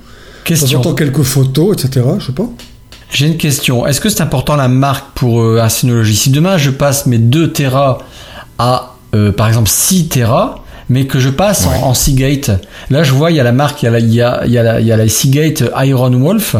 Question. 0.44 0.66
J'entends 0.68 0.94
quelques 0.94 1.22
photos, 1.22 1.76
etc. 1.84 2.06
Je 2.18 2.26
sais 2.26 2.32
pas. 2.32 2.48
J'ai 3.10 3.26
une 3.26 3.36
question. 3.36 3.86
Est-ce 3.86 4.00
que 4.00 4.08
c'est 4.08 4.22
important 4.22 4.56
la 4.56 4.68
marque 4.68 5.14
pour 5.14 5.42
euh, 5.42 5.60
un 5.60 5.68
Synology 5.68 6.16
Si 6.16 6.30
demain 6.30 6.56
je 6.56 6.70
passe 6.70 7.04
mes 7.04 7.18
2 7.18 7.52
Tera 7.52 7.98
à, 8.58 8.94
euh, 9.14 9.30
par 9.32 9.48
exemple, 9.48 9.68
6 9.68 10.08
Tera, 10.08 10.61
mais 10.92 11.06
que 11.06 11.18
je 11.18 11.30
passe 11.30 11.66
Ouais. 11.66 11.76
en, 11.82 11.88
en 11.88 11.94
Seagate, 11.94 12.50
là 12.90 13.02
je 13.02 13.12
vois, 13.12 13.30
il 13.30 13.36
y 13.36 13.40
a 13.40 13.42
la 13.44 13.52
marque, 13.52 13.82
il 13.82 13.86
y 13.86 13.88
a 13.88 13.90
la, 13.92 13.98
il 14.00 14.12
y 14.14 14.20
a, 14.22 14.42
il 14.46 14.52
y 14.52 14.58
a 14.58 14.62
la, 14.62 14.80
il 14.80 14.86
y 14.86 14.92
a 14.92 14.96
la 14.96 15.08
Seagate 15.08 15.64
Iron 15.84 16.10
Wolf, 16.10 16.56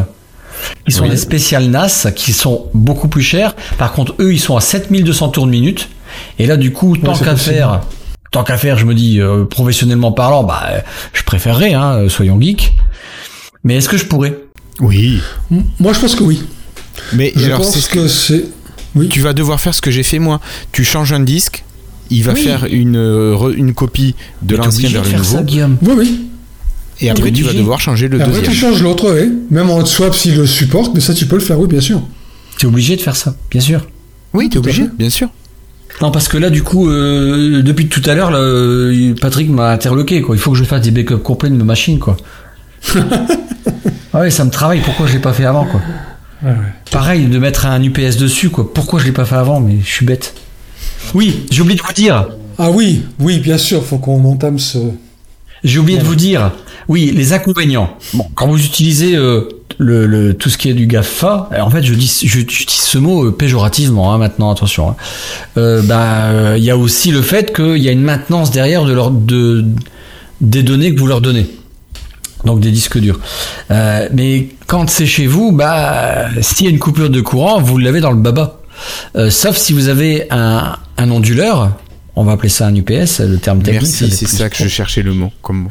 qui 0.87 0.93
sont 0.93 1.05
Oui. 1.05 1.11
des 1.11 1.17
spéciales 1.17 1.67
NAS, 1.69 2.09
qui 2.17 2.33
sont 2.33 2.67
beaucoup 2.75 3.09
plus 3.09 3.23
chers. 3.23 3.55
Par 3.79 3.93
contre, 3.93 4.15
eux, 4.21 4.33
ils 4.33 4.41
sont 4.41 4.57
à 4.57 4.61
7200 4.61 5.29
tours 5.31 5.47
de 5.47 5.51
minute. 5.51 5.89
Et 6.39 6.47
là, 6.47 6.57
du 6.57 6.73
coup, 6.73 6.97
tant 6.97 7.17
qu'à 7.17 7.37
faire, 7.37 7.81
tant 8.31 8.45
qu'à 8.45 8.57
faire, 8.57 8.79
je 8.79 8.85
me 8.87 8.95
dis, 8.95 9.21
euh, 9.21 9.45
professionnellement 9.45 10.13
parlant, 10.13 10.45
bah, 10.45 10.63
euh, 10.71 10.81
je 11.13 11.23
préférerais, 11.25 11.75
hein, 11.75 11.95
euh, 11.95 12.09
soyons 12.09 12.41
geeks. 12.41 12.73
Mais 13.65 13.77
est-ce 13.77 13.89
que 13.89 13.97
je 13.97 14.05
pourrais? 14.05 14.39
Oui. 14.81 15.21
Moi, 15.81 15.93
je 15.93 16.01
pense 16.01 16.15
que 16.15 16.23
oui. 16.23 16.43
Mais 17.13 17.33
Je 17.35 17.47
alors, 17.47 17.59
pense 17.59 17.79
ce 17.79 17.89
que 17.89 18.07
c'est. 18.09 18.45
Oui. 18.95 19.09
tu 19.09 19.21
vas 19.21 19.33
devoir 19.33 19.61
faire 19.61 19.75
ce 19.75 19.81
que 19.81 19.91
j'ai 19.91 20.03
fait 20.03 20.19
moi. 20.19 20.41
Tu 20.73 20.85
changes 20.85 21.13
un 21.13 21.21
disque, 21.21 21.65
il 22.13 22.25
va 22.25 22.33
Oui. 22.33 22.43
faire 22.43 22.67
une, 22.71 22.97
euh, 22.97 23.53
une 23.57 23.75
copie 23.75 24.15
de 24.43 24.57
l'ancien 24.57 24.89
vers 24.91 25.03
de 25.03 25.07
le 25.07 25.11
faire 25.11 25.21
nouveau. 25.21 25.37
ça, 25.39 25.43
Guillaume. 25.43 25.77
Oui, 25.83 25.93
oui. 25.97 26.21
Et 27.01 27.11
après, 27.11 27.33
tu 27.33 27.43
vas 27.43 27.53
devoir 27.53 27.81
changer 27.81 28.09
le 28.09 28.19
Et 28.19 28.23
après, 28.23 28.41
tu 28.43 28.49
deuxième. 28.51 28.73
changes 28.73 28.83
l'autre, 28.83 29.13
oui. 29.13 29.33
Même 29.51 29.71
en 29.71 29.85
swap 29.85 30.15
s'il 30.15 30.37
le 30.37 30.47
supporte, 30.47 30.93
mais 30.95 31.01
ça, 31.01 31.15
tu 31.15 31.27
peux 31.27 31.37
le 31.37 31.43
faire, 31.43 31.59
oui, 31.59 31.67
bien 31.67 31.81
sûr. 31.81 32.01
T'es 32.59 32.67
obligé 32.67 32.95
de 32.97 33.01
faire 33.01 33.17
ça, 33.17 33.35
bien 33.51 33.61
sûr. 33.61 33.87
Oui, 34.35 34.49
t'es 34.49 34.59
obligé, 34.59 34.85
bien 34.99 35.11
sûr. 35.11 35.29
Non, 36.01 36.11
parce 36.11 36.29
que 36.29 36.39
là, 36.39 36.49
du 36.51 36.63
coup, 36.63 36.89
euh, 36.89 37.63
depuis 37.63 37.89
tout 37.89 38.03
à 38.07 38.15
l'heure, 38.15 38.31
euh, 38.35 39.15
Patrick 39.21 39.51
m'a 39.51 39.71
interloqué, 39.73 40.23
quoi. 40.23 40.35
Il 40.37 40.39
faut 40.39 40.53
que 40.53 40.59
je 40.59 40.65
fasse 40.65 40.83
des 40.83 40.91
backups 40.91 41.23
complets 41.23 41.51
de 41.51 41.57
ma 41.57 41.65
machine, 41.65 41.99
quoi. 41.99 42.17
ah 44.15 44.21
ouais, 44.21 44.31
ça 44.31 44.45
me 44.45 44.51
travaille. 44.51 44.81
Pourquoi 44.81 45.07
je 45.07 45.13
l'ai 45.15 45.19
pas 45.19 45.33
fait 45.33 45.45
avant, 45.45 45.65
quoi 45.67 45.81
Pareil, 46.91 47.27
de 47.27 47.39
mettre 47.39 47.67
un 47.67 47.83
UPS 47.83 48.17
dessus, 48.17 48.51
quoi. 48.51 48.73
Pourquoi 48.73 49.01
je 49.01 49.05
l'ai 49.07 49.13
pas 49.13 49.25
fait 49.25 49.37
avant 49.37 49.61
Mais 49.61 49.77
je 49.85 49.89
suis 49.91 50.07
bête. 50.07 50.35
Oui, 51.15 51.45
j'ai 51.51 51.63
oublié 51.63 51.79
de 51.79 51.85
vous 51.85 51.93
dire. 51.93 52.27
Ah 52.59 52.71
oui, 52.71 53.03
oui, 53.19 53.39
bien 53.39 53.59
sûr, 53.59 53.85
faut 53.85 53.99
qu'on 53.99 54.25
entame 54.25 54.59
ce. 54.59 54.79
J'ai 55.65 55.79
oublié 55.79 55.99
de 55.99 56.05
vous 56.05 56.17
dire. 56.17 56.51
Oui, 56.89 57.13
les 57.15 57.33
inconvénients. 57.33 57.97
Bon, 58.15 58.27
quand 58.35 58.49
vous 58.49 58.63
utilisez 58.65 59.15
euh, 59.15 59.49
le, 59.79 60.07
le- 60.07 60.35
tout 60.35 60.51
ce 60.51 60.59
qui 60.59 60.69
est 60.69 60.75
du 60.75 60.87
GAFA, 60.87 61.49
en 61.61 61.71
fait, 61.71 61.83
je 61.83 61.95
dis, 61.95 62.09
je, 62.25 62.39
j'utilise 62.41 62.69
ce 62.83 62.99
mot 62.99 63.27
euh, 63.27 63.31
péjorativement 63.31 64.13
hein, 64.13 64.19
maintenant. 64.19 64.51
Attention. 64.51 64.91
hein. 64.91 64.97
Euh, 65.57 65.83
bah, 65.83 66.57
il 66.57 66.65
y 66.65 66.71
a 66.71 66.77
aussi 66.77 67.13
le 67.13 67.23
fait 67.23 67.55
qu'il 67.55 67.79
y 67.79 67.89
a 67.89 67.93
une 67.93 68.03
maintenance 68.03 68.51
derrière 68.51 68.85
de 68.85 68.93
leur 68.93 69.11
de 69.11 69.65
des 70.41 70.63
données 70.65 70.93
que 70.95 70.99
vous 70.99 71.07
leur 71.07 71.21
donnez. 71.21 71.47
Donc 72.45 72.59
des 72.59 72.73
disques 72.73 72.99
durs. 72.99 73.21
Mais 73.71 74.49
quand 74.67 74.91
c'est 74.91 75.07
chez 75.07 75.29
vous, 75.29 75.53
bah, 75.53 76.27
s'il 76.41 76.67
y 76.67 76.69
a 76.69 76.73
une 76.73 76.81
coupure 76.81 77.09
de 77.09 77.21
courant, 77.21 77.61
vous 77.61 77.79
l'avez 77.79 78.01
dans 78.01 78.11
le 78.11 78.21
baba. 78.21 78.59
Sauf 79.31 79.57
si 79.57 79.73
vous 79.73 79.87
avez 79.87 80.27
un, 80.33 80.75
un 80.99 81.11
onduleur, 81.11 81.73
on 82.15 82.25
va 82.25 82.33
appeler 82.33 82.51
ça 82.51 82.67
un 82.67 82.75
UPS, 82.75 83.21
le 83.21 83.39
terme 83.39 83.63
technique. 83.63 83.83
Merci, 83.83 84.11
c'est 84.11 84.29
ça 84.29 84.51
que 84.51 84.57
je 84.57 84.69
cherchais 84.69 85.03
le 85.03 85.15
mot. 85.15 85.31
Comme... 85.41 85.69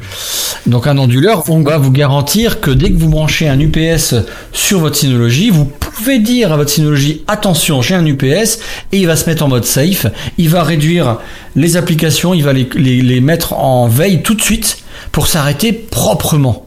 Donc 0.66 0.86
un 0.88 0.98
onduleur, 0.98 1.44
on 1.48 1.60
va 1.62 1.78
vous 1.78 1.92
garantir 1.92 2.60
que 2.60 2.70
dès 2.72 2.90
que 2.90 2.96
vous 2.96 3.08
branchez 3.08 3.48
un 3.48 3.60
UPS 3.60 4.14
sur 4.52 4.80
votre 4.80 4.96
Synology, 4.96 5.50
vous 5.50 5.64
pouvez 5.66 6.18
dire 6.18 6.52
à 6.52 6.56
votre 6.56 6.70
Synology 6.70 7.22
attention, 7.28 7.80
j'ai 7.80 7.94
un 7.94 8.04
UPS 8.04 8.58
et 8.90 8.98
il 8.98 9.06
va 9.06 9.14
se 9.14 9.28
mettre 9.30 9.44
en 9.44 9.48
mode 9.48 9.64
safe, 9.64 10.06
il 10.36 10.48
va 10.48 10.64
réduire 10.64 11.18
les 11.54 11.76
applications, 11.76 12.34
il 12.34 12.42
va 12.42 12.52
les, 12.52 12.68
les- 12.74 13.02
les 13.02 13.20
mettre 13.20 13.52
en 13.52 13.86
veille 13.86 14.22
tout 14.22 14.34
de 14.34 14.42
suite 14.42 14.78
pour 15.12 15.28
s'arrêter 15.28 15.72
proprement. 15.72 16.66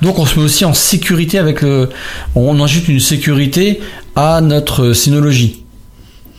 Donc 0.00 0.18
on 0.18 0.24
se 0.24 0.38
met 0.38 0.44
aussi 0.46 0.64
en 0.64 0.72
sécurité 0.72 1.38
avec 1.38 1.60
le 1.60 1.90
on 2.34 2.58
ajoute 2.64 2.88
une 2.88 3.00
sécurité 3.00 3.80
à 4.16 4.40
notre 4.40 4.94
Synology. 4.94 5.63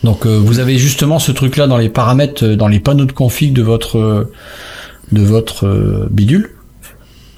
Donc 0.06 0.24
euh, 0.24 0.38
vous 0.42 0.60
avez 0.60 0.78
justement 0.78 1.18
ce 1.18 1.32
truc 1.32 1.56
là 1.56 1.66
dans 1.66 1.76
les 1.78 1.88
paramètres 1.90 2.44
euh, 2.44 2.56
dans 2.56 2.68
les 2.68 2.80
panneaux 2.80 3.04
de 3.06 3.12
config 3.12 3.52
de 3.52 3.60
votre 3.62 3.98
euh, 3.98 4.32
de 5.12 5.20
votre 5.22 5.66
euh, 5.66 6.06
bidule. 6.10 6.50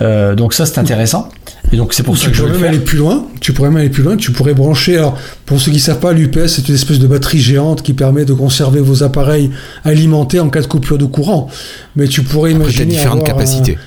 Euh, 0.01 0.35
donc 0.37 0.53
ça 0.55 0.65
c'est 0.67 0.79
intéressant. 0.79 1.29
Et 1.73 1.77
donc 1.77 1.93
c'est 1.93 2.03
pour 2.05 2.17
ça 2.17 2.25
tu 2.27 2.31
que 2.31 2.37
je 2.37 2.43
pourrais 2.43 2.53
vais 2.53 2.59
même 2.59 2.71
faire. 2.71 2.77
aller 2.77 2.85
plus 2.85 2.99
loin. 2.99 3.27
Tu 3.41 3.53
pourrais 3.53 3.71
même 3.71 3.79
aller 3.79 3.89
plus 3.91 4.03
loin. 4.05 4.17
Tu 4.17 4.31
pourrais 4.33 4.55
brancher. 4.55 4.97
Alors, 4.99 5.19
pour 5.47 5.61
ceux 5.61 5.73
qui 5.73 5.81
savent 5.81 5.99
pas, 5.99 6.13
l'UPS 6.13 6.47
c'est 6.49 6.69
une 6.69 6.75
espèce 6.77 6.99
de 6.99 7.07
batterie 7.07 7.41
géante 7.41 7.83
qui 7.83 7.95
permet 7.95 8.25
de 8.25 8.33
conserver 8.35 8.81
vos 8.81 9.03
appareils 9.03 9.51
alimentés 9.85 10.39
en 10.41 10.51
cas 10.51 10.61
de 10.61 10.67
coupure 10.67 10.99
de 10.99 11.05
courant. 11.07 11.49
Mais 11.97 12.07
tu 12.07 12.23
pourrais 12.23 12.51
Après, 12.53 12.63
imaginer 12.65 12.93
différentes 12.93 13.21
avoir 13.23 13.29
un- 13.29 13.33
capacités. 13.39 13.79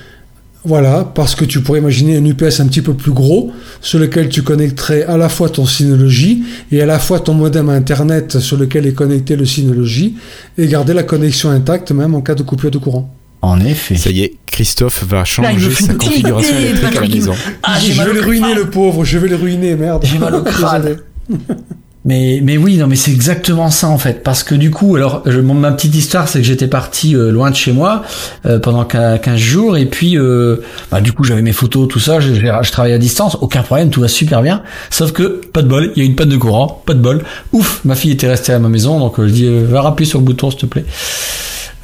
Voilà, 0.64 1.10
parce 1.14 1.34
que 1.34 1.44
tu 1.44 1.60
pourrais 1.60 1.80
imaginer 1.80 2.16
un 2.16 2.24
UPS 2.24 2.60
un 2.60 2.66
petit 2.66 2.82
peu 2.82 2.94
plus 2.94 3.10
gros, 3.10 3.50
sur 3.80 3.98
lequel 3.98 4.28
tu 4.28 4.42
connecterais 4.42 5.02
à 5.04 5.16
la 5.16 5.28
fois 5.28 5.48
ton 5.48 5.66
Synology 5.66 6.44
et 6.70 6.80
à 6.80 6.86
la 6.86 7.00
fois 7.00 7.18
ton 7.18 7.34
modem 7.34 7.68
Internet 7.68 8.38
sur 8.38 8.56
lequel 8.56 8.86
est 8.86 8.92
connecté 8.92 9.34
le 9.34 9.44
Synology, 9.44 10.14
et 10.58 10.68
garder 10.68 10.94
la 10.94 11.02
connexion 11.02 11.50
intacte 11.50 11.90
même 11.90 12.14
en 12.14 12.20
cas 12.20 12.36
de 12.36 12.44
coupure 12.44 12.70
de 12.70 12.78
courant. 12.78 13.12
En 13.40 13.58
effet. 13.58 13.96
Ça 13.96 14.10
y 14.10 14.22
est, 14.22 14.34
Christophe 14.46 15.02
va 15.02 15.24
changer 15.24 15.72
sa 15.72 15.94
configuration 15.94 16.54
idée, 16.54 16.66
électrique 16.66 16.84
à 16.84 16.90
la 16.90 17.00
Patrick. 17.00 17.14
maison. 17.16 17.34
Ah, 17.64 17.78
je 17.80 18.00
vais 18.00 18.12
le 18.12 18.20
ruiner 18.20 18.54
le 18.54 18.70
pauvre, 18.70 19.04
je 19.04 19.18
vais 19.18 19.28
le 19.28 19.34
ruiner, 19.36 19.74
merde. 19.74 20.04
J'ai 20.04 20.18
mal 20.18 20.36
au 20.36 20.42
crâne. 20.44 20.96
Mais, 22.04 22.40
mais 22.42 22.56
oui, 22.56 22.78
non, 22.78 22.88
mais 22.88 22.96
c'est 22.96 23.12
exactement 23.12 23.70
ça 23.70 23.86
en 23.88 23.96
fait. 23.96 24.24
Parce 24.24 24.42
que 24.42 24.56
du 24.56 24.72
coup, 24.72 24.96
alors, 24.96 25.22
je- 25.24 25.38
mon- 25.38 25.54
ma 25.54 25.70
petite 25.70 25.94
histoire, 25.94 26.26
c'est 26.26 26.40
que 26.40 26.44
j'étais 26.44 26.66
parti 26.66 27.14
euh, 27.14 27.30
loin 27.30 27.48
de 27.50 27.54
chez 27.54 27.70
moi 27.72 28.02
euh, 28.44 28.58
pendant 28.58 28.82
quin- 28.82 29.18
15 29.20 29.38
jours. 29.38 29.76
Et 29.76 29.86
puis, 29.86 30.18
euh, 30.18 30.56
bah, 30.90 31.00
du 31.00 31.12
coup, 31.12 31.22
j'avais 31.22 31.42
mes 31.42 31.52
photos, 31.52 31.86
tout 31.86 32.00
ça. 32.00 32.18
Je, 32.18 32.34
je, 32.34 32.40
je 32.40 32.70
travaillais 32.72 32.96
à 32.96 32.98
distance. 32.98 33.36
Aucun 33.40 33.62
problème, 33.62 33.90
tout 33.90 34.00
va 34.00 34.08
super 34.08 34.42
bien. 34.42 34.62
Sauf 34.90 35.12
que, 35.12 35.40
pas 35.52 35.62
de 35.62 35.68
bol, 35.68 35.92
il 35.94 36.02
y 36.02 36.04
a 36.04 36.08
une 36.08 36.16
panne 36.16 36.28
de 36.30 36.36
courant. 36.36 36.82
Pas 36.84 36.94
de 36.94 36.98
bol. 37.00 37.22
Ouf, 37.52 37.80
ma 37.84 37.94
fille 37.94 38.10
était 38.10 38.28
restée 38.28 38.52
à 38.52 38.58
ma 38.58 38.68
maison. 38.68 38.98
Donc, 38.98 39.20
euh, 39.20 39.28
je 39.28 39.32
dis, 39.32 39.46
euh, 39.46 39.64
va 39.70 39.82
rappuyer 39.82 40.08
sur 40.10 40.18
le 40.18 40.24
bouton, 40.24 40.50
s'il 40.50 40.58
te 40.58 40.66
plaît. 40.66 40.84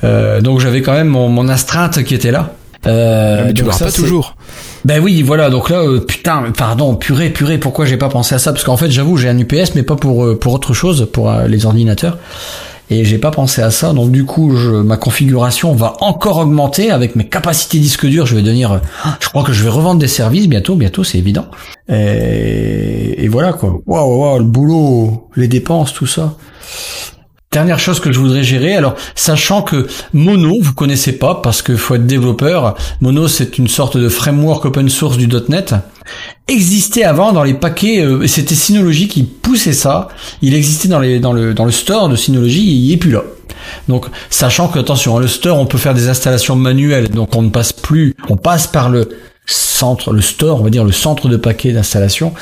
Euh, 0.04 0.40
donc, 0.40 0.60
j'avais 0.60 0.82
quand 0.82 0.92
même 0.94 1.08
mon, 1.08 1.28
mon 1.28 1.48
astreinte 1.48 2.02
qui 2.02 2.14
était 2.16 2.30
là. 2.32 2.54
Euh, 2.86 3.38
Ah, 3.40 3.44
mais 3.46 3.54
tu 3.54 3.62
donc 3.62 3.72
ça, 3.72 3.84
pas 3.86 3.90
toujours. 3.92 4.36
Ben 4.88 5.02
oui, 5.02 5.20
voilà. 5.20 5.50
Donc 5.50 5.68
là, 5.68 5.82
euh, 5.82 6.00
putain, 6.00 6.44
pardon, 6.56 6.94
purée, 6.94 7.28
purée. 7.28 7.58
Pourquoi 7.58 7.84
j'ai 7.84 7.98
pas 7.98 8.08
pensé 8.08 8.34
à 8.34 8.38
ça? 8.38 8.52
Parce 8.52 8.64
qu'en 8.64 8.78
fait, 8.78 8.90
j'avoue, 8.90 9.18
j'ai 9.18 9.28
un 9.28 9.38
UPS, 9.38 9.74
mais 9.74 9.82
pas 9.82 9.96
pour 9.96 10.24
euh, 10.24 10.38
pour 10.38 10.54
autre 10.54 10.72
chose, 10.72 11.10
pour 11.12 11.30
euh, 11.30 11.46
les 11.46 11.66
ordinateurs. 11.66 12.16
Et 12.88 13.04
j'ai 13.04 13.18
pas 13.18 13.30
pensé 13.30 13.60
à 13.60 13.70
ça. 13.70 13.92
Donc 13.92 14.10
du 14.12 14.24
coup, 14.24 14.50
ma 14.50 14.96
configuration 14.96 15.74
va 15.74 15.92
encore 16.00 16.38
augmenter 16.38 16.90
avec 16.90 17.16
mes 17.16 17.28
capacités 17.28 17.78
disque 17.78 18.06
dur. 18.06 18.24
Je 18.24 18.34
vais 18.34 18.40
devenir, 18.40 18.72
euh, 18.72 18.78
je 19.20 19.28
crois 19.28 19.42
que 19.42 19.52
je 19.52 19.62
vais 19.62 19.68
revendre 19.68 20.00
des 20.00 20.08
services 20.08 20.48
bientôt, 20.48 20.74
bientôt, 20.74 21.04
c'est 21.04 21.18
évident. 21.18 21.48
Et, 21.90 23.22
et 23.22 23.28
voilà 23.28 23.52
quoi. 23.52 23.78
Waouh, 23.86 24.20
waouh, 24.20 24.38
le 24.38 24.44
boulot, 24.46 25.28
les 25.36 25.48
dépenses, 25.48 25.92
tout 25.92 26.06
ça. 26.06 26.34
Dernière 27.50 27.78
chose 27.78 27.98
que 27.98 28.12
je 28.12 28.18
voudrais 28.18 28.44
gérer, 28.44 28.76
alors 28.76 28.94
sachant 29.14 29.62
que 29.62 29.86
Mono, 30.12 30.58
vous 30.60 30.74
connaissez 30.74 31.12
pas 31.12 31.36
parce 31.36 31.62
que 31.62 31.76
faut 31.76 31.94
être 31.94 32.06
développeur. 32.06 32.76
Mono, 33.00 33.26
c'est 33.26 33.56
une 33.56 33.68
sorte 33.68 33.96
de 33.96 34.10
framework 34.10 34.66
open 34.66 34.90
source 34.90 35.16
du 35.16 35.28
.NET. 35.48 35.74
Existait 36.46 37.04
avant 37.04 37.32
dans 37.32 37.42
les 37.42 37.54
paquets, 37.54 38.02
euh, 38.02 38.26
c'était 38.26 38.54
Synology 38.54 39.08
qui 39.08 39.22
poussait 39.22 39.72
ça. 39.72 40.08
Il 40.42 40.54
existait 40.54 40.88
dans 40.88 41.00
les 41.00 41.20
dans 41.20 41.32
le 41.32 41.54
dans 41.54 41.64
le 41.64 41.70
store 41.70 42.10
de 42.10 42.16
Synology, 42.16 42.68
et 42.68 42.74
il 42.74 42.92
est 42.92 42.98
plus 42.98 43.12
là. 43.12 43.22
Donc, 43.88 44.04
sachant 44.28 44.68
que 44.68 44.78
attention, 44.78 45.16
hein, 45.16 45.20
le 45.20 45.28
store, 45.28 45.58
on 45.58 45.64
peut 45.64 45.78
faire 45.78 45.94
des 45.94 46.10
installations 46.10 46.54
manuelles, 46.54 47.08
donc 47.08 47.34
on 47.34 47.40
ne 47.40 47.50
passe 47.50 47.72
plus, 47.72 48.14
on 48.28 48.36
passe 48.36 48.66
par 48.66 48.90
le 48.90 49.08
centre, 49.46 50.12
le 50.12 50.20
store, 50.20 50.60
on 50.60 50.64
va 50.64 50.70
dire 50.70 50.84
le 50.84 50.92
centre 50.92 51.28
de 51.28 51.36
paquets 51.38 51.72
d'installation. 51.72 52.34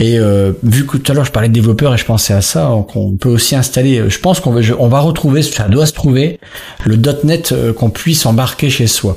Et 0.00 0.18
euh, 0.18 0.52
vu 0.62 0.86
que 0.86 0.96
tout 0.96 1.10
à 1.10 1.14
l'heure 1.14 1.24
je 1.24 1.32
parlais 1.32 1.48
de 1.48 1.54
développeurs 1.54 1.92
et 1.94 1.98
je 1.98 2.04
pensais 2.04 2.32
à 2.32 2.40
ça, 2.40 2.70
on 2.70 3.16
peut 3.16 3.28
aussi 3.28 3.56
installer. 3.56 3.98
euh, 3.98 4.08
Je 4.08 4.18
pense 4.20 4.38
qu'on 4.40 4.52
va, 4.52 4.60
on 4.78 4.88
va 4.88 5.00
retrouver, 5.00 5.42
ça 5.42 5.68
doit 5.68 5.86
se 5.86 5.92
trouver, 5.92 6.38
le 6.84 6.96
.NET 7.24 7.52
euh, 7.52 7.72
qu'on 7.72 7.90
puisse 7.90 8.24
embarquer 8.24 8.70
chez 8.70 8.86
soi. 8.86 9.16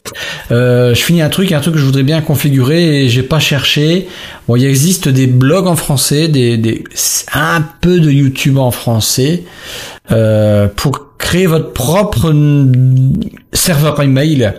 Euh, 0.51 0.95
je 0.95 1.01
finis 1.03 1.21
un 1.21 1.29
truc, 1.29 1.51
un 1.51 1.59
truc 1.59 1.75
que 1.75 1.79
je 1.79 1.86
voudrais 1.86 2.03
bien 2.03 2.21
configurer 2.21 3.03
et 3.03 3.09
j'ai 3.09 3.23
pas 3.23 3.39
cherché. 3.39 4.07
Bon, 4.47 4.55
il 4.55 4.65
existe 4.65 5.07
des 5.07 5.27
blogs 5.27 5.67
en 5.67 5.75
français, 5.75 6.27
des, 6.27 6.57
des 6.57 6.84
un 7.34 7.61
peu 7.82 7.99
de 7.99 8.09
YouTube 8.09 8.57
en 8.57 8.71
français 8.71 9.43
euh, 10.11 10.67
pour 10.75 11.15
créer 11.19 11.45
votre 11.45 11.73
propre 11.73 12.34
serveur 13.53 14.01
email. 14.01 14.51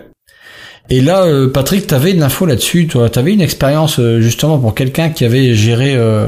Et 0.93 1.01
là, 1.01 1.24
euh, 1.24 1.49
Patrick, 1.49 1.86
t'avais 1.86 2.12
de 2.12 2.20
l'info 2.20 2.45
là-dessus, 2.45 2.86
toi. 2.86 3.09
T'avais 3.09 3.32
une 3.32 3.40
expérience 3.40 3.99
euh, 3.99 4.20
justement 4.20 4.59
pour 4.59 4.74
quelqu'un 4.74 5.09
qui 5.09 5.24
avait 5.24 5.55
géré, 5.55 5.95
euh, 5.95 6.26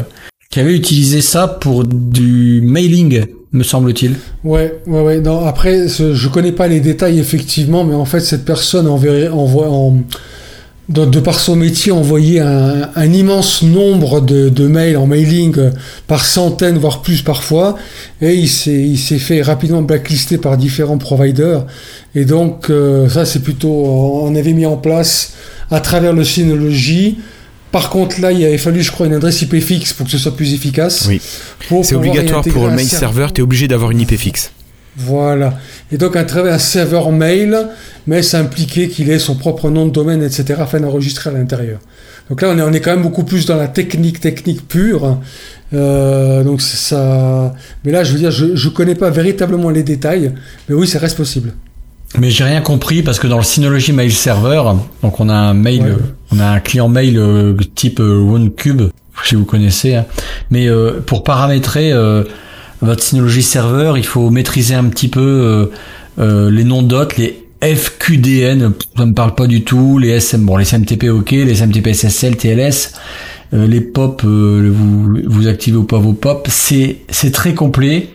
qui 0.48 0.58
avait 0.58 0.74
utilisé 0.74 1.20
ça 1.20 1.46
pour 1.46 1.84
du 1.84 2.62
mailing, 2.64 3.26
me 3.52 3.62
semble-t-il. 3.62 4.14
Ouais, 4.42 4.80
ouais, 4.86 5.02
ouais. 5.02 5.20
Non, 5.20 5.44
après, 5.44 5.86
je 5.88 6.28
connais 6.28 6.52
pas 6.52 6.66
les 6.66 6.80
détails 6.80 7.18
effectivement, 7.18 7.84
mais 7.84 7.92
en 7.92 8.06
fait, 8.06 8.20
cette 8.20 8.46
personne 8.46 8.86
enverrait, 8.86 9.28
envoie, 9.28 9.68
en, 9.68 9.98
de, 10.88 11.04
de 11.06 11.20
par 11.20 11.40
son 11.40 11.56
métier, 11.56 11.92
envoyait 11.92 12.40
un, 12.40 12.90
un 12.94 13.12
immense 13.12 13.62
nombre 13.62 14.20
de, 14.20 14.48
de 14.48 14.66
mails 14.66 14.96
en 14.96 15.06
mailing 15.06 15.54
euh, 15.58 15.70
par 16.06 16.24
centaines, 16.24 16.78
voire 16.78 17.00
plus 17.02 17.22
parfois, 17.22 17.76
et 18.20 18.34
il 18.34 18.48
s'est, 18.48 18.82
il 18.82 18.98
s'est 18.98 19.18
fait 19.18 19.40
rapidement 19.42 19.82
blacklister 19.82 20.38
par 20.38 20.56
différents 20.56 20.98
providers. 20.98 21.66
Et 22.14 22.24
donc, 22.24 22.68
euh, 22.68 23.08
ça, 23.08 23.24
c'est 23.24 23.40
plutôt, 23.42 23.70
on 23.70 24.34
avait 24.34 24.52
mis 24.52 24.66
en 24.66 24.76
place 24.76 25.32
à 25.70 25.80
travers 25.80 26.12
le 26.12 26.24
Synology 26.24 27.18
Par 27.72 27.88
contre, 27.90 28.20
là, 28.20 28.30
il 28.30 28.44
avait 28.44 28.58
fallu, 28.58 28.82
je 28.82 28.92
crois, 28.92 29.06
une 29.06 29.14
adresse 29.14 29.42
IP 29.42 29.58
fixe 29.60 29.92
pour 29.94 30.06
que 30.06 30.12
ce 30.12 30.18
soit 30.18 30.36
plus 30.36 30.54
efficace. 30.54 31.06
Oui. 31.08 31.20
C'est 31.82 31.94
obligatoire 31.94 32.42
pour 32.42 32.66
le 32.66 32.72
mail 32.72 32.86
serveur, 32.86 33.32
tu 33.32 33.40
es 33.40 33.42
obligé 33.42 33.68
d'avoir 33.68 33.90
une 33.90 34.00
IP 34.00 34.16
fixe. 34.16 34.52
Voilà. 34.96 35.54
Et 35.90 35.98
donc, 35.98 36.16
à 36.16 36.24
travers 36.24 36.54
un 36.54 36.58
serveur 36.58 37.10
mail, 37.10 37.68
mais 38.06 38.22
ça 38.22 38.38
impliquait 38.38 38.88
qu'il 38.88 39.10
ait 39.10 39.18
son 39.18 39.34
propre 39.34 39.70
nom 39.70 39.86
de 39.86 39.90
domaine, 39.90 40.22
etc., 40.22 40.54
afin 40.60 40.80
d'enregistrer 40.80 41.30
à 41.30 41.32
l'intérieur. 41.32 41.80
Donc 42.30 42.40
là, 42.40 42.50
on 42.50 42.58
est, 42.58 42.62
on 42.62 42.72
est 42.72 42.80
quand 42.80 42.92
même 42.92 43.02
beaucoup 43.02 43.24
plus 43.24 43.44
dans 43.46 43.56
la 43.56 43.68
technique, 43.68 44.20
technique 44.20 44.66
pure. 44.66 45.18
Euh, 45.74 46.42
donc 46.42 46.62
ça. 46.62 47.54
Mais 47.84 47.92
là, 47.92 48.04
je 48.04 48.12
veux 48.12 48.18
dire, 48.18 48.30
je 48.30 48.46
ne 48.46 48.74
connais 48.74 48.94
pas 48.94 49.10
véritablement 49.10 49.70
les 49.70 49.82
détails, 49.82 50.32
mais 50.68 50.74
oui, 50.74 50.86
ça 50.86 50.98
reste 50.98 51.16
possible. 51.16 51.52
Mais 52.18 52.30
j'ai 52.30 52.44
rien 52.44 52.60
compris 52.60 53.02
parce 53.02 53.18
que 53.18 53.26
dans 53.26 53.38
le 53.38 53.42
Synology 53.42 53.92
Mail 53.92 54.12
Server, 54.12 54.62
donc 55.02 55.18
on 55.18 55.28
a 55.28 55.34
un 55.34 55.54
mail, 55.54 55.96
on 56.30 56.38
a 56.38 56.46
un 56.46 56.60
client 56.60 56.88
mail 56.88 57.18
euh, 57.18 57.56
type 57.74 57.98
euh, 57.98 58.20
OneCube, 58.20 58.82
si 59.24 59.34
vous 59.34 59.44
connaissez. 59.44 59.96
Hein. 59.96 60.06
Mais 60.50 60.68
pour 61.06 61.24
paramétrer 61.24 61.92
votre 62.84 63.02
Synology 63.02 63.42
Server, 63.42 63.94
il 63.96 64.06
faut 64.06 64.30
maîtriser 64.30 64.74
un 64.74 64.84
petit 64.84 65.08
peu 65.08 65.70
les 66.18 66.64
noms 66.64 66.82
d'hôtes, 66.82 67.16
les 67.16 67.44
FQDN, 67.64 68.72
ça 68.96 69.06
me 69.06 69.14
parle 69.14 69.34
pas 69.34 69.46
du 69.46 69.64
tout, 69.64 69.98
les 69.98 70.10
SM, 70.10 70.44
bon 70.44 70.56
les 70.56 70.66
SMTP 70.66 71.04
ok, 71.04 71.30
les 71.30 71.54
SMTP 71.54 71.94
SSL, 71.94 72.36
TLS, 72.36 72.92
euh, 73.54 73.66
les 73.66 73.80
pop, 73.80 74.22
euh, 74.24 74.70
vous, 74.70 75.18
vous 75.24 75.46
activez 75.46 75.76
ou 75.76 75.84
pas 75.84 75.98
vos 75.98 76.12
pop, 76.12 76.46
c'est 76.50 76.98
c'est 77.08 77.30
très 77.30 77.54
complet. 77.54 78.08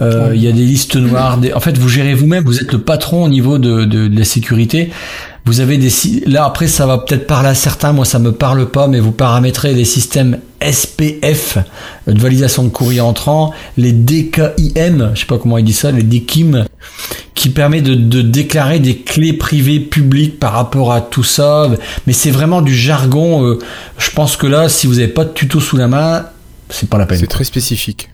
Euh, 0.00 0.30
il 0.32 0.42
y 0.42 0.46
a 0.46 0.52
des 0.52 0.64
listes 0.64 0.94
noires. 0.94 1.40
En 1.54 1.60
fait, 1.60 1.76
vous 1.76 1.88
gérez 1.88 2.14
vous-même. 2.14 2.44
Vous 2.44 2.60
êtes 2.60 2.72
le 2.72 2.78
patron 2.78 3.24
au 3.24 3.28
niveau 3.28 3.58
de, 3.58 3.84
de, 3.84 4.06
de 4.06 4.16
la 4.16 4.24
sécurité. 4.24 4.90
Vous 5.48 5.60
avez 5.60 5.78
des 5.78 5.90
là 6.26 6.44
après 6.44 6.66
ça 6.66 6.84
va 6.84 6.98
peut-être 6.98 7.26
parler 7.26 7.48
à 7.48 7.54
certains, 7.54 7.94
moi 7.94 8.04
ça 8.04 8.18
me 8.18 8.32
parle 8.32 8.68
pas, 8.68 8.86
mais 8.86 9.00
vous 9.00 9.12
paramétrez 9.12 9.72
les 9.72 9.86
systèmes 9.86 10.40
SPF 10.60 11.56
de 12.06 12.20
validation 12.20 12.64
de 12.64 12.68
courrier 12.68 13.00
entrant, 13.00 13.54
les 13.78 13.92
DKIM, 13.92 15.12
je 15.14 15.20
sais 15.20 15.24
pas 15.26 15.38
comment 15.38 15.56
il 15.56 15.64
dit 15.64 15.72
ça, 15.72 15.90
les 15.90 16.02
DKIM, 16.02 16.66
qui 17.34 17.48
permet 17.48 17.80
de, 17.80 17.94
de 17.94 18.20
déclarer 18.20 18.78
des 18.78 18.98
clés 18.98 19.32
privées 19.32 19.80
publiques 19.80 20.38
par 20.38 20.52
rapport 20.52 20.92
à 20.92 21.00
tout 21.00 21.24
ça. 21.24 21.70
Mais 22.06 22.12
c'est 22.12 22.30
vraiment 22.30 22.60
du 22.60 22.74
jargon. 22.74 23.42
Euh, 23.46 23.58
je 23.96 24.10
pense 24.10 24.36
que 24.36 24.46
là, 24.46 24.68
si 24.68 24.86
vous 24.86 24.96
n'avez 24.96 25.08
pas 25.08 25.24
de 25.24 25.30
tuto 25.30 25.60
sous 25.60 25.78
la 25.78 25.88
main, 25.88 26.26
c'est 26.68 26.90
pas 26.90 26.98
la 26.98 27.06
peine. 27.06 27.20
C'est 27.20 27.26
très 27.26 27.44
spécifique. 27.44 28.10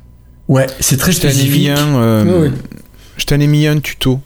Ouais, 0.46 0.68
c'est 0.78 0.98
très 0.98 1.10
spécifique. 1.10 1.70
Euh, 1.70 2.50
je 3.16 3.24
t'en 3.24 3.40
ai 3.40 3.46
mis 3.48 3.66
un 3.66 3.80
tuto 3.80 4.20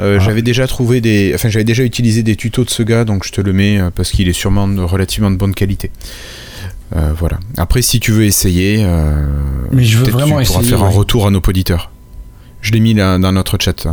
euh, 0.00 0.18
ah. 0.18 0.24
J'avais 0.24 0.42
déjà 0.42 0.66
trouvé 0.66 1.00
des, 1.00 1.32
enfin 1.34 1.48
j'avais 1.48 1.64
déjà 1.64 1.84
utilisé 1.84 2.22
des 2.22 2.36
tutos 2.36 2.64
de 2.64 2.70
ce 2.70 2.82
gars, 2.82 3.04
donc 3.04 3.24
je 3.24 3.32
te 3.32 3.40
le 3.40 3.52
mets 3.52 3.78
euh, 3.78 3.90
parce 3.94 4.10
qu'il 4.10 4.28
est 4.28 4.32
sûrement 4.32 4.66
de 4.66 4.80
relativement 4.80 5.30
de 5.30 5.36
bonne 5.36 5.54
qualité. 5.54 5.90
Euh, 6.96 7.12
voilà. 7.16 7.38
Après, 7.56 7.82
si 7.82 8.00
tu 8.00 8.12
veux 8.12 8.24
essayer, 8.24 8.86
mais 9.72 9.84
je 9.84 9.98
veux 9.98 10.10
vraiment 10.10 10.40
tu 10.40 10.46
pourras 10.46 10.62
faire 10.62 10.82
un 10.82 10.88
retour 10.88 11.26
à 11.26 11.30
nos 11.30 11.40
auditeurs. 11.40 11.90
Je 12.60 12.72
l'ai 12.72 12.80
mis 12.80 12.94
là, 12.94 13.18
dans 13.18 13.32
notre 13.32 13.58
chat. 13.60 13.86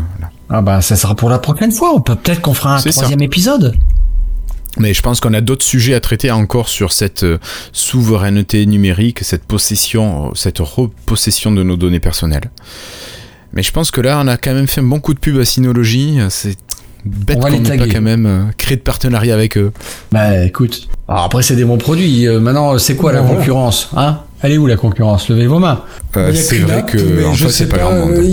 Ah 0.50 0.62
bah 0.62 0.82
ça 0.82 0.96
sera 0.96 1.16
pour 1.16 1.30
la 1.30 1.40
prochaine 1.40 1.72
fois. 1.72 1.94
On 1.94 2.02
peut 2.02 2.16
peut-être 2.16 2.42
qu'on 2.42 2.54
fera 2.54 2.78
un 2.78 2.82
troisième 2.82 3.22
épisode. 3.22 3.76
Mais 4.78 4.94
je 4.94 5.02
pense 5.02 5.20
qu'on 5.20 5.34
a 5.34 5.42
d'autres 5.42 5.66
sujets 5.66 5.94
à 5.94 6.00
traiter 6.00 6.32
encore 6.32 6.70
sur 6.70 6.94
cette 6.94 7.26
souveraineté 7.74 8.66
numérique, 8.66 9.20
cette 9.24 9.44
possession, 9.44 10.34
cette 10.34 10.60
repossession 10.60 11.52
de 11.52 11.64
nos 11.64 11.76
données 11.76 12.00
personnelles. 12.00 12.50
Mais 13.54 13.64
je 13.64 13.72
pense 13.72 13.92
que 13.92 14.02
là, 14.02 14.22
on 14.24 14.28
a 14.28 14.38
quand 14.38 14.54
même 14.54 14.68
fait 14.68 14.82
un 14.82 14.86
bon 14.86 15.00
coup 15.00 15.14
de 15.14 15.20
pub 15.20 15.38
à 15.38 15.46
Synology. 15.46 16.20
C'est 16.30 16.58
bête 17.06 17.40
qu'on 17.40 17.50
n'ait 17.50 17.78
pas 17.78 17.88
quand 17.88 18.02
même 18.02 18.26
euh, 18.26 18.44
créé 18.58 18.78
de 18.78 18.82
partenariat 18.82 19.34
avec 19.34 19.58
eux. 19.58 19.72
Bah 20.12 20.44
écoute, 20.46 20.88
Alors 21.08 21.24
après 21.24 21.44
c'est 21.44 21.56
des 21.56 21.66
bons 21.66 21.78
produits. 21.78 22.28
Euh, 22.28 22.40
maintenant, 22.40 22.78
c'est 22.78 22.96
quoi 22.96 23.12
la 23.12 23.22
concurrence 23.22 23.90
hein? 23.96 24.20
Elle 24.42 24.54
est 24.54 24.58
où 24.58 24.68
la 24.68 24.78
concurrence? 24.78 25.30
Levez 25.30 25.48
vos 25.48 25.60
mains. 25.60 25.84
Euh, 26.18 26.34
c'est 26.34 26.60
vrai 26.60 26.84
que 26.84 27.26
en 27.26 27.34
fait, 27.34 27.50
c'est 27.50 27.68
pas, 27.68 27.78
grand 27.78 27.94
monde. 27.94 28.24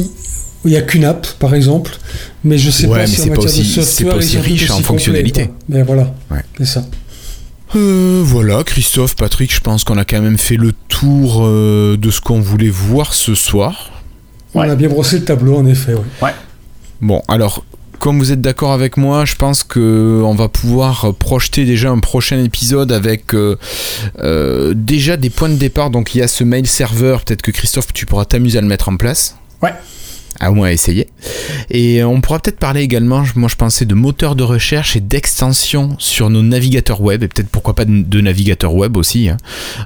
Il 0.64 0.72
y 0.72 0.76
a 0.76 0.82
QNAP, 0.82 1.26
par 1.38 1.54
exemple, 1.54 1.92
mais 2.44 2.58
je 2.58 2.70
sais 2.70 2.86
ouais, 2.86 3.00
pas 3.00 3.06
si 3.06 3.16
c'est 3.16 3.30
pas 3.30 3.42
aussi, 3.42 3.64
c'est 3.64 4.04
pas 4.04 4.16
aussi 4.16 4.38
riche 4.38 4.70
en 4.70 4.80
fonctionnalité. 4.80 5.50
Mais 5.68 5.82
voilà, 5.82 6.14
ouais. 6.30 6.42
c'est 6.58 6.66
ça. 6.66 6.84
Euh, 7.76 8.22
voilà, 8.24 8.64
Christophe, 8.64 9.14
Patrick, 9.14 9.54
je 9.54 9.60
pense 9.60 9.84
qu'on 9.84 9.98
a 9.98 10.04
quand 10.04 10.20
même 10.20 10.38
fait 10.38 10.56
le 10.56 10.72
tour 10.88 11.46
de 11.46 12.10
ce 12.10 12.20
qu'on 12.20 12.40
voulait 12.40 12.70
voir 12.70 13.14
ce 13.14 13.34
soir. 13.34 13.92
On 14.54 14.60
a 14.60 14.74
bien 14.74 14.88
brossé 14.88 15.18
le 15.18 15.24
tableau, 15.24 15.56
en 15.56 15.66
effet. 15.66 15.94
Ouais. 16.22 16.30
Bon, 17.00 17.22
alors, 17.28 17.64
comme 17.98 18.18
vous 18.18 18.32
êtes 18.32 18.40
d'accord 18.40 18.72
avec 18.72 18.96
moi, 18.96 19.24
je 19.24 19.34
pense 19.34 19.62
que 19.62 20.22
on 20.24 20.34
va 20.34 20.48
pouvoir 20.48 21.14
projeter 21.14 21.64
déjà 21.64 21.90
un 21.90 21.98
prochain 21.98 22.42
épisode 22.42 22.92
avec 22.92 23.34
euh, 23.34 23.56
euh, 24.20 24.72
déjà 24.74 25.16
des 25.16 25.30
points 25.30 25.48
de 25.48 25.56
départ. 25.56 25.90
Donc, 25.90 26.14
il 26.14 26.18
y 26.18 26.22
a 26.22 26.28
ce 26.28 26.44
mail 26.44 26.66
serveur. 26.66 27.24
Peut-être 27.24 27.42
que 27.42 27.50
Christophe, 27.50 27.92
tu 27.92 28.06
pourras 28.06 28.24
t'amuser 28.24 28.58
à 28.58 28.60
le 28.60 28.68
mettre 28.68 28.88
en 28.88 28.96
place. 28.96 29.36
Ouais. 29.62 29.74
À 30.40 30.52
moins 30.52 30.68
essayer. 30.68 31.08
Et 31.70 32.04
on 32.04 32.20
pourra 32.20 32.38
peut-être 32.38 32.60
parler 32.60 32.82
également, 32.82 33.24
moi 33.34 33.48
je 33.48 33.56
pensais 33.56 33.86
de 33.86 33.94
moteurs 33.94 34.36
de 34.36 34.44
recherche 34.44 34.94
et 34.94 35.00
d'extension 35.00 35.96
sur 35.98 36.30
nos 36.30 36.42
navigateurs 36.42 37.00
web, 37.00 37.24
et 37.24 37.28
peut-être 37.28 37.48
pourquoi 37.48 37.74
pas 37.74 37.84
de, 37.84 38.20
navigateurs 38.20 38.72
web 38.72 38.96
aussi. 38.96 39.28
Hein. 39.28 39.36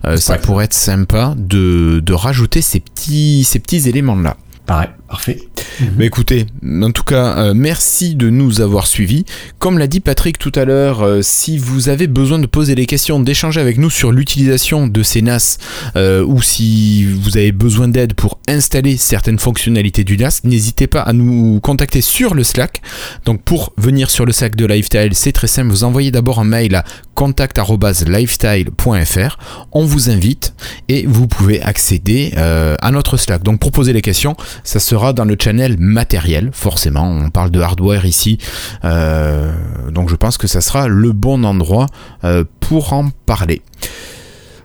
Euh, 0.04 0.18
ça 0.18 0.36
pourrait 0.36 0.66
être 0.66 0.74
sympa 0.74 1.34
de, 1.38 2.00
de 2.04 2.12
rajouter 2.12 2.60
ces 2.60 2.80
petits, 2.80 3.44
ces 3.44 3.60
petits 3.60 3.88
éléments-là. 3.88 4.36
Pareil, 4.72 5.01
parfait. 5.12 5.46
Mais 5.80 5.90
mhm. 5.90 6.02
écoutez, 6.02 6.46
en 6.64 6.90
tout 6.90 7.04
cas, 7.04 7.36
euh, 7.36 7.52
merci 7.54 8.14
de 8.14 8.30
nous 8.30 8.62
avoir 8.62 8.86
suivis. 8.86 9.26
Comme 9.58 9.78
l'a 9.78 9.86
dit 9.86 10.00
Patrick 10.00 10.38
tout 10.38 10.52
à 10.54 10.64
l'heure, 10.64 11.02
euh, 11.02 11.20
si 11.20 11.58
vous 11.58 11.90
avez 11.90 12.06
besoin 12.06 12.38
de 12.38 12.46
poser 12.46 12.74
des 12.74 12.86
questions, 12.86 13.20
d'échanger 13.20 13.60
avec 13.60 13.76
nous 13.76 13.90
sur 13.90 14.10
l'utilisation 14.10 14.86
de 14.86 15.02
ces 15.02 15.20
NAS, 15.20 15.58
euh, 15.96 16.24
ou 16.24 16.40
si 16.40 17.04
vous 17.04 17.36
avez 17.36 17.52
besoin 17.52 17.88
d'aide 17.88 18.14
pour 18.14 18.38
installer 18.48 18.96
certaines 18.96 19.38
fonctionnalités 19.38 20.02
du 20.02 20.16
NAS, 20.16 20.40
n'hésitez 20.44 20.86
pas 20.86 21.02
à 21.02 21.12
nous 21.12 21.60
contacter 21.60 22.00
sur 22.00 22.32
le 22.32 22.42
Slack. 22.42 22.80
Donc 23.26 23.42
pour 23.42 23.74
venir 23.76 24.10
sur 24.10 24.24
le 24.24 24.32
Slack 24.32 24.56
de 24.56 24.64
Lifestyle, 24.64 25.10
c'est 25.12 25.32
très 25.32 25.46
simple, 25.46 25.68
vous 25.68 25.84
envoyez 25.84 26.10
d'abord 26.10 26.40
un 26.40 26.44
mail 26.44 26.74
à 26.74 26.84
contact.lifestyle.fr. 27.14 29.38
On 29.72 29.84
vous 29.84 30.08
invite 30.08 30.54
et 30.88 31.04
vous 31.06 31.26
pouvez 31.26 31.60
accéder 31.60 32.32
à 32.36 32.90
notre 32.90 33.18
Slack. 33.18 33.42
Donc 33.42 33.60
pour 33.60 33.72
poser 33.72 33.92
les 33.92 34.00
questions, 34.00 34.34
ça 34.64 34.80
sera 34.80 35.01
dans 35.12 35.24
le 35.24 35.36
channel 35.40 35.76
matériel, 35.78 36.50
forcément. 36.52 37.10
On 37.10 37.30
parle 37.30 37.50
de 37.50 37.60
hardware 37.60 38.06
ici. 38.06 38.38
Euh, 38.84 39.52
donc 39.90 40.08
je 40.08 40.14
pense 40.14 40.38
que 40.38 40.46
ça 40.46 40.60
sera 40.60 40.86
le 40.86 41.10
bon 41.10 41.42
endroit 41.44 41.86
euh, 42.22 42.44
pour 42.60 42.92
en 42.92 43.10
parler. 43.26 43.62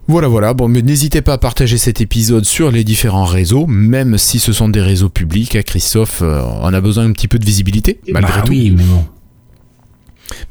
Voilà, 0.07 0.27
voilà. 0.27 0.53
Bon, 0.53 0.67
mais 0.67 0.83
n'hésitez 0.83 1.21
pas 1.21 1.33
à 1.33 1.37
partager 1.37 1.77
cet 1.77 1.99
épisode 1.99 2.45
sur 2.45 2.71
les 2.71 2.83
différents 2.83 3.25
réseaux, 3.25 3.65
même 3.67 4.17
si 4.17 4.39
ce 4.39 4.53
sont 4.53 4.69
des 4.69 4.81
réseaux 4.81 5.09
publics. 5.09 5.55
À 5.55 5.63
Christophe, 5.63 6.21
euh, 6.21 6.41
on 6.61 6.73
a 6.73 6.79
besoin 6.79 7.05
un 7.05 7.11
petit 7.11 7.27
peu 7.27 7.39
de 7.39 7.45
visibilité, 7.45 7.99
malgré 8.07 8.39
bah 8.39 8.45
tout. 8.45 8.51
Oui, 8.51 8.73
mais 8.77 8.83
bon. 8.83 9.05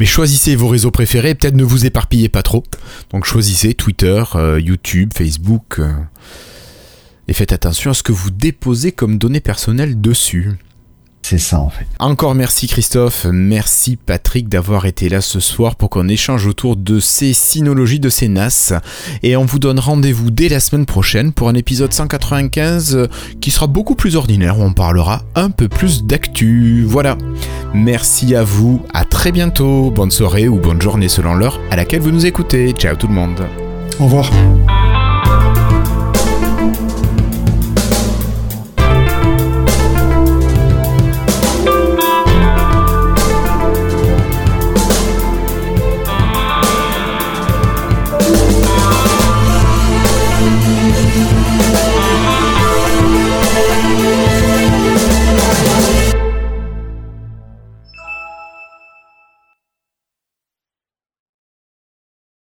Mais 0.00 0.06
choisissez 0.06 0.56
vos 0.56 0.68
réseaux 0.68 0.90
préférés, 0.90 1.34
peut-être 1.34 1.54
ne 1.54 1.64
vous 1.64 1.86
éparpillez 1.86 2.28
pas 2.28 2.42
trop. 2.42 2.64
Donc 3.12 3.24
choisissez 3.24 3.74
Twitter, 3.74 4.24
YouTube, 4.58 5.12
Facebook. 5.14 5.80
Et 7.28 7.32
faites 7.32 7.52
attention 7.52 7.90
à 7.90 7.94
ce 7.94 8.02
que 8.02 8.12
vous 8.12 8.30
déposez 8.30 8.92
comme 8.92 9.18
données 9.18 9.40
personnelles 9.40 10.00
dessus. 10.00 10.52
C'est 11.28 11.38
ça 11.38 11.58
en 11.58 11.70
fait. 11.70 11.86
Encore 11.98 12.36
merci 12.36 12.68
Christophe, 12.68 13.26
merci 13.28 13.96
Patrick 13.96 14.48
d'avoir 14.48 14.86
été 14.86 15.08
là 15.08 15.20
ce 15.20 15.40
soir 15.40 15.74
pour 15.74 15.90
qu'on 15.90 16.06
échange 16.06 16.46
autour 16.46 16.76
de 16.76 17.00
ces 17.00 17.32
synologies 17.32 17.98
de 17.98 18.08
ces 18.08 18.28
NAS. 18.28 18.74
Et 19.24 19.36
on 19.36 19.44
vous 19.44 19.58
donne 19.58 19.80
rendez-vous 19.80 20.30
dès 20.30 20.48
la 20.48 20.60
semaine 20.60 20.86
prochaine 20.86 21.32
pour 21.32 21.48
un 21.48 21.54
épisode 21.54 21.92
195 21.92 22.94
euh, 22.94 23.08
qui 23.40 23.50
sera 23.50 23.66
beaucoup 23.66 23.96
plus 23.96 24.14
ordinaire 24.14 24.60
où 24.60 24.62
on 24.62 24.72
parlera 24.72 25.22
un 25.34 25.50
peu 25.50 25.66
plus 25.68 26.04
d'actu. 26.04 26.84
Voilà. 26.86 27.18
Merci 27.74 28.36
à 28.36 28.44
vous, 28.44 28.84
à 28.94 29.04
très 29.04 29.32
bientôt, 29.32 29.90
bonne 29.90 30.12
soirée 30.12 30.46
ou 30.46 30.60
bonne 30.60 30.80
journée 30.80 31.08
selon 31.08 31.34
l'heure 31.34 31.58
à 31.72 31.76
laquelle 31.76 32.02
vous 32.02 32.12
nous 32.12 32.26
écoutez. 32.26 32.70
Ciao 32.70 32.94
tout 32.94 33.08
le 33.08 33.14
monde. 33.14 33.48
Au 33.98 34.04
revoir. 34.04 34.30